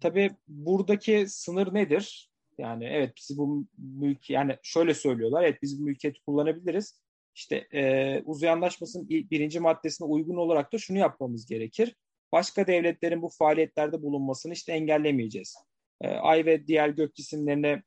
Tabii 0.00 0.30
buradaki 0.48 1.24
sınır 1.28 1.74
nedir? 1.74 2.30
Yani 2.58 2.84
evet 2.84 3.12
biz 3.16 3.38
bu 3.38 3.66
mülk 3.78 4.30
yani 4.30 4.56
şöyle 4.62 4.94
söylüyorlar. 4.94 5.42
Evet 5.42 5.58
biz 5.62 5.80
bu 5.80 5.84
mülkiyeti 5.84 6.20
kullanabiliriz. 6.26 7.02
İşte 7.34 7.56
e, 7.74 8.22
uzay 8.24 8.50
anlaşmasının 8.50 9.08
birinci 9.08 9.60
maddesine 9.60 10.06
uygun 10.06 10.36
olarak 10.36 10.72
da 10.72 10.78
şunu 10.78 10.98
yapmamız 10.98 11.46
gerekir. 11.46 11.96
Başka 12.32 12.66
devletlerin 12.66 13.22
bu 13.22 13.28
faaliyetlerde 13.28 14.02
bulunmasını 14.02 14.52
işte 14.52 14.72
engellemeyeceğiz. 14.72 15.56
E, 16.00 16.08
ay 16.08 16.46
ve 16.46 16.66
diğer 16.66 16.88
gök 16.88 17.14
cisimlerine 17.14 17.82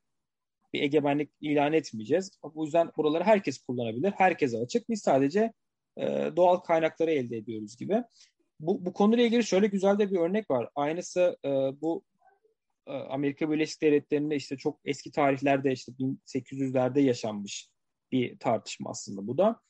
bir 0.76 0.82
egemenlik 0.82 1.30
ilan 1.40 1.72
etmeyeceğiz. 1.72 2.30
Bu 2.54 2.64
yüzden 2.64 2.90
buraları 2.96 3.24
herkes 3.24 3.58
kullanabilir. 3.58 4.10
Herkese 4.10 4.58
açık. 4.58 4.88
Biz 4.88 5.02
sadece 5.02 5.52
e, 5.96 6.30
doğal 6.36 6.56
kaynakları 6.56 7.10
elde 7.10 7.36
ediyoruz 7.36 7.76
gibi. 7.76 8.02
Bu, 8.60 8.86
bu 8.86 8.92
konuyla 8.92 9.24
ilgili 9.24 9.44
şöyle 9.44 9.66
güzel 9.66 9.98
de 9.98 10.10
bir 10.10 10.16
örnek 10.16 10.50
var. 10.50 10.68
Aynısı 10.74 11.36
e, 11.44 11.48
bu 11.80 12.02
e, 12.86 12.92
Amerika 12.92 13.50
Birleşik 13.50 13.82
Devletleri'nde 13.82 14.36
işte 14.36 14.56
çok 14.56 14.80
eski 14.84 15.10
tarihlerde 15.10 15.72
işte 15.72 15.92
1800'lerde 15.92 17.00
yaşanmış 17.00 17.68
bir 18.12 18.38
tartışma 18.38 18.90
aslında 18.90 19.26
bu 19.26 19.38
da. 19.38 19.60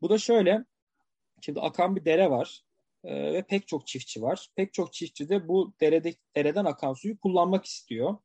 Bu 0.00 0.10
da 0.10 0.18
şöyle, 0.18 0.64
şimdi 1.40 1.60
akan 1.60 1.96
bir 1.96 2.04
dere 2.04 2.30
var 2.30 2.62
e, 3.04 3.32
ve 3.32 3.42
pek 3.42 3.68
çok 3.68 3.86
çiftçi 3.86 4.22
var. 4.22 4.48
Pek 4.56 4.74
çok 4.74 4.92
çiftçi 4.92 5.28
de 5.28 5.48
bu 5.48 5.72
derede, 5.80 6.14
dereden 6.36 6.64
akan 6.64 6.92
suyu 6.92 7.18
kullanmak 7.18 7.64
istiyor 7.64 8.16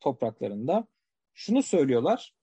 topraklarında. 0.00 0.86
Şunu 1.34 1.62
söylüyorlar, 1.62 2.34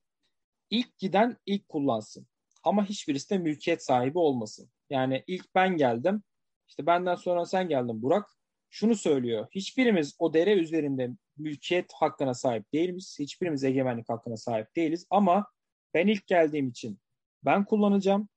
ilk 0.70 0.98
giden 0.98 1.38
ilk 1.46 1.70
kullansın 1.70 2.28
ama 2.64 2.86
hiçbirisi 2.86 3.30
de 3.30 3.38
mülkiyet 3.38 3.84
sahibi 3.84 4.18
olmasın. 4.18 4.70
Yani 4.90 5.24
ilk 5.28 5.56
ben 5.56 5.78
geldim, 5.78 6.24
işte 6.68 6.86
benden 6.86 7.16
sonra 7.16 7.46
sen 7.46 7.68
geldin 7.68 8.02
Burak, 8.02 8.30
şunu 8.70 8.96
söylüyor. 8.96 9.48
Hiçbirimiz 9.52 10.16
o 10.20 10.34
dere 10.34 10.54
üzerinde 10.54 11.10
mülkiyet 11.38 11.94
hakkına 11.94 12.34
sahip 12.34 12.74
değiliz. 12.74 13.18
Hiçbirimiz 13.20 13.64
egemenlik 13.64 14.10
hakkına 14.10 14.38
sahip 14.38 14.76
değiliz. 14.76 15.08
Ama 15.10 15.48
ben 15.94 16.08
ilk 16.08 16.28
geldiğim 16.28 16.70
için 16.70 17.00
ben 17.46 17.66
kullanacağım. 17.66 18.30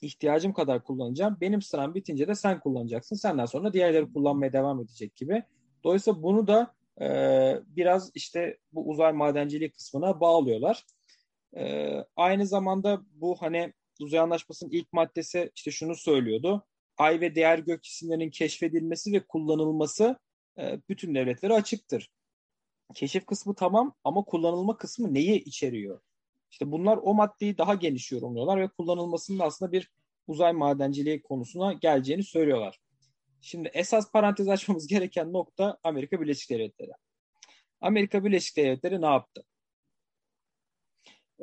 ihtiyacım 0.00 0.52
kadar 0.52 0.84
kullanacağım. 0.84 1.36
Benim 1.40 1.62
sıram 1.62 1.94
bitince 1.94 2.28
de 2.28 2.34
sen 2.34 2.60
kullanacaksın. 2.60 3.16
Senden 3.16 3.46
sonra 3.46 3.72
diğerleri 3.72 4.12
kullanmaya 4.12 4.52
devam 4.52 4.80
edecek 4.80 5.16
gibi. 5.16 5.42
Dolayısıyla 5.84 6.22
bunu 6.22 6.46
da 6.46 6.74
e, 7.00 7.06
biraz 7.66 8.10
işte 8.14 8.58
bu 8.72 8.88
uzay 8.88 9.12
madenciliği 9.12 9.70
kısmına 9.70 10.20
bağlıyorlar. 10.20 10.84
E, 11.56 11.94
aynı 12.16 12.46
zamanda 12.46 13.02
bu 13.10 13.36
hani 13.42 13.72
uzay 14.00 14.20
anlaşmasının 14.20 14.70
ilk 14.70 14.92
maddesi 14.92 15.50
işte 15.54 15.70
şunu 15.70 15.94
söylüyordu. 15.94 16.66
Ay 16.96 17.20
ve 17.20 17.34
diğer 17.34 17.58
gök 17.58 17.82
cisimlerinin 17.82 18.30
keşfedilmesi 18.30 19.12
ve 19.12 19.26
kullanılması 19.26 20.16
e, 20.58 20.80
bütün 20.88 21.14
devletlere 21.14 21.54
açıktır 21.54 22.10
keşif 22.94 23.26
kısmı 23.26 23.54
tamam 23.54 23.94
ama 24.04 24.22
kullanılma 24.24 24.76
kısmı 24.76 25.14
neyi 25.14 25.44
içeriyor? 25.44 26.00
İşte 26.50 26.72
bunlar 26.72 26.98
o 27.02 27.14
maddeyi 27.14 27.58
daha 27.58 27.74
geniş 27.74 28.12
yorumluyorlar 28.12 28.60
ve 28.60 28.68
kullanılmasının 28.68 29.38
aslında 29.38 29.72
bir 29.72 29.90
uzay 30.26 30.52
madenciliği 30.52 31.22
konusuna 31.22 31.72
geleceğini 31.72 32.22
söylüyorlar. 32.22 32.80
Şimdi 33.40 33.70
esas 33.74 34.12
parantez 34.12 34.48
açmamız 34.48 34.86
gereken 34.88 35.32
nokta 35.32 35.78
Amerika 35.82 36.20
Birleşik 36.20 36.50
Devletleri. 36.50 36.90
Amerika 37.80 38.24
Birleşik 38.24 38.56
Devletleri 38.56 39.00
ne 39.00 39.06
yaptı? 39.06 39.44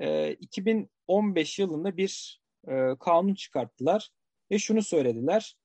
Ee, 0.02 0.34
2015 0.34 1.60
yılında 1.60 1.98
bir 1.98 2.42
e, 2.68 2.96
kanun 3.00 3.34
çıkarttılar 3.34 4.10
ve 4.52 4.60
şunu 4.60 4.84
söylediler. 4.84 5.56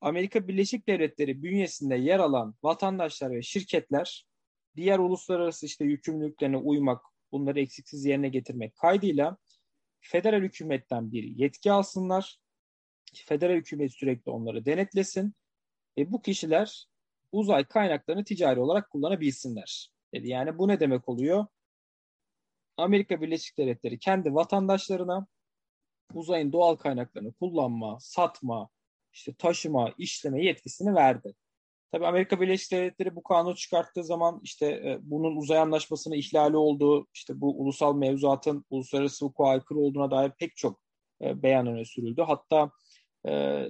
Amerika 0.00 0.48
Birleşik 0.48 0.88
Devletleri 0.88 1.42
bünyesinde 1.42 1.96
yer 1.96 2.18
alan 2.18 2.54
vatandaşlar 2.62 3.30
ve 3.30 3.42
şirketler 3.42 4.26
diğer 4.76 4.98
uluslararası 4.98 5.66
işte 5.66 5.84
yükümlülüklerine 5.84 6.56
uymak, 6.56 7.04
bunları 7.32 7.60
eksiksiz 7.60 8.04
yerine 8.04 8.28
getirmek 8.28 8.76
kaydıyla 8.76 9.36
federal 10.00 10.42
hükümetten 10.42 11.12
bir 11.12 11.22
yetki 11.22 11.72
alsınlar. 11.72 12.38
Federal 13.14 13.54
hükümet 13.54 13.92
sürekli 13.92 14.30
onları 14.30 14.66
denetlesin. 14.66 15.34
ve 15.98 16.12
bu 16.12 16.22
kişiler 16.22 16.86
uzay 17.32 17.64
kaynaklarını 17.64 18.24
ticari 18.24 18.60
olarak 18.60 18.90
kullanabilsinler 18.90 19.90
dedi. 20.14 20.28
Yani 20.28 20.58
bu 20.58 20.68
ne 20.68 20.80
demek 20.80 21.08
oluyor? 21.08 21.46
Amerika 22.76 23.20
Birleşik 23.20 23.58
Devletleri 23.58 23.98
kendi 23.98 24.34
vatandaşlarına 24.34 25.26
uzayın 26.14 26.52
doğal 26.52 26.76
kaynaklarını 26.76 27.32
kullanma, 27.32 27.98
satma, 28.00 28.68
işte 29.12 29.34
taşıma, 29.34 29.92
işleme 29.98 30.44
yetkisini 30.44 30.94
verdi. 30.94 31.34
Tabii 31.92 32.06
Amerika 32.06 32.40
Birleşik 32.40 32.72
Devletleri 32.72 33.16
bu 33.16 33.22
kanunu 33.22 33.56
çıkarttığı 33.56 34.04
zaman 34.04 34.40
işte 34.42 34.66
e, 34.66 34.98
bunun 35.02 35.36
uzay 35.36 35.58
anlaşmasının 35.58 36.14
ihlali 36.14 36.56
olduğu, 36.56 37.06
işte 37.14 37.40
bu 37.40 37.60
ulusal 37.60 37.96
mevzuatın 37.96 38.64
uluslararası 38.70 39.24
hukuka 39.24 39.48
aykırı 39.48 39.78
olduğuna 39.78 40.10
dair 40.10 40.32
pek 40.38 40.56
çok 40.56 40.80
e, 41.22 41.42
beyan 41.42 41.66
öne 41.66 41.84
sürüldü. 41.84 42.22
Hatta 42.22 42.70
e, 43.28 43.64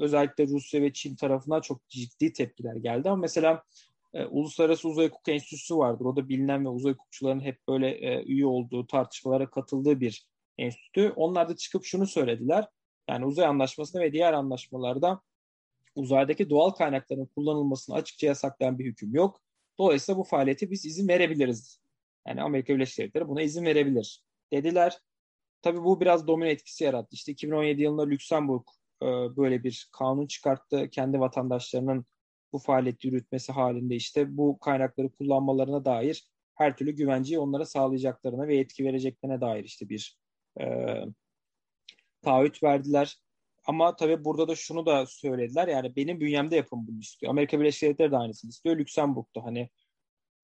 özellikle 0.00 0.46
Rusya 0.46 0.82
ve 0.82 0.92
Çin 0.92 1.16
tarafından 1.16 1.60
çok 1.60 1.88
ciddi 1.88 2.32
tepkiler 2.32 2.76
geldi. 2.76 3.10
Ama 3.10 3.20
mesela 3.20 3.62
e, 4.14 4.24
Uluslararası 4.24 4.88
Uzay 4.88 5.06
Hukuk 5.06 5.28
Enstitüsü 5.28 5.76
vardır. 5.76 6.04
O 6.04 6.16
da 6.16 6.28
bilinen 6.28 6.64
ve 6.64 6.68
uzay 6.68 6.92
hukukçuların 6.92 7.40
hep 7.40 7.58
böyle 7.68 7.90
e, 7.90 8.24
üye 8.24 8.46
olduğu, 8.46 8.86
tartışmalara 8.86 9.50
katıldığı 9.50 10.00
bir 10.00 10.26
enstitü. 10.58 11.12
Onlar 11.16 11.48
da 11.48 11.56
çıkıp 11.56 11.84
şunu 11.84 12.06
söylediler. 12.06 12.68
Yani 13.08 13.26
uzay 13.26 13.46
anlaşmasında 13.46 14.02
ve 14.02 14.12
diğer 14.12 14.32
anlaşmalarda 14.32 15.20
uzaydaki 15.94 16.50
doğal 16.50 16.70
kaynakların 16.70 17.26
kullanılmasını 17.26 17.96
açıkça 17.96 18.26
yasaklayan 18.26 18.78
bir 18.78 18.84
hüküm 18.84 19.14
yok. 19.14 19.40
Dolayısıyla 19.78 20.18
bu 20.18 20.24
faaliyeti 20.24 20.70
biz 20.70 20.86
izin 20.86 21.08
verebiliriz. 21.08 21.80
Yani 22.28 22.42
Amerika 22.42 22.74
Birleşik 22.74 22.98
Devletleri 22.98 23.28
buna 23.28 23.42
izin 23.42 23.64
verebilir 23.64 24.24
dediler. 24.52 24.98
Tabii 25.62 25.84
bu 25.84 26.00
biraz 26.00 26.26
domino 26.26 26.48
etkisi 26.48 26.84
yarattı. 26.84 27.08
İşte 27.12 27.32
2017 27.32 27.82
yılında 27.82 28.06
Lüksemburg 28.06 28.62
e, 29.02 29.06
böyle 29.36 29.64
bir 29.64 29.88
kanun 29.92 30.26
çıkarttı. 30.26 30.90
Kendi 30.90 31.20
vatandaşlarının 31.20 32.04
bu 32.52 32.58
faaliyeti 32.58 33.08
yürütmesi 33.08 33.52
halinde 33.52 33.96
işte 33.96 34.36
bu 34.36 34.58
kaynakları 34.58 35.10
kullanmalarına 35.10 35.84
dair 35.84 36.30
her 36.54 36.76
türlü 36.76 36.92
güvenceyi 36.92 37.38
onlara 37.38 37.64
sağlayacaklarına 37.64 38.48
ve 38.48 38.56
yetki 38.56 38.84
vereceklerine 38.84 39.40
dair 39.40 39.64
işte 39.64 39.88
bir 39.88 40.18
e, 40.60 40.64
taahhüt 42.22 42.62
verdiler. 42.62 43.16
Ama 43.64 43.96
tabii 43.96 44.24
burada 44.24 44.48
da 44.48 44.54
şunu 44.56 44.86
da 44.86 45.06
söylediler. 45.06 45.68
Yani 45.68 45.96
benim 45.96 46.20
bünyemde 46.20 46.56
yapın 46.56 46.86
bunu 46.86 47.00
istiyor. 47.00 47.30
Amerika 47.30 47.60
Birleşik 47.60 47.82
Devletleri 47.82 48.12
de 48.12 48.16
aynısını 48.16 48.48
istiyor. 48.48 48.78
Lüksemburg'da 48.78 49.44
hani 49.44 49.70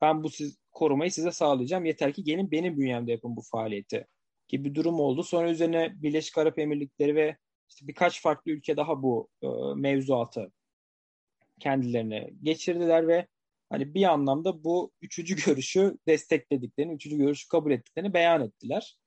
ben 0.01 0.23
bu 0.25 0.31
siz, 0.31 0.59
korumayı 0.73 1.13
size 1.13 1.33
sağlayacağım. 1.33 1.85
Yeter 1.85 2.13
ki 2.13 2.25
gelin 2.25 2.51
benim 2.51 2.79
bünyemde 2.79 3.13
yapın 3.13 3.37
bu 3.37 3.43
faaliyeti 3.43 4.07
gibi 4.49 4.65
bir 4.71 4.75
durum 4.75 5.01
oldu. 5.01 5.23
Sonra 5.23 5.51
üzerine 5.51 6.03
Birleşik 6.03 6.39
Arap 6.39 6.59
Emirlikleri 6.59 7.15
ve 7.15 7.37
işte 7.69 7.89
birkaç 7.89 8.23
farklı 8.23 8.51
ülke 8.51 8.77
daha 8.77 9.03
bu 9.03 9.29
e, 9.43 9.47
mevzuatı 9.77 10.53
kendilerine 11.61 12.31
geçirdiler 12.43 13.09
ve 13.09 13.27
hani 13.71 13.95
bir 13.95 14.05
anlamda 14.05 14.65
bu 14.65 14.93
üçüncü 15.03 15.37
görüşü 15.47 15.99
desteklediklerini, 16.07 16.95
üçüncü 16.95 17.17
görüşü 17.17 17.49
kabul 17.49 17.71
ettiklerini 17.73 18.15
beyan 18.15 18.43
ettiler. 18.43 18.99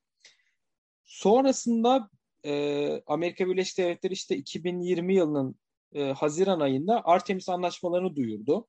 Sonrasında 1.06 2.10
e, 2.46 3.02
Amerika 3.08 3.48
Birleşik 3.48 3.78
Devletleri 3.78 4.14
işte 4.14 4.38
2020 4.38 5.16
yılının 5.16 5.56
e, 5.94 6.04
Haziran 6.04 6.60
ayında 6.60 7.02
Artemis 7.06 7.50
anlaşmalarını 7.50 8.16
duyurdu. 8.16 8.68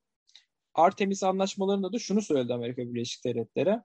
Artemis 0.74 1.22
anlaşmalarında 1.22 1.92
da 1.92 1.98
şunu 1.98 2.22
söyledi 2.22 2.54
Amerika 2.54 2.82
Birleşik 2.82 3.24
Devletleri. 3.24 3.76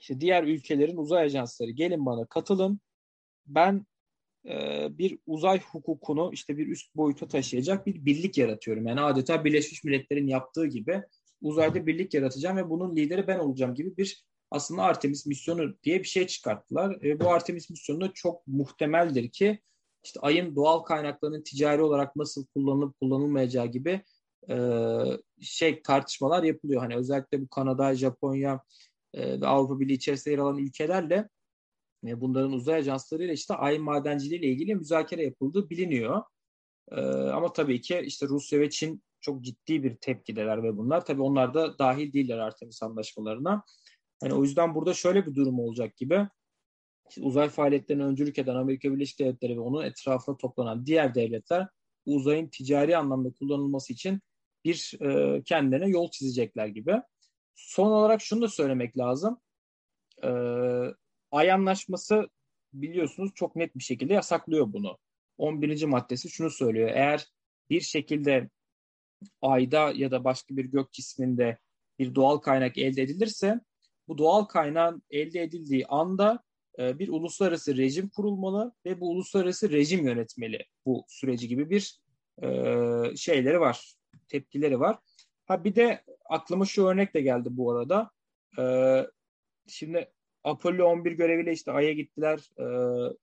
İşte 0.00 0.20
diğer 0.20 0.44
ülkelerin 0.44 0.96
uzay 0.96 1.24
ajansları 1.24 1.70
gelin 1.70 2.06
bana 2.06 2.26
katılın. 2.26 2.80
Ben 3.46 3.86
bir 4.90 5.18
uzay 5.26 5.60
hukukunu 5.60 6.30
işte 6.32 6.58
bir 6.58 6.66
üst 6.66 6.96
boyuta 6.96 7.28
taşıyacak 7.28 7.86
bir 7.86 8.04
birlik 8.04 8.38
yaratıyorum. 8.38 8.86
Yani 8.86 9.00
adeta 9.00 9.44
Birleşmiş 9.44 9.84
Milletler'in 9.84 10.26
yaptığı 10.26 10.66
gibi 10.66 11.02
uzayda 11.42 11.86
birlik 11.86 12.14
yaratacağım 12.14 12.56
ve 12.56 12.70
bunun 12.70 12.96
lideri 12.96 13.26
ben 13.26 13.38
olacağım 13.38 13.74
gibi 13.74 13.96
bir 13.96 14.24
aslında 14.50 14.82
Artemis 14.82 15.26
misyonu 15.26 15.82
diye 15.82 15.98
bir 15.98 16.08
şey 16.08 16.26
çıkarttılar. 16.26 17.02
E, 17.04 17.20
bu 17.20 17.30
Artemis 17.30 17.70
misyonu 17.70 18.14
çok 18.14 18.46
muhtemeldir 18.46 19.30
ki 19.30 19.60
işte 20.04 20.20
ayın 20.20 20.56
doğal 20.56 20.78
kaynaklarının 20.78 21.42
ticari 21.42 21.82
olarak 21.82 22.16
nasıl 22.16 22.46
kullanılıp 22.46 23.00
kullanılmayacağı 23.00 23.66
gibi 23.66 24.02
e, 24.50 24.56
şey 25.40 25.82
tartışmalar 25.82 26.42
yapılıyor. 26.42 26.80
Hani 26.80 26.96
özellikle 26.96 27.42
bu 27.42 27.48
Kanada, 27.48 27.94
Japonya 27.94 28.60
e, 29.14 29.40
ve 29.40 29.46
Avrupa 29.46 29.80
Birliği 29.80 29.94
içerisinde 29.94 30.34
yer 30.34 30.38
alan 30.38 30.58
ülkelerle 30.58 31.28
ve 32.04 32.20
bunların 32.20 32.52
uzay 32.52 32.74
ajanslarıyla 32.74 33.34
işte 33.34 33.54
ay 33.54 33.78
madenciliği 33.78 34.40
ile 34.40 34.46
ilgili 34.46 34.74
müzakere 34.74 35.24
yapıldığı 35.24 35.70
biliniyor. 35.70 36.22
E, 36.90 37.00
ama 37.10 37.52
tabii 37.52 37.80
ki 37.80 38.02
işte 38.04 38.26
Rusya 38.26 38.60
ve 38.60 38.70
Çin 38.70 39.02
çok 39.20 39.44
ciddi 39.44 39.82
bir 39.82 39.96
tepkideler 39.96 40.62
ve 40.62 40.76
bunlar 40.76 41.04
tabii 41.04 41.22
onlar 41.22 41.54
da 41.54 41.78
dahil 41.78 42.12
değiller 42.12 42.38
Artemis 42.38 42.82
anlaşmalarına. 42.82 43.64
Hani 44.22 44.34
o 44.34 44.42
yüzden 44.42 44.74
burada 44.74 44.94
şöyle 44.94 45.26
bir 45.26 45.34
durum 45.34 45.60
olacak 45.60 45.96
gibi. 45.96 46.28
İşte 47.08 47.22
uzay 47.22 47.48
faaliyetlerine 47.48 48.04
öncülük 48.04 48.38
eden 48.38 48.54
Amerika 48.54 48.92
Birleşik 48.92 49.18
Devletleri 49.18 49.56
ve 49.56 49.60
onun 49.60 49.84
etrafında 49.84 50.36
toplanan 50.36 50.86
diğer 50.86 51.14
devletler 51.14 51.68
uzayın 52.06 52.48
ticari 52.48 52.96
anlamda 52.96 53.32
kullanılması 53.32 53.92
için 53.92 54.20
bir 54.64 54.94
e, 55.00 55.42
kendilerine 55.42 55.88
yol 55.88 56.10
çizecekler 56.10 56.66
gibi. 56.66 57.02
Son 57.54 57.90
olarak 57.90 58.20
şunu 58.20 58.42
da 58.42 58.48
söylemek 58.48 58.98
lazım. 58.98 59.40
E, 60.24 60.30
Ay 61.30 61.52
Anlaşması 61.52 62.28
biliyorsunuz 62.72 63.30
çok 63.34 63.56
net 63.56 63.76
bir 63.76 63.82
şekilde 63.82 64.14
yasaklıyor 64.14 64.72
bunu. 64.72 64.98
11. 65.38 65.84
maddesi 65.84 66.30
şunu 66.30 66.50
söylüyor. 66.50 66.88
Eğer 66.88 67.26
bir 67.70 67.80
şekilde 67.80 68.50
ayda 69.42 69.92
ya 69.94 70.10
da 70.10 70.24
başka 70.24 70.56
bir 70.56 70.64
gök 70.64 70.92
cisminde 70.92 71.58
bir 71.98 72.14
doğal 72.14 72.38
kaynak 72.38 72.78
elde 72.78 73.02
edilirse 73.02 73.60
bu 74.08 74.18
doğal 74.18 74.44
kaynağın 74.44 75.02
elde 75.10 75.42
edildiği 75.42 75.86
anda 75.86 76.42
e, 76.78 76.98
bir 76.98 77.08
uluslararası 77.08 77.76
rejim 77.76 78.08
kurulmalı 78.08 78.72
ve 78.86 79.00
bu 79.00 79.10
uluslararası 79.10 79.70
rejim 79.70 80.06
yönetmeli 80.06 80.64
bu 80.86 81.04
süreci 81.08 81.48
gibi 81.48 81.70
bir 81.70 82.00
e, 82.42 82.46
şeyleri 83.16 83.60
var, 83.60 83.94
tepkileri 84.28 84.80
var. 84.80 84.98
Ha 85.46 85.64
bir 85.64 85.74
de 85.74 86.04
aklıma 86.24 86.64
şu 86.64 86.86
örnek 86.86 87.14
de 87.14 87.20
geldi 87.20 87.48
bu 87.50 87.72
arada. 87.72 88.10
E, 88.58 88.64
şimdi 89.66 90.12
Apollo 90.44 90.84
11 90.84 91.12
göreviyle 91.12 91.52
işte 91.52 91.72
Ay'a 91.72 91.92
gittiler. 91.92 92.50
E, 92.58 92.64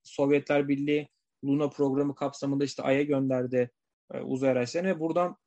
Sovyetler 0.04 0.68
Birliği 0.68 1.08
Luna 1.46 1.70
programı 1.70 2.16
kapsamında 2.16 2.64
işte 2.64 2.84
Ay'a 2.84 3.04
gönderdi 3.04 3.72
e, 4.14 4.20
uzay 4.22 4.50
araçlarını 4.50 4.88
ve 4.88 5.00
buradan 5.00 5.38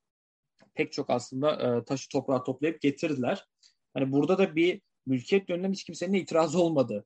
pek 0.74 0.92
çok 0.92 1.10
aslında 1.10 1.76
e, 1.78 1.84
taşı 1.84 2.08
toprağı 2.08 2.44
toplayıp 2.44 2.80
getirdiler. 2.80 3.46
Hani 3.94 4.12
burada 4.12 4.38
da 4.38 4.56
bir 4.56 4.80
mülkiyet 5.06 5.48
yönünden 5.48 5.72
hiç 5.72 5.84
kimsenin 5.84 6.12
itirazı 6.12 6.62
olmadı. 6.62 7.04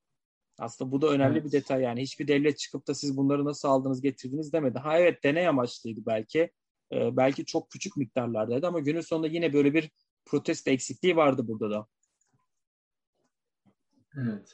Aslında 0.59 0.93
bu 0.93 1.03
da 1.03 1.09
önemli 1.09 1.39
evet. 1.39 1.47
bir 1.47 1.53
detay 1.53 1.83
yani. 1.83 2.03
Hiçbir 2.03 2.29
devlet 2.29 2.59
çıkıp 2.59 2.89
da 2.89 2.95
siz 2.95 3.17
bunları 3.17 3.45
nasıl 3.45 3.69
aldınız 3.69 4.01
getirdiniz 4.01 4.53
demedi. 4.53 4.79
Ha 4.79 4.99
evet 4.99 5.25
deney 5.25 5.49
amaçlıydı 5.49 6.01
belki. 6.07 6.51
Ee, 6.93 7.17
belki 7.17 7.45
çok 7.45 7.71
küçük 7.71 7.97
miktarlardaydı 7.97 8.67
ama 8.67 8.81
günün 8.81 9.01
sonunda 9.01 9.27
yine 9.27 9.53
böyle 9.53 9.75
bir 9.75 9.91
protesto 10.25 10.71
eksikliği 10.71 11.17
vardı 11.17 11.49
burada 11.49 11.71
da. 11.71 11.87
Evet. 14.17 14.53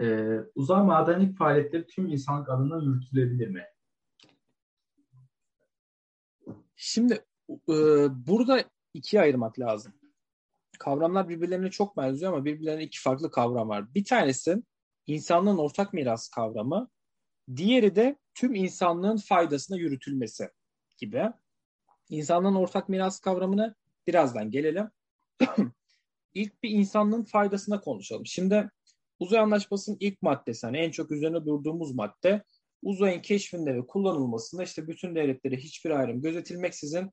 Ee, 0.00 0.38
uzay 0.54 0.82
madenlik 0.82 1.38
faaliyetleri 1.38 1.86
tüm 1.86 2.06
insanlık 2.06 2.48
adına 2.48 2.82
yürütülebilir 2.82 3.48
mi? 3.48 3.64
Şimdi 6.76 7.24
e, 7.68 7.76
burada 8.26 8.64
ikiye 8.94 9.22
ayırmak 9.22 9.58
lazım 9.58 9.92
kavramlar 10.78 11.28
birbirlerine 11.28 11.70
çok 11.70 11.96
benziyor 11.96 12.32
ama 12.32 12.44
birbirlerine 12.44 12.82
iki 12.82 13.00
farklı 13.00 13.30
kavram 13.30 13.68
var. 13.68 13.94
Bir 13.94 14.04
tanesi 14.04 14.62
insanlığın 15.06 15.58
ortak 15.58 15.92
miras 15.92 16.28
kavramı, 16.28 16.88
diğeri 17.56 17.96
de 17.96 18.16
tüm 18.34 18.54
insanlığın 18.54 19.16
faydasına 19.16 19.76
yürütülmesi 19.76 20.48
gibi. 20.98 21.32
İnsanlığın 22.08 22.54
ortak 22.54 22.88
miras 22.88 23.20
kavramına 23.20 23.74
birazdan 24.06 24.50
gelelim. 24.50 24.90
İlk 26.34 26.62
bir 26.62 26.70
insanlığın 26.70 27.24
faydasına 27.24 27.80
konuşalım. 27.80 28.26
Şimdi 28.26 28.70
uzay 29.18 29.40
anlaşmasının 29.40 29.96
ilk 30.00 30.22
maddesi, 30.22 30.66
hani 30.66 30.78
en 30.78 30.90
çok 30.90 31.10
üzerine 31.10 31.46
durduğumuz 31.46 31.94
madde, 31.94 32.44
uzayın 32.82 33.20
keşfinde 33.22 33.74
ve 33.74 33.86
kullanılmasında 33.86 34.62
işte 34.62 34.88
bütün 34.88 35.14
devletlere 35.14 35.56
hiçbir 35.56 35.90
ayrım 35.90 36.22
gözetilmeksizin 36.22 37.10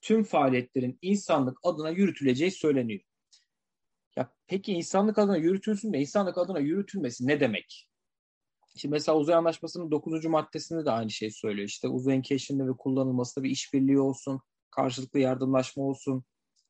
tüm 0.00 0.24
faaliyetlerin 0.24 0.98
insanlık 1.02 1.58
adına 1.62 1.90
yürütüleceği 1.90 2.50
söyleniyor. 2.50 3.00
Ya 4.16 4.32
peki 4.46 4.72
insanlık 4.72 5.18
adına 5.18 5.36
yürütülsün 5.36 5.92
de 5.92 5.98
insanlık 5.98 6.38
adına 6.38 6.58
yürütülmesi 6.58 7.26
ne 7.26 7.40
demek? 7.40 7.88
Şimdi 8.76 8.92
mesela 8.92 9.18
uzay 9.18 9.34
anlaşmasının 9.34 9.90
9. 9.90 10.24
maddesinde 10.24 10.84
de 10.84 10.90
aynı 10.90 11.10
şey 11.10 11.30
söylüyor. 11.30 11.68
İşte 11.68 11.88
uzayın 11.88 12.22
keşfinde 12.22 12.66
ve 12.66 12.72
kullanılmasında 12.72 13.44
bir 13.44 13.50
işbirliği 13.50 14.00
olsun, 14.00 14.40
karşılıklı 14.70 15.18
yardımlaşma 15.18 15.84
olsun, 15.84 16.24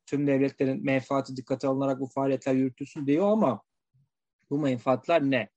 tüm 0.09 0.27
devletlerin 0.27 0.85
menfaati 0.85 1.37
dikkate 1.37 1.69
alınarak 1.69 2.01
bu 2.01 2.07
faaliyetler 2.07 2.55
yürütülsün 2.55 3.07
diyor 3.07 3.31
ama 3.31 3.63
bu 4.51 4.59
menfaatler 4.59 5.23
ne? 5.23 5.49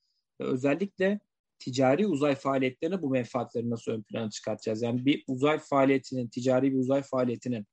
Ve 0.41 0.45
özellikle 0.45 1.19
ticari 1.59 2.07
uzay 2.07 2.35
faaliyetlerine 2.35 3.01
bu 3.01 3.09
menfaatleri 3.09 3.69
nasıl 3.69 3.91
ön 3.91 4.03
plana 4.03 4.29
çıkartacağız? 4.29 4.81
Yani 4.81 5.05
bir 5.05 5.23
uzay 5.27 5.59
faaliyetinin, 5.59 6.27
ticari 6.27 6.73
bir 6.73 6.77
uzay 6.77 7.01
faaliyetinin 7.01 7.67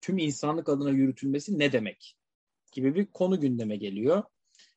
tüm 0.00 0.18
insanlık 0.18 0.68
adına 0.68 0.90
yürütülmesi 0.90 1.58
ne 1.58 1.72
demek? 1.72 2.16
Gibi 2.72 2.94
bir 2.94 3.06
konu 3.06 3.40
gündeme 3.40 3.76
geliyor. 3.76 4.22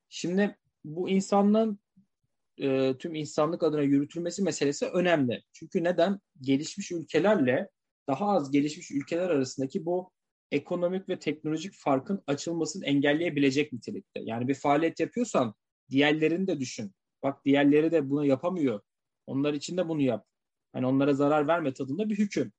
Şimdi 0.09 0.57
bu 0.85 1.09
insanlığın 1.09 1.79
e, 2.57 2.97
tüm 2.97 3.15
insanlık 3.15 3.63
adına 3.63 3.81
yürütülmesi 3.81 4.43
meselesi 4.43 4.85
önemli. 4.85 5.43
Çünkü 5.53 5.83
neden? 5.83 6.19
Gelişmiş 6.41 6.91
ülkelerle 6.91 7.69
daha 8.07 8.29
az 8.29 8.51
gelişmiş 8.51 8.91
ülkeler 8.91 9.29
arasındaki 9.29 9.85
bu 9.85 10.12
ekonomik 10.53 11.09
ve 11.09 11.19
teknolojik 11.19 11.73
farkın 11.73 12.23
açılmasını 12.27 12.85
engelleyebilecek 12.85 13.73
nitelikte. 13.73 14.19
Yani 14.23 14.47
bir 14.47 14.53
faaliyet 14.53 14.99
yapıyorsan 14.99 15.53
diğerlerini 15.89 16.47
de 16.47 16.59
düşün. 16.59 16.91
Bak 17.23 17.45
diğerleri 17.45 17.91
de 17.91 18.09
bunu 18.09 18.25
yapamıyor. 18.25 18.81
Onlar 19.27 19.53
için 19.53 19.77
de 19.77 19.89
bunu 19.89 20.01
yap. 20.01 20.25
Hani 20.73 20.85
onlara 20.85 21.13
zarar 21.13 21.47
verme 21.47 21.73
tadında 21.73 22.09
bir 22.09 22.17
hüküm. 22.17 22.51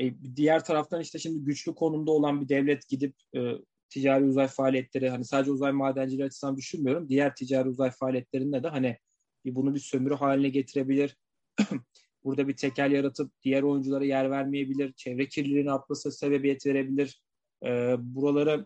E, 0.00 0.14
diğer 0.36 0.64
taraftan 0.64 1.00
işte 1.00 1.18
şimdi 1.18 1.44
güçlü 1.44 1.74
konumda 1.74 2.10
olan 2.10 2.40
bir 2.40 2.48
devlet 2.48 2.88
gidip 2.88 3.14
e, 3.36 3.52
ticari 3.88 4.24
uzay 4.24 4.48
faaliyetleri 4.48 5.10
hani 5.10 5.24
sadece 5.24 5.50
uzay 5.50 5.72
madenciliği 5.72 6.26
açısından 6.26 6.56
düşünmüyorum. 6.56 7.08
Diğer 7.08 7.34
ticari 7.36 7.68
uzay 7.68 7.90
faaliyetlerinde 7.90 8.62
de 8.62 8.68
hani 8.68 8.98
bunu 9.44 9.74
bir 9.74 9.80
sömürü 9.80 10.14
haline 10.14 10.48
getirebilir. 10.48 11.16
Burada 12.26 12.48
bir 12.48 12.56
tekel 12.56 12.92
yaratıp 12.92 13.32
diğer 13.42 13.62
oyunculara 13.62 14.04
yer 14.04 14.30
vermeyebilir. 14.30 14.92
Çevre 14.92 15.28
kirliliğini 15.28 15.72
artmasına 15.72 16.12
sebebiyet 16.12 16.66
verebilir. 16.66 17.22
E, 17.64 17.96
buraları 17.98 18.64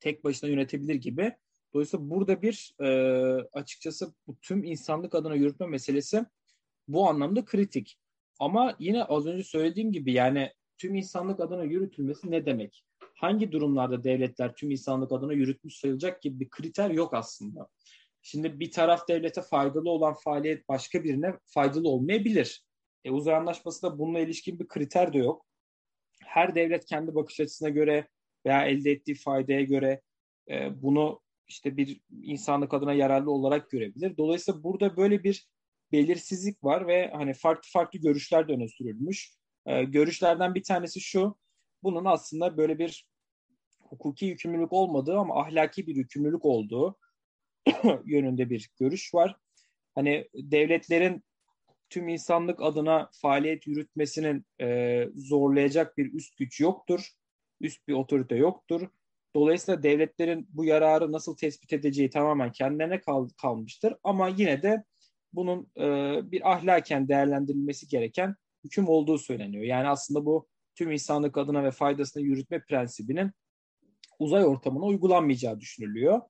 tek 0.00 0.24
başına 0.24 0.50
yönetebilir 0.50 0.94
gibi. 0.94 1.32
Dolayısıyla 1.74 2.10
burada 2.10 2.42
bir 2.42 2.74
e, 2.80 2.88
açıkçası 3.52 4.14
bu 4.26 4.36
tüm 4.40 4.64
insanlık 4.64 5.14
adına 5.14 5.34
yürütme 5.34 5.66
meselesi 5.66 6.24
bu 6.88 7.08
anlamda 7.08 7.44
kritik. 7.44 7.98
Ama 8.38 8.76
yine 8.78 9.04
az 9.04 9.26
önce 9.26 9.44
söylediğim 9.44 9.92
gibi 9.92 10.12
yani 10.12 10.52
tüm 10.78 10.94
insanlık 10.94 11.40
adına 11.40 11.64
yürütülmesi 11.64 12.30
ne 12.30 12.46
demek? 12.46 12.84
Hangi 13.14 13.52
durumlarda 13.52 14.04
devletler 14.04 14.54
tüm 14.54 14.70
insanlık 14.70 15.12
adına 15.12 15.32
yürütmüş 15.32 15.76
sayılacak 15.76 16.22
gibi 16.22 16.40
bir 16.40 16.50
kriter 16.50 16.90
yok 16.90 17.14
aslında. 17.14 17.68
Şimdi 18.22 18.60
bir 18.60 18.70
taraf 18.70 19.08
devlete 19.08 19.42
faydalı 19.42 19.90
olan 19.90 20.14
faaliyet 20.14 20.68
başka 20.68 21.04
birine 21.04 21.34
faydalı 21.44 21.88
olmayabilir. 21.88 22.64
E, 23.04 23.10
uzay 23.10 23.34
anlaşması 23.34 23.82
da 23.82 23.98
bununla 23.98 24.20
ilişkin 24.20 24.58
bir 24.58 24.68
kriter 24.68 25.12
de 25.12 25.18
yok. 25.18 25.46
Her 26.24 26.54
devlet 26.54 26.84
kendi 26.84 27.14
bakış 27.14 27.40
açısına 27.40 27.68
göre 27.68 28.08
veya 28.46 28.66
elde 28.66 28.90
ettiği 28.90 29.14
faydaya 29.14 29.62
göre 29.62 30.02
e, 30.50 30.82
bunu 30.82 31.20
işte 31.48 31.76
bir 31.76 32.00
insanlık 32.22 32.74
adına 32.74 32.92
yararlı 32.92 33.30
olarak 33.30 33.70
görebilir. 33.70 34.16
Dolayısıyla 34.16 34.62
burada 34.62 34.96
böyle 34.96 35.24
bir 35.24 35.48
belirsizlik 35.92 36.64
var 36.64 36.86
ve 36.86 37.10
hani 37.12 37.34
farklı 37.34 37.68
farklı 37.72 37.98
görüşler 37.98 38.48
de 38.48 38.52
öne 38.52 38.68
sürülmüş. 38.68 39.34
E, 39.66 39.84
görüşlerden 39.84 40.54
bir 40.54 40.62
tanesi 40.62 41.00
şu, 41.00 41.38
bunun 41.82 42.04
aslında 42.04 42.56
böyle 42.56 42.78
bir 42.78 43.06
hukuki 43.80 44.26
yükümlülük 44.26 44.72
olmadığı 44.72 45.18
ama 45.18 45.40
ahlaki 45.40 45.86
bir 45.86 45.96
yükümlülük 45.96 46.44
olduğu 46.44 46.98
yönünde 48.04 48.50
bir 48.50 48.70
görüş 48.80 49.14
var. 49.14 49.36
Hani 49.94 50.28
devletlerin 50.34 51.24
tüm 51.92 52.08
insanlık 52.08 52.62
adına 52.62 53.10
faaliyet 53.12 53.66
yürütmesinin 53.66 54.46
e, 54.60 55.08
zorlayacak 55.14 55.98
bir 55.98 56.12
üst 56.12 56.36
güç 56.36 56.60
yoktur. 56.60 57.08
Üst 57.60 57.88
bir 57.88 57.92
otorite 57.92 58.36
yoktur. 58.36 58.88
Dolayısıyla 59.34 59.82
devletlerin 59.82 60.48
bu 60.50 60.64
yararı 60.64 61.12
nasıl 61.12 61.36
tespit 61.36 61.72
edeceği 61.72 62.10
tamamen 62.10 62.52
kendilerine 62.52 63.00
kal, 63.00 63.28
kalmıştır. 63.42 63.94
Ama 64.04 64.28
yine 64.28 64.62
de 64.62 64.84
bunun 65.32 65.70
e, 65.76 65.86
bir 66.32 66.52
ahlaken 66.52 67.08
değerlendirilmesi 67.08 67.88
gereken 67.88 68.34
hüküm 68.64 68.88
olduğu 68.88 69.18
söyleniyor. 69.18 69.64
Yani 69.64 69.88
aslında 69.88 70.26
bu 70.26 70.48
tüm 70.74 70.92
insanlık 70.92 71.38
adına 71.38 71.64
ve 71.64 71.70
faydasına 71.70 72.22
yürütme 72.22 72.64
prensibinin 72.64 73.30
uzay 74.18 74.44
ortamına 74.44 74.84
uygulanmayacağı 74.84 75.60
düşünülüyor. 75.60 76.20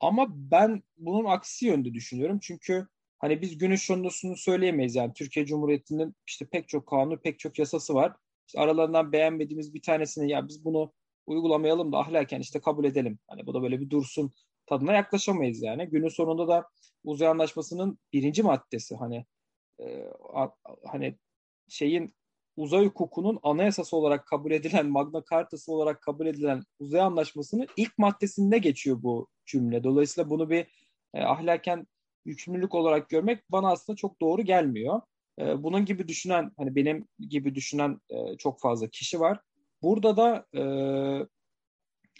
Ama 0.00 0.26
ben 0.28 0.82
bunun 0.96 1.24
aksi 1.24 1.66
yönde 1.66 1.94
düşünüyorum. 1.94 2.38
Çünkü 2.42 2.86
hani 3.18 3.42
biz 3.42 3.58
günün 3.58 3.76
sonrasını 3.76 4.36
söyleyemeyiz. 4.36 4.94
Yani 4.94 5.12
Türkiye 5.12 5.46
Cumhuriyeti'nin 5.46 6.14
işte 6.26 6.46
pek 6.46 6.68
çok 6.68 6.86
kanunu, 6.86 7.20
pek 7.20 7.38
çok 7.38 7.58
yasası 7.58 7.94
var. 7.94 8.16
İşte 8.46 8.60
aralarından 8.60 9.12
beğenmediğimiz 9.12 9.74
bir 9.74 9.82
tanesini 9.82 10.30
ya 10.30 10.48
biz 10.48 10.64
bunu 10.64 10.92
uygulamayalım 11.26 11.92
da 11.92 11.98
ahlaken 11.98 12.40
işte 12.40 12.60
kabul 12.60 12.84
edelim. 12.84 13.18
Hani 13.28 13.46
bu 13.46 13.54
da 13.54 13.62
böyle 13.62 13.80
bir 13.80 13.90
dursun 13.90 14.32
tadına 14.66 14.92
yaklaşamayız 14.92 15.62
yani. 15.62 15.86
Günün 15.86 16.08
sonunda 16.08 16.48
da 16.48 16.68
uzay 17.04 17.28
anlaşmasının 17.28 17.98
birinci 18.12 18.42
maddesi 18.42 18.96
hani 18.96 19.26
e, 19.78 20.04
a, 20.34 20.48
hani 20.84 21.18
şeyin 21.68 22.14
uzay 22.56 22.86
hukukunun 22.86 23.38
anayasası 23.42 23.96
olarak 23.96 24.26
kabul 24.26 24.50
edilen, 24.50 24.86
Magna 24.86 25.22
Carta'sı 25.30 25.72
olarak 25.72 26.02
kabul 26.02 26.26
edilen 26.26 26.62
uzay 26.78 27.00
anlaşmasının 27.00 27.66
ilk 27.76 27.98
maddesinde 27.98 28.58
geçiyor 28.58 29.02
bu 29.02 29.28
cümle. 29.46 29.84
Dolayısıyla 29.84 30.30
bunu 30.30 30.50
bir 30.50 30.66
e, 31.14 31.22
ahlaken 31.22 31.86
yükümlülük 32.26 32.74
olarak 32.74 33.08
görmek 33.08 33.52
bana 33.52 33.70
aslında 33.70 33.96
çok 33.96 34.20
doğru 34.20 34.42
gelmiyor. 34.42 35.00
E, 35.40 35.62
bunun 35.62 35.84
gibi 35.84 36.08
düşünen, 36.08 36.52
hani 36.56 36.74
benim 36.74 37.08
gibi 37.18 37.54
düşünen 37.54 38.00
e, 38.10 38.36
çok 38.36 38.60
fazla 38.60 38.88
kişi 38.88 39.20
var. 39.20 39.40
Burada 39.82 40.16
da 40.16 40.46
e, 40.54 40.62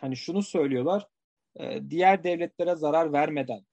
hani 0.01 0.17
şunu 0.17 0.43
söylüyorlar, 0.43 1.07
e, 1.61 1.91
diğer 1.91 2.25
devletlere 2.25 2.75
zarar 2.75 3.13
vermeden, 3.13 3.67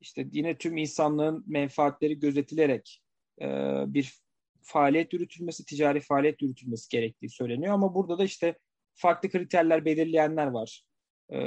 işte 0.00 0.26
yine 0.32 0.58
tüm 0.58 0.76
insanlığın 0.76 1.44
menfaatleri 1.46 2.18
gözetilerek 2.18 3.02
e, 3.40 3.46
bir 3.86 4.22
faaliyet 4.62 5.12
yürütülmesi, 5.12 5.64
ticari 5.64 6.00
faaliyet 6.00 6.42
yürütülmesi 6.42 6.88
gerektiği 6.88 7.30
söyleniyor. 7.30 7.74
Ama 7.74 7.94
burada 7.94 8.18
da 8.18 8.24
işte 8.24 8.58
farklı 8.94 9.30
kriterler 9.30 9.84
belirleyenler 9.84 10.46
var. 10.46 10.84
E, 11.30 11.38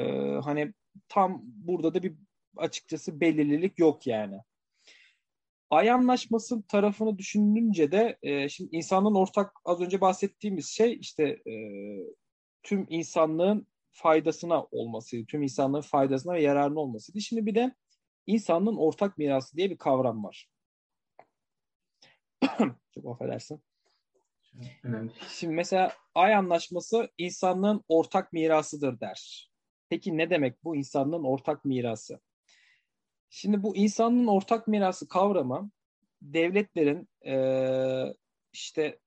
hani 0.43 0.73
tam 1.09 1.41
burada 1.43 1.93
da 1.93 2.03
bir 2.03 2.15
açıkçası 2.57 3.21
belirlilik 3.21 3.79
yok 3.79 4.07
yani. 4.07 4.39
Ay 5.69 5.91
anlaşması 5.91 6.67
tarafını 6.67 7.17
düşününce 7.17 7.91
de 7.91 8.17
e, 8.21 8.49
şimdi 8.49 8.75
insanlığın 8.75 9.15
ortak 9.15 9.51
az 9.65 9.81
önce 9.81 10.01
bahsettiğimiz 10.01 10.67
şey 10.67 10.97
işte 11.01 11.23
e, 11.23 11.53
tüm 12.63 12.85
insanlığın 12.89 13.67
faydasına 13.91 14.63
olmasıydı. 14.63 15.25
Tüm 15.25 15.43
insanlığın 15.43 15.81
faydasına 15.81 16.33
ve 16.33 16.41
yararına 16.41 16.79
olmasıydı. 16.79 17.21
Şimdi 17.21 17.45
bir 17.45 17.55
de 17.55 17.75
insanlığın 18.27 18.77
ortak 18.77 19.17
mirası 19.17 19.57
diye 19.57 19.69
bir 19.69 19.77
kavram 19.77 20.23
var. 20.23 20.49
Çok 22.95 23.05
affedersin. 23.05 23.61
Önemli. 24.83 25.11
Şimdi 25.29 25.53
mesela 25.53 25.93
Ay 26.15 26.35
Anlaşması 26.35 27.09
insanlığın 27.17 27.83
ortak 27.87 28.33
mirasıdır 28.33 28.99
der. 28.99 29.49
Peki 29.89 30.17
ne 30.17 30.29
demek 30.29 30.63
bu 30.63 30.75
insanlığın 30.75 31.23
ortak 31.23 31.65
mirası? 31.65 32.19
Şimdi 33.29 33.63
bu 33.63 33.75
insanlığın 33.75 34.27
ortak 34.27 34.67
mirası 34.67 35.07
kavramı 35.07 35.71
devletlerin 36.21 37.09
ee, 37.25 38.13
işte 38.53 38.99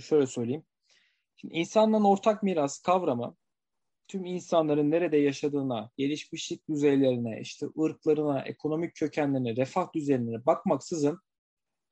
şöyle 0.00 0.26
söyleyeyim. 0.26 0.64
Şimdi 1.36 1.54
insanlığın 1.54 2.04
ortak 2.04 2.42
mirası 2.42 2.82
kavramı 2.82 3.36
tüm 4.08 4.24
insanların 4.24 4.90
nerede 4.90 5.16
yaşadığına, 5.16 5.90
gelişmişlik 5.96 6.68
düzeylerine, 6.68 7.40
işte 7.40 7.66
ırklarına, 7.80 8.42
ekonomik 8.42 8.94
kökenlerine, 8.94 9.56
refah 9.56 9.92
düzeylerine 9.94 10.46
bakmaksızın 10.46 11.20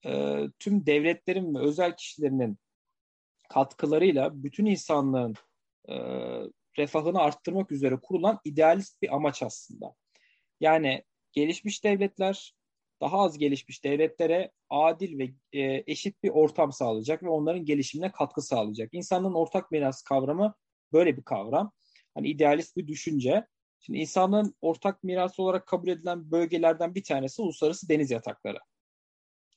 e, 0.06 0.40
tüm 0.58 0.86
devletlerin 0.86 1.54
ve 1.54 1.58
özel 1.58 1.96
kişilerinin 1.96 2.58
katkılarıyla 3.48 4.30
bütün 4.44 4.66
insanlığın 4.66 5.34
e, 5.88 5.94
refahını 6.78 7.18
arttırmak 7.18 7.72
üzere 7.72 7.96
kurulan 8.02 8.40
idealist 8.44 9.02
bir 9.02 9.14
amaç 9.14 9.42
aslında. 9.42 9.94
Yani 10.60 11.04
gelişmiş 11.36 11.84
devletler 11.84 12.54
daha 13.00 13.18
az 13.18 13.38
gelişmiş 13.38 13.84
devletlere 13.84 14.50
adil 14.70 15.18
ve 15.18 15.24
e, 15.52 15.84
eşit 15.86 16.22
bir 16.22 16.30
ortam 16.30 16.72
sağlayacak 16.72 17.22
ve 17.22 17.28
onların 17.28 17.64
gelişimine 17.64 18.12
katkı 18.12 18.42
sağlayacak. 18.42 18.88
İnsanlığın 18.92 19.34
ortak 19.34 19.70
miras 19.70 20.02
kavramı 20.02 20.54
böyle 20.92 21.16
bir 21.16 21.22
kavram. 21.22 21.72
Hani 22.14 22.28
idealist 22.28 22.76
bir 22.76 22.86
düşünce. 22.86 23.46
Şimdi 23.80 23.98
insanlığın 23.98 24.54
ortak 24.60 25.04
mirası 25.04 25.42
olarak 25.42 25.66
kabul 25.66 25.88
edilen 25.88 26.30
bölgelerden 26.30 26.94
bir 26.94 27.04
tanesi 27.04 27.42
uluslararası 27.42 27.88
deniz 27.88 28.10
yatakları. 28.10 28.58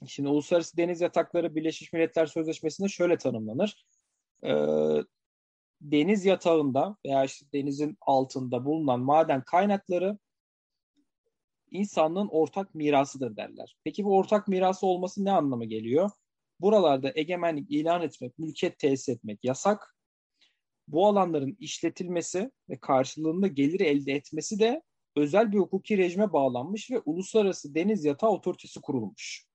Şimdi 0.08 0.30
uluslararası 0.30 0.78
deniz 0.78 1.02
yatakları 1.02 1.56
Birleşmiş 1.56 1.94
Milletler 1.94 2.26
Sözleşmesi'nde 2.26 2.90
şöyle 2.90 3.18
tanımlanır. 3.18 3.86
Ee, 4.44 4.56
deniz 5.82 6.26
yatağında 6.26 6.98
veya 7.06 7.24
işte 7.24 7.46
denizin 7.54 7.98
altında 8.02 8.66
bulunan 8.66 9.00
maden 9.00 9.44
kaynakları 9.44 10.18
insanlığın 11.72 12.28
ortak 12.28 12.76
mirasıdır 12.76 13.36
derler. 13.36 13.78
Peki 13.84 14.06
bu 14.06 14.18
ortak 14.18 14.48
mirası 14.48 14.88
olması 14.88 15.26
ne 15.26 15.32
anlama 15.32 15.66
geliyor? 15.66 16.10
Buralarda 16.62 17.12
egemenlik 17.16 17.72
ilan 17.72 18.02
etmek, 18.02 18.40
mülkiyet 18.40 18.80
tesis 18.80 19.10
etmek 19.10 19.44
yasak. 19.44 19.96
Bu 20.88 21.08
alanların 21.08 21.58
işletilmesi 21.60 22.52
ve 22.70 22.80
karşılığında 22.80 23.48
gelir 23.48 23.80
elde 23.80 24.14
etmesi 24.14 24.60
de 24.60 24.82
özel 25.16 25.52
bir 25.52 25.58
hukuki 25.58 25.98
rejime 25.98 26.34
bağlanmış 26.34 26.92
ve 26.92 27.00
Uluslararası 27.06 27.76
Deniz 27.76 28.06
Yatağı 28.06 28.30
Otoritesi 28.30 28.82
kurulmuş. 28.82 29.46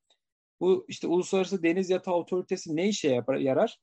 Bu 0.60 0.84
işte 0.88 1.06
Uluslararası 1.06 1.62
Deniz 1.62 1.90
Yatağı 1.90 2.14
Otoritesi 2.14 2.76
ne 2.76 2.88
işe 2.88 3.22
yarar? 3.38 3.78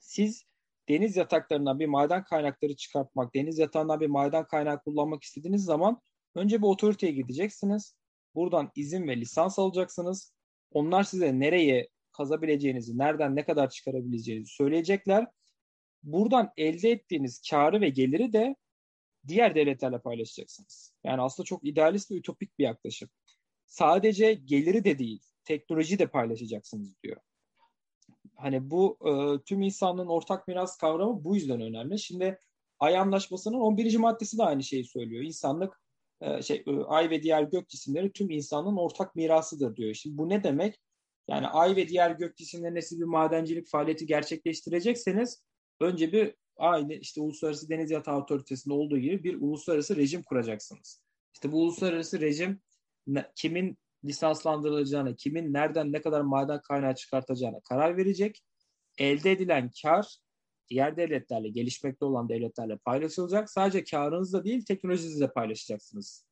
Siz 0.00 0.44
deniz 0.88 1.16
yataklarından 1.16 1.80
bir 1.80 1.86
maden 1.86 2.24
kaynakları 2.24 2.76
çıkartmak, 2.76 3.34
deniz 3.34 3.58
yatağından 3.58 4.00
bir 4.00 4.06
maden 4.06 4.46
kaynağı 4.46 4.82
kullanmak 4.82 5.22
istediğiniz 5.22 5.64
zaman 5.64 6.00
önce 6.34 6.58
bir 6.58 6.66
otoriteye 6.66 7.12
gideceksiniz. 7.12 7.94
Buradan 8.34 8.70
izin 8.76 9.08
ve 9.08 9.16
lisans 9.16 9.58
alacaksınız. 9.58 10.34
Onlar 10.70 11.02
size 11.02 11.40
nereye 11.40 11.88
kazabileceğinizi, 12.12 12.98
nereden 12.98 13.36
ne 13.36 13.44
kadar 13.44 13.70
çıkarabileceğinizi 13.70 14.54
söyleyecekler. 14.54 15.26
Buradan 16.02 16.52
elde 16.56 16.90
ettiğiniz 16.90 17.42
karı 17.50 17.80
ve 17.80 17.88
geliri 17.88 18.32
de 18.32 18.56
diğer 19.26 19.54
devletlerle 19.54 19.98
paylaşacaksınız. 19.98 20.94
Yani 21.04 21.22
aslında 21.22 21.44
çok 21.44 21.64
idealist 21.64 22.10
ve 22.10 22.14
ütopik 22.14 22.58
bir 22.58 22.64
yaklaşım. 22.64 23.08
Sadece 23.66 24.34
geliri 24.34 24.84
de 24.84 24.98
değil, 24.98 25.22
teknoloji 25.44 25.98
de 25.98 26.06
paylaşacaksınız 26.06 27.02
diyor. 27.02 27.16
Hani 28.36 28.70
bu 28.70 28.98
e, 29.04 29.42
tüm 29.44 29.62
insanlığın 29.62 30.06
ortak 30.06 30.48
miras 30.48 30.76
kavramı 30.76 31.24
bu 31.24 31.36
yüzden 31.36 31.60
önemli. 31.60 31.98
Şimdi 31.98 32.38
Ay 32.78 32.98
Anlaşması'nın 32.98 33.60
11. 33.60 33.96
maddesi 33.96 34.38
de 34.38 34.42
aynı 34.42 34.62
şeyi 34.62 34.84
söylüyor. 34.84 35.24
İnsanlık 35.24 35.83
şey 36.42 36.64
e, 36.66 36.70
Ay 36.86 37.10
ve 37.10 37.22
diğer 37.22 37.42
gök 37.42 37.68
cisimleri 37.68 38.12
tüm 38.12 38.30
insanlığın 38.30 38.76
ortak 38.76 39.16
mirasıdır 39.16 39.76
diyor. 39.76 39.94
Şimdi 39.94 40.18
bu 40.18 40.28
ne 40.28 40.44
demek? 40.44 40.80
Yani 41.28 41.46
Ay 41.46 41.76
ve 41.76 41.88
diğer 41.88 42.10
gök 42.10 42.36
cisimlerine 42.36 42.82
siz 42.82 43.00
bir 43.00 43.04
madencilik 43.04 43.68
faaliyeti 43.68 44.06
gerçekleştirecekseniz 44.06 45.42
önce 45.80 46.12
bir 46.12 46.34
aynı 46.56 46.94
işte 46.94 47.20
Uluslararası 47.20 47.68
Deniz 47.68 47.90
Yatağı 47.90 48.16
Otoritesi'nde 48.16 48.74
olduğu 48.74 48.98
gibi 48.98 49.24
bir 49.24 49.40
uluslararası 49.40 49.96
rejim 49.96 50.22
kuracaksınız. 50.22 51.02
İşte 51.34 51.52
bu 51.52 51.62
uluslararası 51.62 52.20
rejim 52.20 52.60
kimin 53.34 53.78
lisanslandırılacağına, 54.04 55.16
kimin 55.16 55.52
nereden 55.52 55.92
ne 55.92 56.00
kadar 56.00 56.20
maden 56.20 56.60
kaynağı 56.60 56.94
çıkartacağına 56.94 57.60
karar 57.60 57.96
verecek. 57.96 58.42
Elde 58.98 59.32
edilen 59.32 59.70
kar 59.82 60.16
diğer 60.68 60.96
devletlerle, 60.96 61.48
gelişmekte 61.48 62.04
olan 62.04 62.28
devletlerle 62.28 62.76
paylaşılacak. 62.76 63.50
Sadece 63.50 63.84
karınızla 63.84 64.44
değil, 64.44 64.64
teknolojinizi 64.64 65.20
de 65.20 65.32
paylaşacaksınız 65.32 66.26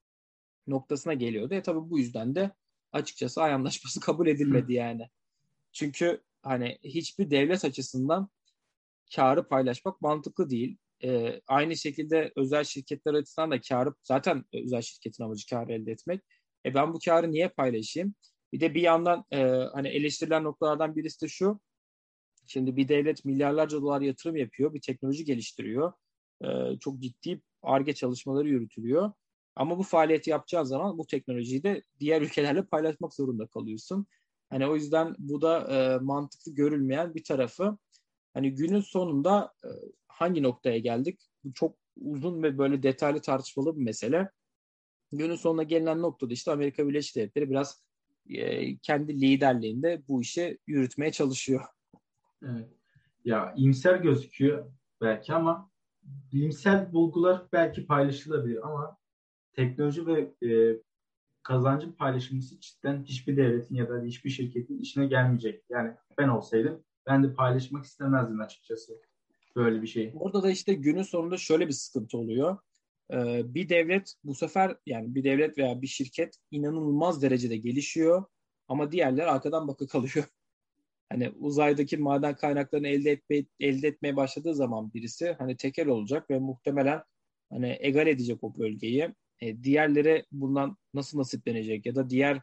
noktasına 0.67 1.15
geliyordu. 1.15 1.55
E 1.55 1.63
tabii 1.63 1.91
bu 1.91 1.99
yüzden 1.99 2.35
de 2.35 2.51
açıkçası 2.93 3.43
ay 3.43 3.53
anlaşması 3.53 4.01
kabul 4.07 4.27
edilmedi 4.27 4.73
yani. 4.73 5.09
Çünkü 5.73 6.23
hani 6.43 6.79
hiçbir 6.85 7.31
devlet 7.31 7.65
açısından 7.65 8.29
karı 9.17 9.49
paylaşmak 9.49 10.01
mantıklı 10.01 10.51
değil. 10.51 10.77
Ee, 11.05 11.41
aynı 11.47 11.77
şekilde 11.77 12.33
özel 12.37 12.65
şirketler 12.65 13.15
açısından 13.15 13.51
da 13.51 13.61
karı 13.61 13.95
zaten 14.03 14.45
özel 14.53 14.83
şirketin 14.83 15.25
amacı 15.25 15.47
kar 15.51 15.69
elde 15.69 15.93
etmek. 15.93 16.23
E 16.67 16.75
ben 16.75 16.95
bu 16.95 16.99
karı 17.05 17.33
niye 17.33 17.49
paylaşayım? 17.49 18.15
Bir 18.53 18.61
de 18.61 18.75
bir 18.75 18.83
yandan 18.83 19.25
e, 19.31 19.43
hani 19.73 19.89
eleştirilen 19.89 20.45
noktalardan 20.45 20.97
birisi 20.97 21.21
de 21.21 21.29
şu. 21.29 21.61
Şimdi 22.47 22.77
bir 22.77 22.89
devlet 22.89 23.25
milyarlarca 23.25 23.83
dolar 23.83 24.01
yatırım 24.01 24.37
yapıyor, 24.37 24.75
bir 24.75 24.81
teknoloji 24.81 25.25
geliştiriyor. 25.25 25.93
E, 26.45 26.47
çok 26.81 26.99
ciddi 27.01 27.41
ARGE 27.63 27.95
çalışmaları 27.95 28.49
yürütülüyor. 28.49 29.13
Ama 29.57 29.79
bu 29.79 29.83
faaliyeti 29.83 30.31
yapacağın 30.31 30.65
zaman 30.65 30.99
bu 30.99 31.07
teknolojiyi 31.07 31.63
de 31.63 31.83
diğer 32.01 32.23
ülkelerle 32.23 32.63
paylaşmak 32.63 33.15
zorunda 33.15 33.47
kalıyorsun. 33.47 34.07
Hani 34.51 34.67
o 34.67 34.75
yüzden 34.75 35.15
bu 35.19 35.41
da 35.43 35.61
e, 35.61 35.99
mantıklı 36.05 36.55
görülmeyen 36.55 37.15
bir 37.15 37.25
tarafı. 37.25 37.79
Hani 38.35 38.55
günün 38.55 38.81
sonunda 38.81 39.53
e, 39.65 39.69
hangi 40.09 40.43
noktaya 40.43 40.79
geldik? 40.79 41.21
Bu 41.45 41.53
çok 41.53 41.77
uzun 42.01 42.43
ve 42.43 42.59
böyle 42.59 42.83
detaylı 42.83 43.21
tartışmalı 43.21 43.77
bir 43.77 43.83
mesele. 43.83 44.31
Günün 45.13 45.37
sonuna 45.37 45.63
gelinen 45.63 46.03
noktada 46.03 46.33
işte 46.33 46.53
Amerika 46.53 46.89
Birleşik 46.89 47.17
Devletleri 47.17 47.51
biraz 47.51 47.83
e, 48.29 48.77
kendi 48.77 49.21
liderliğinde 49.21 50.03
bu 50.09 50.23
işi 50.23 50.59
yürütmeye 50.67 51.13
çalışıyor. 51.13 51.65
Ya 53.25 53.55
iyimser 53.57 53.97
gözüküyor 53.97 54.65
belki 55.01 55.35
ama 55.35 55.71
bilimsel 56.33 56.93
bulgular 56.93 57.43
belki 57.53 57.87
paylaşılabilir 57.87 58.67
ama 58.67 58.97
teknoloji 59.53 60.07
ve 60.07 60.35
e, 60.49 60.77
kazancın 61.43 61.93
paylaşılması 61.93 62.61
cidden 62.61 63.05
hiçbir 63.05 63.37
devletin 63.37 63.75
ya 63.75 63.89
da 63.89 64.03
hiçbir 64.03 64.31
şirketin 64.31 64.79
işine 64.79 65.07
gelmeyecek. 65.07 65.65
Yani 65.71 65.95
ben 66.19 66.29
olsaydım 66.29 66.85
ben 67.07 67.25
de 67.25 67.35
paylaşmak 67.35 67.85
istemezdim 67.85 68.41
açıkçası 68.41 69.01
böyle 69.57 69.83
bir 69.83 69.87
şey. 69.87 70.13
Orada 70.15 70.43
da 70.43 70.51
işte 70.51 70.75
günün 70.75 71.03
sonunda 71.03 71.37
şöyle 71.37 71.69
bir 71.69 71.73
sıkıntı 71.73 72.19
oluyor. 72.19 72.59
Ee, 73.13 73.55
bir 73.55 73.69
devlet 73.69 74.15
bu 74.25 74.35
sefer 74.35 74.77
yani 74.87 75.15
bir 75.15 75.25
devlet 75.25 75.59
veya 75.59 75.83
bir 75.83 75.87
şirket 75.87 76.37
inanılmaz 76.51 77.23
derecede 77.23 77.57
gelişiyor 77.57 78.25
ama 78.69 78.93
diğerler 78.93 79.27
arkadan 79.27 79.69
bakı 79.69 79.87
kalıyor. 79.87 80.25
Hani 81.13 81.31
uzaydaki 81.31 81.97
maden 81.97 82.37
kaynaklarını 82.37 82.89
elde 82.89 83.11
etme, 83.11 83.45
elde 83.61 83.89
etmeye 83.89 84.17
başladığı 84.17 84.55
zaman 84.55 84.95
birisi 84.95 85.37
hani 85.39 85.57
tekel 85.57 85.89
olacak 85.89 86.31
ve 86.31 86.39
muhtemelen 86.39 87.03
hani 87.51 87.77
egal 87.81 88.07
edecek 88.07 88.45
o 88.45 88.59
bölgeyi. 88.59 89.15
E, 89.41 89.63
diğerleri 89.63 90.25
bundan 90.33 90.77
nasıl 90.95 91.19
nasiplenecek 91.19 91.87
ya 91.87 91.95
da 91.95 92.11
diğer 92.11 92.41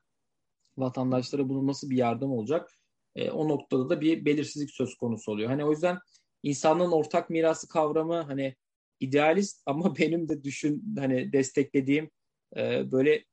vatandaşlara 0.78 1.50
bunun 1.50 1.68
nasıl 1.68 1.90
bir 1.90 1.98
yardım 1.98 2.32
olacak? 2.32 2.72
E, 3.16 3.32
o 3.32 3.50
noktada 3.50 3.90
da 3.90 4.02
bir 4.02 4.26
belirsizlik 4.26 4.72
söz 4.72 4.96
konusu 4.96 5.32
oluyor. 5.32 5.50
Hani 5.50 5.66
o 5.66 5.72
yüzden 5.72 5.98
insanlığın 6.44 6.92
ortak 6.92 7.30
mirası 7.30 7.68
kavramı 7.68 8.22
hani 8.22 8.56
idealist 9.00 9.64
ama 9.66 9.98
benim 9.98 10.30
de 10.30 10.44
düşün 10.44 10.96
hani 11.00 11.34
desteklediğim 11.34 12.10
e, 12.58 12.92
böyle 12.92 13.26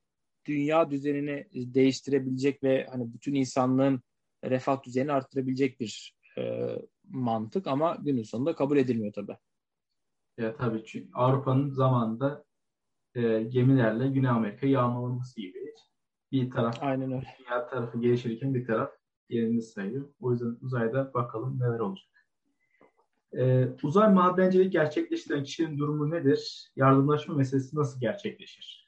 dünya 0.47 0.91
düzenini 0.91 1.47
değiştirebilecek 1.53 2.63
ve 2.63 2.87
hani 2.91 3.13
bütün 3.15 3.35
insanlığın 3.35 4.03
refah 4.51 4.83
düzeyini 4.83 5.13
arttırabilecek 5.13 5.81
bir 5.81 6.17
e, 6.39 6.69
mantık 7.09 7.67
ama 7.67 7.97
günün 8.01 8.23
sonunda 8.23 8.55
kabul 8.55 8.77
edilmiyor 8.77 9.13
tabii. 9.13 9.37
Ya 10.39 10.57
tabii 10.57 10.85
çünkü 10.87 11.09
Avrupa'nın 11.15 11.71
zamanında 11.71 12.45
e, 13.15 13.43
gemilerle 13.43 14.09
Güney 14.09 14.31
Amerika 14.31 14.67
yağmalaması 14.67 15.41
gibi 15.41 15.67
bir 16.33 16.51
taraf 16.51 16.83
Aynen 16.83 17.13
öyle. 17.13 17.27
dünya 17.39 17.67
tarafı 17.67 18.01
gelişirken 18.01 18.55
bir 18.55 18.67
taraf 18.67 18.91
yerini 19.29 19.63
sayıyor. 19.63 20.09
O 20.21 20.33
yüzden 20.33 20.57
uzayda 20.63 21.15
bakalım 21.15 21.61
neler 21.61 21.79
olacak. 21.79 22.07
Ee, 23.39 23.69
uzay 23.83 24.13
madenciliği 24.13 24.71
gerçekleştiren 24.71 25.43
kişinin 25.45 25.79
durumu 25.79 26.11
nedir? 26.11 26.73
Yardımlaşma 26.77 27.35
meselesi 27.35 27.77
nasıl 27.77 28.01
gerçekleşir? 28.01 28.86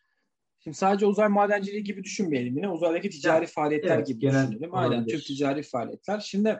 Şimdi 0.60 0.76
sadece 0.76 1.06
uzay 1.06 1.28
madenciliği 1.28 1.84
gibi 1.84 2.04
düşünmeyelim 2.04 2.56
yine. 2.56 2.68
Uzaydaki 2.68 3.10
ticari 3.10 3.38
evet, 3.38 3.52
faaliyetler 3.52 3.96
evet, 3.96 4.06
gibi 4.06 4.20
genel 4.20 4.46
düşünelim. 4.46 4.74
Aynen 4.74 5.06
tüm 5.06 5.20
ticari 5.20 5.62
faaliyetler. 5.62 6.20
Şimdi 6.20 6.58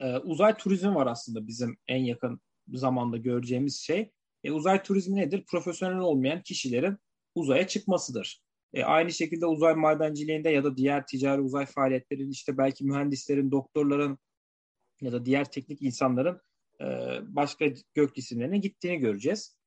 e, 0.00 0.16
uzay 0.16 0.56
turizmi 0.56 0.94
var 0.94 1.06
aslında 1.06 1.46
bizim 1.46 1.76
en 1.88 2.04
yakın 2.04 2.40
zamanda 2.72 3.16
göreceğimiz 3.16 3.76
şey. 3.80 4.10
E, 4.44 4.52
uzay 4.52 4.82
turizmi 4.82 5.16
nedir? 5.16 5.44
Profesyonel 5.46 5.98
olmayan 5.98 6.42
kişilerin 6.42 6.98
uzaya 7.34 7.66
çıkmasıdır. 7.66 8.42
E, 8.74 8.84
aynı 8.84 9.12
şekilde 9.12 9.46
uzay 9.46 9.74
madenciliğinde 9.74 10.50
ya 10.50 10.64
da 10.64 10.76
diğer 10.76 11.06
ticari 11.06 11.40
uzay 11.40 11.66
faaliyetlerin 11.66 12.30
işte 12.30 12.58
belki 12.58 12.84
mühendislerin, 12.84 13.50
doktorların 13.50 14.18
ya 15.00 15.12
da 15.12 15.24
diğer 15.24 15.50
teknik 15.50 15.82
insanların 15.82 16.40
e, 16.80 16.86
başka 17.22 17.66
gök 17.94 18.14
cisimlerine 18.14 18.58
gittiğini 18.58 18.98
göreceğiz. 18.98 19.61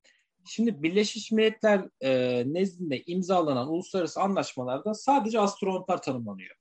Şimdi 0.46 0.84
Birleşmiş 0.84 1.32
Milletler 1.32 1.90
e, 2.02 2.44
nezdinde 2.54 3.04
imzalanan 3.04 3.68
uluslararası 3.68 4.22
anlaşmalarda 4.22 4.94
sadece 4.94 5.40
astronotlar 5.40 6.02
tanımlanıyor. 6.02 6.56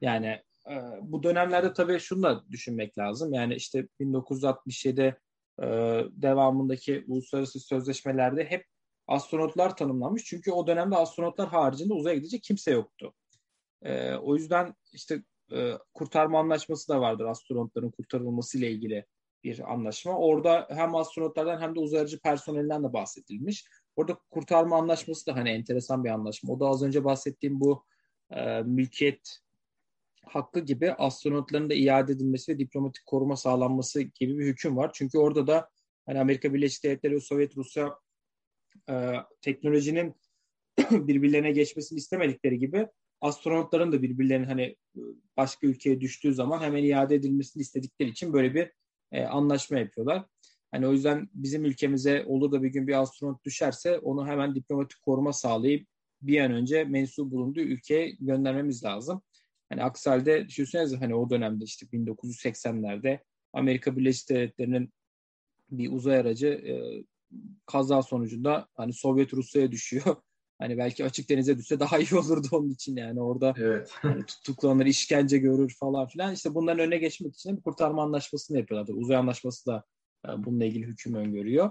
Yani 0.00 0.42
e, 0.70 0.74
bu 1.02 1.22
dönemlerde 1.22 1.72
tabii 1.72 1.98
şunu 2.00 2.22
da 2.22 2.44
düşünmek 2.50 2.98
lazım. 2.98 3.32
Yani 3.32 3.54
işte 3.54 3.88
1967 4.00 5.20
e, 5.62 5.66
devamındaki 6.10 7.04
uluslararası 7.08 7.60
sözleşmelerde 7.60 8.44
hep 8.44 8.66
astronotlar 9.06 9.76
tanımlanmış. 9.76 10.24
Çünkü 10.24 10.52
o 10.52 10.66
dönemde 10.66 10.96
astronotlar 10.96 11.48
haricinde 11.48 11.92
uzaya 11.94 12.16
gidecek 12.16 12.42
kimse 12.42 12.70
yoktu. 12.70 13.14
E, 13.82 14.14
o 14.14 14.36
yüzden 14.36 14.74
işte 14.92 15.22
e, 15.52 15.72
kurtarma 15.94 16.40
anlaşması 16.40 16.88
da 16.88 17.00
vardır 17.00 17.24
astronotların 17.24 17.90
kurtarılması 17.90 18.58
ile 18.58 18.70
ilgili 18.70 19.06
bir 19.44 19.72
anlaşma. 19.72 20.18
Orada 20.18 20.66
hem 20.70 20.94
astronotlardan 20.94 21.60
hem 21.60 21.74
de 21.74 21.80
uzaycı 21.80 22.20
personelinden 22.20 22.84
de 22.84 22.92
bahsedilmiş. 22.92 23.64
Orada 23.96 24.18
kurtarma 24.30 24.76
anlaşması 24.76 25.26
da 25.26 25.36
hani 25.36 25.50
enteresan 25.50 26.04
bir 26.04 26.10
anlaşma. 26.10 26.52
O 26.52 26.60
da 26.60 26.66
az 26.66 26.82
önce 26.82 27.04
bahsettiğim 27.04 27.60
bu 27.60 27.84
e, 28.30 28.62
mülkiyet 28.62 29.38
hakkı 30.24 30.60
gibi 30.60 30.92
astronotların 30.92 31.70
da 31.70 31.74
iade 31.74 32.12
edilmesi 32.12 32.52
ve 32.52 32.58
diplomatik 32.58 33.06
koruma 33.06 33.36
sağlanması 33.36 34.02
gibi 34.02 34.38
bir 34.38 34.46
hüküm 34.46 34.76
var. 34.76 34.90
Çünkü 34.94 35.18
orada 35.18 35.46
da 35.46 35.68
hani 36.06 36.20
Amerika 36.20 36.54
Birleşik 36.54 36.84
Devletleri 36.84 37.14
ve 37.14 37.20
Sovyet 37.20 37.56
Rusya 37.56 37.98
e, 38.90 39.12
teknolojinin 39.40 40.14
birbirlerine 40.90 41.52
geçmesini 41.52 41.98
istemedikleri 41.98 42.58
gibi 42.58 42.88
astronotların 43.20 43.92
da 43.92 44.02
birbirlerinin 44.02 44.46
hani 44.46 44.76
başka 45.36 45.66
ülkeye 45.66 46.00
düştüğü 46.00 46.34
zaman 46.34 46.60
hemen 46.60 46.84
iade 46.84 47.14
edilmesini 47.14 47.60
istedikleri 47.60 48.10
için 48.10 48.32
böyle 48.32 48.54
bir 48.54 48.72
e, 49.12 49.24
anlaşma 49.24 49.78
yapıyorlar. 49.78 50.24
Hani 50.70 50.86
o 50.86 50.92
yüzden 50.92 51.28
bizim 51.34 51.64
ülkemize 51.64 52.24
olur 52.26 52.52
da 52.52 52.62
bir 52.62 52.68
gün 52.68 52.86
bir 52.86 53.00
astronot 53.00 53.44
düşerse 53.44 53.98
onu 53.98 54.26
hemen 54.26 54.54
diplomatik 54.54 55.02
koruma 55.02 55.32
sağlayıp 55.32 55.88
bir 56.22 56.40
an 56.40 56.52
önce 56.52 56.84
mensup 56.84 57.32
bulunduğu 57.32 57.60
ülkeye 57.60 58.16
göndermemiz 58.20 58.84
lazım. 58.84 59.22
Hani 59.68 59.82
aksi 59.82 60.10
halde 60.10 60.48
düşünsenize 60.48 60.96
hani 60.96 61.14
o 61.14 61.30
dönemde 61.30 61.64
işte 61.64 61.86
1980'lerde 61.86 63.20
Amerika 63.52 63.96
Birleşik 63.96 64.28
Devletleri'nin 64.28 64.92
bir 65.70 65.92
uzay 65.92 66.18
aracı 66.18 66.46
e, 66.46 67.04
kaza 67.66 68.02
sonucunda 68.02 68.68
hani 68.74 68.92
Sovyet 68.92 69.34
Rusya'ya 69.34 69.72
düşüyor. 69.72 70.16
Hani 70.62 70.78
belki 70.78 71.04
açık 71.04 71.28
denize 71.30 71.58
düşse 71.58 71.80
daha 71.80 71.98
iyi 71.98 72.14
olurdu 72.18 72.46
onun 72.52 72.70
için 72.70 72.96
yani 72.96 73.22
orada 73.22 73.54
evet. 73.56 73.90
hani 73.92 74.26
tutuklanır, 74.26 74.86
işkence 74.86 75.38
görür 75.38 75.74
falan 75.80 76.06
filan. 76.06 76.34
İşte 76.34 76.54
bunların 76.54 76.78
önüne 76.78 76.98
geçmek 76.98 77.34
için 77.34 77.56
bir 77.56 77.62
kurtarma 77.62 78.02
anlaşmasını 78.02 78.58
yapıyorlar. 78.58 78.94
Uzay 78.94 79.16
anlaşması 79.16 79.66
da 79.66 79.84
e, 80.26 80.28
bununla 80.44 80.64
ilgili 80.64 80.86
hüküm 80.86 81.14
öngörüyor. 81.14 81.70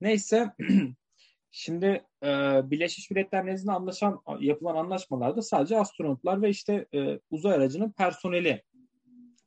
Neyse 0.00 0.54
şimdi 1.50 1.86
e, 2.22 2.28
Birleşmiş 2.70 3.10
Milletler 3.10 3.46
nezdinde 3.46 3.72
anlaşan 3.72 4.20
yapılan 4.40 4.76
anlaşmalarda 4.76 5.42
sadece 5.42 5.80
astronotlar 5.80 6.42
ve 6.42 6.48
işte 6.50 6.86
e, 6.94 7.20
uzay 7.30 7.54
aracının 7.54 7.90
personeli 7.90 8.62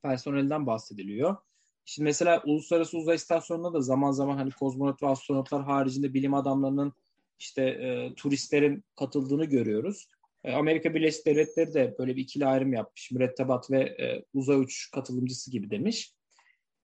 personelden 0.03 0.67
bahsediliyor. 0.67 1.37
Şimdi 1.85 2.03
mesela 2.03 2.41
Uluslararası 2.45 2.97
Uzay 2.97 3.15
İstasyonu'nda 3.15 3.73
da 3.73 3.81
zaman 3.81 4.11
zaman 4.11 4.37
hani 4.37 4.51
kozmonot 4.51 5.03
ve 5.03 5.07
astronotlar 5.07 5.63
haricinde 5.63 6.13
bilim 6.13 6.33
adamlarının 6.33 6.93
işte 7.39 7.63
e, 7.63 8.13
turistlerin 8.15 8.83
katıldığını 8.95 9.45
görüyoruz. 9.45 10.07
E, 10.43 10.53
Amerika 10.53 10.93
Birleşik 10.93 11.25
Devletleri 11.25 11.73
de 11.73 11.95
böyle 11.99 12.15
bir 12.15 12.21
ikili 12.21 12.45
ayrım 12.45 12.73
yapmış. 12.73 13.11
Mürettebat 13.11 13.71
ve 13.71 13.81
e, 13.81 14.25
uzay 14.33 14.59
uçuş 14.59 14.91
katılımcısı 14.91 15.51
gibi 15.51 15.69
demiş. 15.69 16.13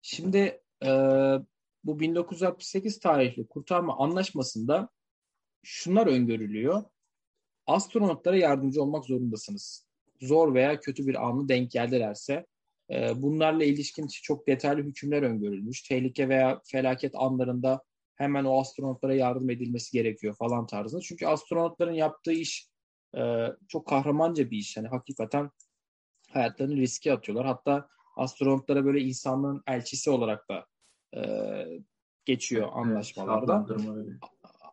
Şimdi 0.03 0.61
e, 0.85 0.91
bu 1.85 2.01
1968 2.01 2.99
tarihli 2.99 3.47
kurtarma 3.47 3.99
anlaşmasında 3.99 4.89
şunlar 5.63 6.07
öngörülüyor. 6.07 6.83
Astronotlara 7.67 8.37
yardımcı 8.37 8.83
olmak 8.83 9.05
zorundasınız. 9.05 9.87
Zor 10.21 10.55
veya 10.55 10.81
kötü 10.81 11.07
bir 11.07 11.29
anı 11.29 11.49
denk 11.49 11.71
geldilerse 11.71 12.47
e, 12.91 13.23
bunlarla 13.23 13.65
ilişkin 13.65 14.07
çok 14.07 14.47
detaylı 14.47 14.83
hükümler 14.83 15.23
öngörülmüş. 15.23 15.83
Tehlike 15.83 16.29
veya 16.29 16.61
felaket 16.65 17.15
anlarında 17.15 17.83
hemen 18.17 18.45
o 18.45 18.61
astronotlara 18.61 19.15
yardım 19.15 19.51
edilmesi 19.51 19.93
gerekiyor 19.93 20.35
falan 20.39 20.67
tarzında. 20.67 21.01
Çünkü 21.01 21.27
astronotların 21.27 21.93
yaptığı 21.93 22.33
iş 22.33 22.69
e, 23.17 23.47
çok 23.69 23.87
kahramanca 23.87 24.51
bir 24.51 24.59
iş. 24.59 24.77
Yani 24.77 24.89
hakikaten 24.89 25.51
hayatlarını 26.31 26.77
riske 26.77 27.13
atıyorlar. 27.13 27.47
Hatta 27.47 27.89
astronotlara 28.17 28.85
böyle 28.85 29.01
insanlığın 29.01 29.63
elçisi 29.67 30.11
olarak 30.11 30.49
da 30.49 30.67
e, 31.17 31.23
geçiyor 32.25 32.69
anlaşmalarda. 32.73 33.67
Evet, 33.71 33.81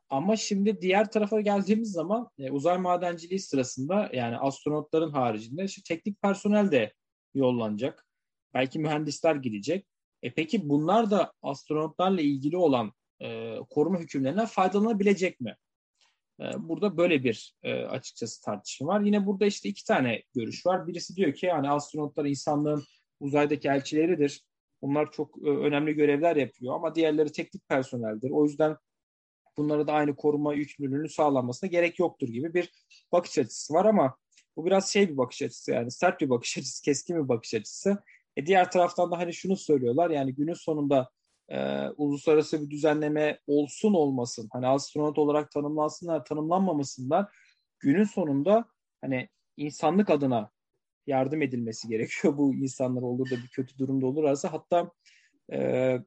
Ama 0.09 0.35
şimdi 0.35 0.81
diğer 0.81 1.11
tarafa 1.11 1.41
geldiğimiz 1.41 1.91
zaman 1.91 2.29
e, 2.39 2.51
uzay 2.51 2.77
madenciliği 2.77 3.39
sırasında 3.39 4.09
yani 4.13 4.37
astronotların 4.37 5.11
haricinde 5.11 5.63
işte 5.63 5.81
teknik 5.87 6.21
personel 6.21 6.71
de 6.71 6.93
yollanacak. 7.33 8.07
Belki 8.53 8.79
mühendisler 8.79 9.35
gidecek. 9.35 9.87
E 10.23 10.33
peki 10.33 10.69
bunlar 10.69 11.11
da 11.11 11.33
astronotlarla 11.41 12.21
ilgili 12.21 12.57
olan 12.57 12.91
e, 13.21 13.57
koruma 13.69 13.99
hükümlerinden 13.99 14.45
faydalanabilecek 14.45 15.41
mi? 15.41 15.57
E, 16.39 16.43
burada 16.57 16.97
böyle 16.97 17.23
bir 17.23 17.55
e, 17.63 17.73
açıkçası 17.73 18.41
tartışma 18.41 18.87
var. 18.87 19.01
Yine 19.01 19.25
burada 19.25 19.45
işte 19.45 19.69
iki 19.69 19.85
tane 19.85 20.23
görüş 20.35 20.65
var. 20.65 20.87
Birisi 20.87 21.15
diyor 21.15 21.33
ki 21.33 21.45
yani 21.45 21.69
astronotlar 21.69 22.25
insanlığın 22.25 22.83
uzaydaki 23.19 23.67
elçileridir. 23.67 24.41
Bunlar 24.81 25.11
çok 25.11 25.37
önemli 25.43 25.93
görevler 25.93 26.35
yapıyor 26.35 26.75
ama 26.75 26.95
diğerleri 26.95 27.31
teknik 27.31 27.67
personeldir. 27.67 28.31
O 28.31 28.45
yüzden 28.45 28.77
bunlara 29.57 29.87
da 29.87 29.93
aynı 29.93 30.15
koruma 30.15 30.53
yükümlülüğünü 30.53 31.09
sağlanmasına 31.09 31.69
gerek 31.69 31.99
yoktur 31.99 32.27
gibi 32.27 32.53
bir 32.53 32.71
bakış 33.11 33.37
açısı 33.37 33.73
var 33.73 33.85
ama 33.85 34.17
bu 34.55 34.65
biraz 34.65 34.93
şey 34.93 35.09
bir 35.09 35.17
bakış 35.17 35.41
açısı 35.41 35.71
yani 35.71 35.91
sert 35.91 36.21
bir 36.21 36.29
bakış 36.29 36.57
açısı, 36.57 36.83
keskin 36.83 37.23
bir 37.23 37.29
bakış 37.29 37.53
açısı. 37.53 37.97
E 38.37 38.45
diğer 38.45 38.71
taraftan 38.71 39.11
da 39.11 39.17
hani 39.17 39.33
şunu 39.33 39.55
söylüyorlar 39.55 40.09
yani 40.09 40.35
günün 40.35 40.53
sonunda 40.53 41.09
e, 41.51 41.89
uluslararası 41.97 42.61
bir 42.61 42.69
düzenleme 42.69 43.39
olsun 43.47 43.93
olmasın 43.93 44.49
hani 44.51 44.67
astronot 44.67 45.17
olarak 45.17 45.51
tanımlansınlar 45.51 46.25
tanımlanmamasınlar 46.25 47.27
günün 47.79 48.03
sonunda 48.03 48.65
hani 49.01 49.29
insanlık 49.57 50.09
adına 50.09 50.51
yardım 51.07 51.41
edilmesi 51.41 51.87
gerekiyor. 51.87 52.33
Bu 52.37 52.55
insanlar 52.55 53.01
olur 53.01 53.29
da 53.29 53.35
bir 53.35 53.47
kötü 53.47 53.77
durumda 53.77 54.05
olurlarsa. 54.05 54.53
Hatta 54.53 54.91
e, 55.53 55.99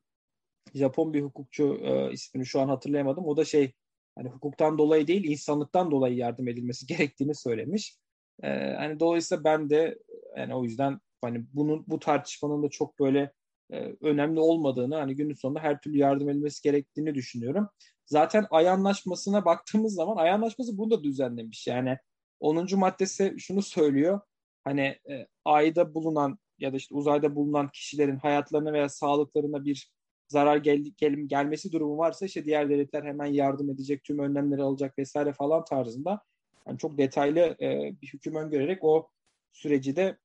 Japon 0.75 1.15
bir 1.15 1.23
hukukçu 1.23 1.79
e, 1.83 2.13
ismini 2.13 2.47
şu 2.47 2.61
an 2.61 2.69
hatırlayamadım. 2.69 3.25
O 3.27 3.37
da 3.37 3.45
şey 3.45 3.73
hani 4.17 4.29
hukuktan 4.29 4.79
dolayı 4.79 5.07
değil 5.07 5.25
insanlıktan 5.25 5.91
dolayı 5.91 6.17
yardım 6.17 6.49
edilmesi 6.49 6.87
gerektiğini 6.97 7.35
söylemiş. 7.35 7.99
E, 8.43 8.49
hani 8.75 9.01
dolayısıyla 9.01 9.45
ben 9.45 9.71
de 9.71 9.99
yani 10.37 10.55
o 10.55 10.65
yüzden 10.65 11.01
hani 11.23 11.47
bunun 11.53 11.85
bu 11.87 11.99
tartışmanın 11.99 12.63
da 12.63 12.71
çok 12.71 13.01
böyle 13.01 13.33
e, 13.73 13.97
önemli 14.01 14.41
olmadığını 14.41 14.95
hani 14.97 15.15
günün 15.17 15.35
sonunda 15.35 15.61
her 15.61 15.81
türlü 15.81 15.99
yardım 15.99 16.29
edilmesi 16.29 16.63
gerektiğini 16.63 17.15
düşünüyorum. 17.15 17.69
Zaten 18.07 18.47
ay 18.51 18.69
anlaşmasına 18.69 19.45
baktığımız 19.45 19.95
zaman 19.95 20.17
ay 20.17 20.31
anlaşması 20.31 20.79
bunu 20.79 20.91
da 20.91 21.05
düzenlemiş. 21.05 21.67
Yani 21.67 21.99
10. 22.41 22.77
maddesi 22.77 23.35
şunu 23.39 23.63
söylüyor. 23.63 24.21
Hani 24.65 24.81
e, 25.11 25.27
ayda 25.45 25.95
bulunan 25.95 26.39
ya 26.59 26.73
da 26.73 26.77
işte 26.77 26.95
uzayda 26.95 27.35
bulunan 27.35 27.69
kişilerin 27.69 28.17
hayatlarına 28.17 28.73
veya 28.73 28.89
sağlıklarına 28.89 29.65
bir 29.65 29.93
zarar 30.29 30.57
gel, 30.57 30.85
gel, 30.97 31.15
gelmesi 31.27 31.73
durumu 31.73 31.99
varsa 31.99 32.27
işte 32.27 32.45
diğer 32.45 32.71
devletler 32.71 33.03
hemen 33.03 33.27
yardım 33.27 33.71
edecek, 33.71 34.05
tüm 34.05 34.19
önlemleri 34.19 34.63
alacak 34.63 34.99
vesaire 34.99 35.33
falan 35.33 35.65
tarzında 35.65 36.21
yani 36.67 36.79
çok 36.79 36.99
detaylı 36.99 37.41
e, 37.41 37.93
bir 38.03 38.07
hüküm 38.13 38.35
öngörerek 38.35 38.85
o 38.85 39.09
süreci 39.53 39.97
de 39.97 40.19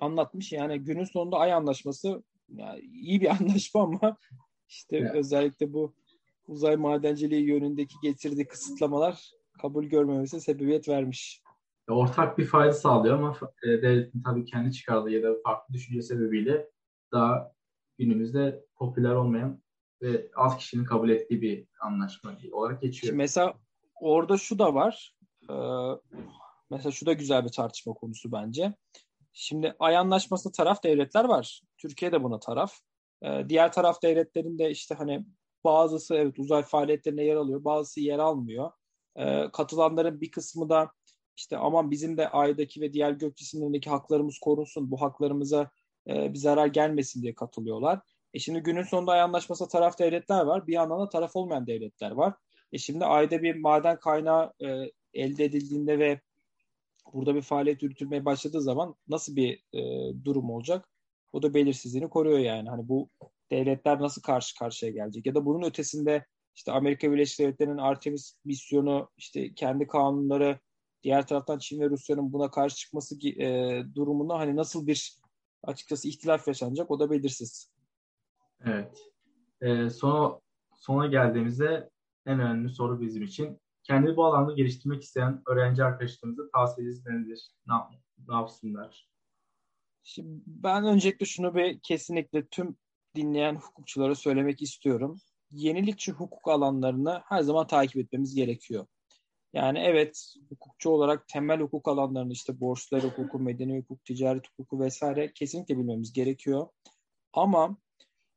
anlatmış. 0.00 0.52
Yani 0.52 0.78
günün 0.78 1.04
sonunda 1.04 1.36
ay 1.36 1.52
anlaşması 1.52 2.22
yani 2.48 2.80
iyi 2.80 3.20
bir 3.20 3.30
anlaşma 3.40 3.82
ama 3.82 4.16
işte 4.68 4.96
evet. 4.96 5.14
özellikle 5.14 5.72
bu 5.72 5.94
uzay 6.46 6.76
madenciliği 6.76 7.46
yönündeki 7.46 7.94
getirdiği 8.02 8.46
kısıtlamalar 8.46 9.30
kabul 9.62 9.84
görmemesi 9.84 10.40
sebebiyet 10.40 10.88
vermiş. 10.88 11.42
Ortak 11.88 12.38
bir 12.38 12.46
fayda 12.46 12.72
sağlıyor 12.72 13.18
ama 13.18 13.38
e, 13.62 13.68
devletin 13.68 14.22
tabii 14.22 14.44
kendi 14.44 14.72
çıkardığı 14.72 15.10
ya 15.10 15.22
da 15.22 15.34
farklı 15.44 15.74
düşünce 15.74 16.02
sebebiyle 16.02 16.70
daha 17.12 17.52
günümüzde 17.98 18.64
popüler 18.76 19.14
olmayan 19.14 19.62
ve 20.02 20.30
az 20.36 20.56
kişinin 20.56 20.84
kabul 20.84 21.10
ettiği 21.10 21.42
bir 21.42 21.66
anlaşma 21.80 22.36
olarak 22.52 22.82
geçiyor. 22.82 23.10
Şimdi 23.10 23.16
mesela 23.16 23.54
orada 24.00 24.36
şu 24.36 24.58
da 24.58 24.74
var. 24.74 25.16
Ee, 25.50 25.54
mesela 26.70 26.90
şu 26.90 27.06
da 27.06 27.12
güzel 27.12 27.44
bir 27.44 27.52
tartışma 27.52 27.94
konusu 27.94 28.32
bence. 28.32 28.74
Şimdi 29.34 29.76
ay 29.78 29.96
anlaşmasında 29.96 30.52
taraf 30.52 30.84
devletler 30.84 31.24
var. 31.24 31.62
Türkiye 31.78 32.12
de 32.12 32.22
buna 32.22 32.40
taraf. 32.40 32.74
Ee, 33.22 33.44
diğer 33.48 33.72
taraf 33.72 34.02
devletlerin 34.02 34.58
de 34.58 34.70
işte 34.70 34.94
hani 34.94 35.26
bazısı 35.64 36.14
evet 36.14 36.38
uzay 36.38 36.62
faaliyetlerine 36.62 37.24
yer 37.24 37.36
alıyor, 37.36 37.64
bazısı 37.64 38.00
yer 38.00 38.18
almıyor. 38.18 38.70
Ee, 39.16 39.50
katılanların 39.52 40.20
bir 40.20 40.30
kısmı 40.30 40.68
da 40.68 40.90
işte 41.36 41.56
aman 41.56 41.90
bizim 41.90 42.16
de 42.16 42.28
aydaki 42.28 42.80
ve 42.80 42.92
diğer 42.92 43.10
gök 43.10 43.36
cisimlerindeki 43.36 43.90
haklarımız 43.90 44.38
korunsun, 44.38 44.90
bu 44.90 45.00
haklarımıza 45.00 45.70
e, 46.08 46.32
bir 46.32 46.38
zarar 46.38 46.66
gelmesin 46.66 47.22
diye 47.22 47.34
katılıyorlar. 47.34 48.00
E 48.34 48.38
şimdi 48.38 48.60
günün 48.60 48.82
sonunda 48.82 49.12
ay 49.12 49.20
anlaşmasında 49.20 49.68
taraf 49.68 49.98
devletler 49.98 50.44
var. 50.44 50.66
Bir 50.66 50.72
yandan 50.72 51.00
da 51.00 51.08
taraf 51.08 51.36
olmayan 51.36 51.66
devletler 51.66 52.10
var. 52.10 52.34
E 52.72 52.78
şimdi 52.78 53.04
ayda 53.04 53.42
bir 53.42 53.54
maden 53.54 53.98
kaynağı 53.98 54.52
e, 54.64 54.90
elde 55.14 55.44
edildiğinde 55.44 55.98
ve 55.98 56.20
burada 57.14 57.34
bir 57.34 57.42
faaliyet 57.42 57.82
yürütülmeye 57.82 58.24
başladığı 58.24 58.60
zaman 58.60 58.94
nasıl 59.08 59.36
bir 59.36 59.64
e, 59.72 60.12
durum 60.24 60.50
olacak? 60.50 60.88
O 61.32 61.42
da 61.42 61.54
belirsizliğini 61.54 62.10
koruyor 62.10 62.38
yani. 62.38 62.68
Hani 62.68 62.88
bu 62.88 63.10
devletler 63.50 64.00
nasıl 64.00 64.22
karşı 64.22 64.58
karşıya 64.58 64.92
gelecek? 64.92 65.26
Ya 65.26 65.34
da 65.34 65.46
bunun 65.46 65.66
ötesinde 65.66 66.26
işte 66.56 66.72
Amerika 66.72 67.12
Birleşik 67.12 67.38
Devletleri'nin 67.38 67.78
Artemis 67.78 68.38
misyonu, 68.44 69.10
işte 69.16 69.54
kendi 69.54 69.86
kanunları, 69.86 70.58
diğer 71.02 71.26
taraftan 71.26 71.58
Çin 71.58 71.80
ve 71.80 71.90
Rusya'nın 71.90 72.32
buna 72.32 72.50
karşı 72.50 72.76
çıkması 72.76 73.28
e, 73.28 73.82
durumunda 73.94 74.38
hani 74.38 74.56
nasıl 74.56 74.86
bir 74.86 75.18
açıkçası 75.62 76.08
ihtilaf 76.08 76.48
yaşanacak 76.48 76.90
o 76.90 77.00
da 77.00 77.10
belirsiz. 77.10 77.72
Evet. 78.64 78.98
Ee, 79.60 79.90
sona, 79.90 80.40
sona 80.74 81.06
geldiğimizde 81.06 81.90
en 82.26 82.40
önemli 82.40 82.68
soru 82.68 83.00
bizim 83.00 83.22
için 83.22 83.60
kendini 83.84 84.16
bu 84.16 84.24
alanda 84.24 84.52
geliştirmek 84.52 85.02
isteyen 85.02 85.42
öğrenci 85.46 85.84
arkadaşlarımıza 85.84 86.42
tavsiyeniz 86.50 87.06
nedir? 87.06 87.50
Ne, 87.66 87.74
ne 88.28 88.34
yapsınlar? 88.34 89.08
Şimdi 90.02 90.42
ben 90.46 90.84
öncelikle 90.84 91.26
şunu 91.26 91.54
bir 91.54 91.80
kesinlikle 91.80 92.46
tüm 92.46 92.76
dinleyen 93.16 93.56
hukukçulara 93.56 94.14
söylemek 94.14 94.62
istiyorum. 94.62 95.20
Yenilikçi 95.50 96.12
hukuk 96.12 96.48
alanlarını 96.48 97.22
her 97.24 97.42
zaman 97.42 97.66
takip 97.66 97.96
etmemiz 97.96 98.34
gerekiyor. 98.34 98.86
Yani 99.52 99.78
evet 99.78 100.34
hukukçu 100.48 100.90
olarak 100.90 101.28
temel 101.28 101.60
hukuk 101.60 101.88
alanlarını 101.88 102.32
işte 102.32 102.60
borçlar 102.60 103.04
hukuku, 103.04 103.38
medeni 103.38 103.78
hukuk, 103.78 104.04
ticaret 104.04 104.48
hukuku 104.48 104.80
vesaire 104.80 105.32
kesinlikle 105.32 105.78
bilmemiz 105.78 106.12
gerekiyor. 106.12 106.68
Ama 107.32 107.76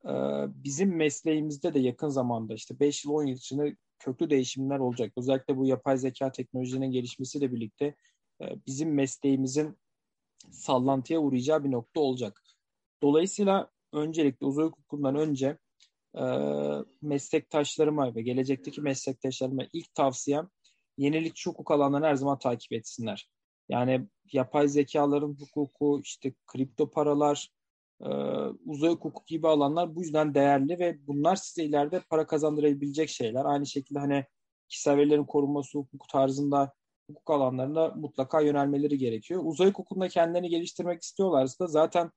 e, 0.06 0.12
bizim 0.50 0.95
mesleğimizde 0.95 1.74
de 1.74 1.80
yakın 1.80 2.10
zamanda 2.10 2.54
işte 2.54 2.80
5 2.80 3.06
yıl 3.06 3.14
10 3.14 3.26
yıl 3.26 3.38
içinde 3.38 3.76
köklü 4.00 4.30
değişimler 4.30 4.80
olacak. 4.80 5.14
Özellikle 5.18 5.58
bu 5.58 5.66
yapay 5.66 5.98
zeka 5.98 6.32
teknolojinin 6.32 6.91
gelişmesiyle 6.91 7.54
birlikte 7.54 7.95
e, 8.41 8.45
bizim 8.68 8.93
mesleğimizin 8.93 9.78
sallantıya 10.52 11.20
uğrayacağı 11.20 11.64
bir 11.64 11.72
nokta 11.72 12.00
olacak. 12.00 12.43
Dolayısıyla 13.02 13.72
öncelikle 13.93 14.45
uzay 14.45 14.66
hukukundan 14.66 15.16
önce 15.16 15.58
e, 16.18 16.24
meslektaşlarıma 17.02 18.16
ve 18.16 18.22
gelecekteki 18.22 18.82
meslektaşlarıma 18.82 19.64
ilk 19.74 19.93
tavsiyem 19.93 20.50
yenilikçi 20.98 21.50
hukuk 21.50 21.72
alanlarını 21.72 22.06
her 22.06 22.16
zaman 22.16 22.39
takip 22.39 22.74
etsinler. 22.74 23.30
Yani 23.70 24.08
yapay 24.34 24.68
zekaların 24.68 25.38
hukuku, 25.39 26.02
işte 26.04 26.34
kripto 26.48 26.89
paralar, 26.89 27.50
e, 28.02 28.10
uzay 28.66 28.89
hukuku 28.89 29.24
gibi 29.26 29.48
alanlar 29.48 29.95
bu 29.95 30.02
yüzden 30.02 30.34
değerli 30.34 30.80
ve 30.80 31.08
bunlar 31.08 31.36
size 31.36 31.64
ileride 31.64 32.02
para 32.10 32.28
kazandırabilecek 32.28 33.10
şeyler. 33.10 33.45
Aynı 33.45 33.66
şekilde 33.66 34.00
hani 34.00 34.26
kişisel 34.70 34.98
verilerin 34.98 35.26
korunması 35.26 35.78
hukuku 35.78 36.08
tarzında 36.08 36.74
hukuk 37.08 37.30
alanlarına 37.30 37.88
mutlaka 37.88 38.41
yönelmeleri 38.41 38.98
gerekiyor. 38.98 39.41
Uzay 39.45 39.68
hukukunda 39.68 40.08
kendilerini 40.08 40.50
geliştirmek 40.50 41.02
istiyorlarsa 41.02 41.64
da 41.64 41.68
zaten 41.68 42.12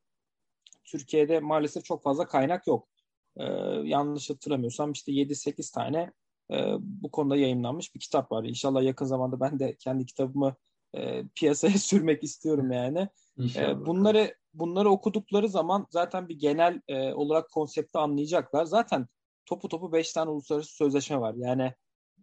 Türkiye'de 0.85 1.41
maalesef 1.41 1.85
çok 1.85 2.03
fazla 2.03 2.26
kaynak 2.26 2.66
yok. 2.66 2.89
Ee, 3.37 3.45
yanlış 3.85 4.31
hatırlamıyorsam 4.31 4.93
işte 4.93 5.12
7-8 5.12 5.74
tane 5.74 6.12
e, 6.53 6.74
bu 6.81 7.11
konuda 7.11 7.37
yayınlanmış 7.37 7.95
bir 7.95 8.01
kitap 8.01 8.33
var. 8.33 8.45
İnşallah 8.45 8.83
yakın 8.83 9.05
zamanda 9.05 9.41
ben 9.41 9.59
de 9.59 9.76
kendi 9.76 10.07
kitabımı 10.07 10.57
e, 10.95 11.24
piyasaya 11.35 11.72
sürmek 11.78 12.24
istiyorum 12.24 12.72
yani. 12.72 13.09
E, 13.57 13.87
bunları 13.87 14.35
bunları 14.55 14.90
okudukları 14.90 15.48
zaman 15.48 15.86
zaten 15.90 16.28
bir 16.28 16.38
genel 16.38 16.80
e, 16.88 17.12
olarak 17.12 17.51
konsepti 17.51 17.98
anlayacaklar. 17.98 18.64
Zaten 18.64 19.07
topu 19.46 19.68
topu 19.68 19.92
5 19.92 20.12
tane 20.12 20.30
uluslararası 20.30 20.74
sözleşme 20.74 21.20
var. 21.20 21.34
Yani 21.36 21.74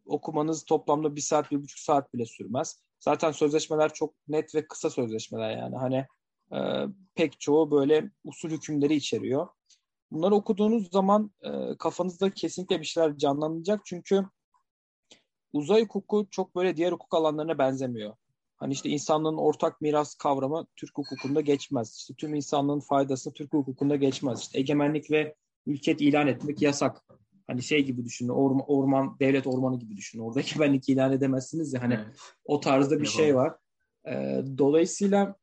okumanız 0.06 0.66
toplamda 0.66 1.16
bir 1.16 1.22
saat, 1.22 1.52
bir 1.52 1.64
buçuk 1.64 1.80
saat 1.80 2.14
bile 2.14 2.26
sürmez. 2.26 2.82
Zaten 3.00 3.32
sözleşmeler 3.32 3.94
çok 3.94 4.16
net 4.28 4.56
ve 4.56 4.68
kısa 4.68 4.90
sözleşmeler 4.90 5.58
yani. 5.58 5.76
Hani 5.76 6.06
e, 6.54 6.88
pek 7.16 7.40
çoğu 7.40 7.72
böyle 7.72 8.12
usul 8.24 8.50
hükümleri 8.50 8.96
içeriyor. 8.96 9.48
Bunları 10.12 10.36
okuduğunuz 10.36 10.92
zaman 10.92 11.32
e, 11.42 11.78
kafanızda 11.80 12.32
kesinlikle 12.34 12.80
bir 12.80 12.86
şeyler 12.86 13.18
canlanacak. 13.18 13.82
Çünkü 13.86 14.26
uzay 15.54 15.84
hukuku 15.84 16.28
çok 16.32 16.56
böyle 16.56 16.78
diğer 16.78 16.92
hukuk 16.92 17.14
alanlarına 17.14 17.58
benzemiyor. 17.58 18.16
Hani 18.58 18.74
işte 18.74 18.90
insanlığın 18.90 19.38
ortak 19.38 19.82
miras 19.82 20.16
kavramı 20.16 20.68
Türk 20.76 20.98
hukukunda 20.98 21.42
geçmez. 21.42 21.96
İşte 21.98 22.14
tüm 22.14 22.34
insanlığın 22.34 22.80
faydası 22.80 23.34
Türk 23.34 23.54
hukukunda 23.54 23.96
geçmez. 23.96 24.42
İşte 24.42 24.60
egemenlik 24.60 25.12
ve 25.12 25.36
ülket 25.66 26.02
ilan 26.02 26.28
etmek 26.28 26.62
yasak. 26.62 27.04
Hani 27.48 27.64
şey 27.64 27.86
gibi 27.86 28.06
düşünün, 28.06 28.30
orman, 28.30 28.66
orman 28.68 29.20
devlet 29.20 29.48
ormanı 29.48 29.80
gibi 29.80 29.98
düşünün. 29.98 30.24
Orada 30.24 30.40
egemenlik 30.48 30.90
ilan 30.90 31.12
edemezsiniz 31.12 31.74
ya 31.74 31.82
hani 31.82 31.94
evet. 31.94 32.20
o 32.46 32.60
tarzda 32.60 33.02
bir 33.02 33.06
şey 33.06 33.36
var. 33.36 33.56
Ee, 34.08 34.42
dolayısıyla 34.58 35.36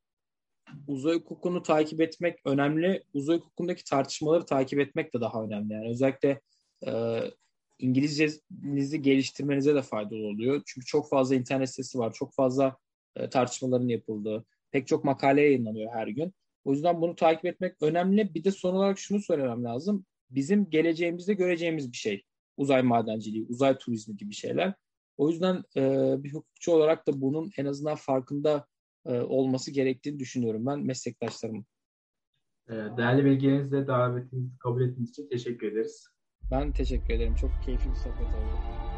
uzay 0.87 1.15
hukukunu 1.15 1.62
takip 1.62 2.01
etmek 2.01 2.39
önemli. 2.45 3.03
Uzay 3.12 3.37
hukukundaki 3.39 3.85
tartışmaları 3.85 4.47
takip 4.47 4.81
etmek 4.81 5.15
de 5.15 5.21
daha 5.21 5.45
önemli. 5.45 5.73
Yani 5.73 5.89
özellikle 5.89 6.41
e, 6.87 7.21
İngilizcenizi 7.79 9.03
geliştirmenize 9.03 9.75
de 9.75 9.83
faydalı 9.83 10.27
oluyor. 10.27 10.62
Çünkü 10.67 10.87
çok 10.87 11.09
fazla 11.09 11.35
internet 11.35 11.71
sitesi 11.71 11.99
var. 11.99 12.12
Çok 12.12 12.35
fazla 12.35 12.77
e, 13.17 13.31
tartışmaların 13.31 13.89
yapıldığı, 13.89 14.45
pek 14.71 14.87
çok 14.87 15.05
makale 15.05 15.43
yayınlanıyor 15.43 15.93
her 15.93 16.07
gün. 16.07 16.35
O 16.65 16.73
yüzden 16.73 17.01
bunu 17.01 17.15
takip 17.15 17.45
etmek 17.45 17.83
önemli. 17.83 18.35
Bir 18.35 18.45
de 18.45 18.51
son 18.51 18.75
olarak 18.75 18.99
şunu 18.99 19.21
söylemem 19.21 19.65
lazım. 19.65 20.05
Bizim 20.31 20.71
geleceğimizde 20.71 21.35
göreceğimiz 21.35 21.93
bir 21.93 21.97
şey. 21.97 22.23
Uzay 22.57 22.83
madenciliği, 22.83 23.47
uzay 23.49 23.79
turizmi 23.79 24.17
gibi 24.17 24.35
şeyler. 24.35 24.75
O 25.17 25.31
yüzden 25.31 25.62
e, 25.77 26.15
bir 26.25 26.33
hukukçu 26.33 26.73
olarak 26.73 27.07
da 27.07 27.21
bunun 27.21 27.51
en 27.59 27.67
azından 27.67 27.95
farkında 27.95 28.67
e, 29.07 29.21
olması 29.21 29.71
gerektiğini 29.71 30.19
düşünüyorum 30.19 30.67
ben 30.67 30.81
meslektaşlarım. 30.81 31.67
E, 32.69 32.73
değerli 32.73 33.25
bilgilerinizle 33.25 33.87
davetinizi 33.87 34.59
kabul 34.59 34.83
ettiğiniz 34.83 35.11
için 35.11 35.29
teşekkür 35.29 35.73
ederiz. 35.73 36.07
Ben 36.51 36.73
teşekkür 36.73 37.15
ederim. 37.15 37.35
Çok 37.35 37.51
keyifli 37.65 37.91
bir 37.91 37.97
sohbet 37.97 38.27
oldu. 38.27 38.94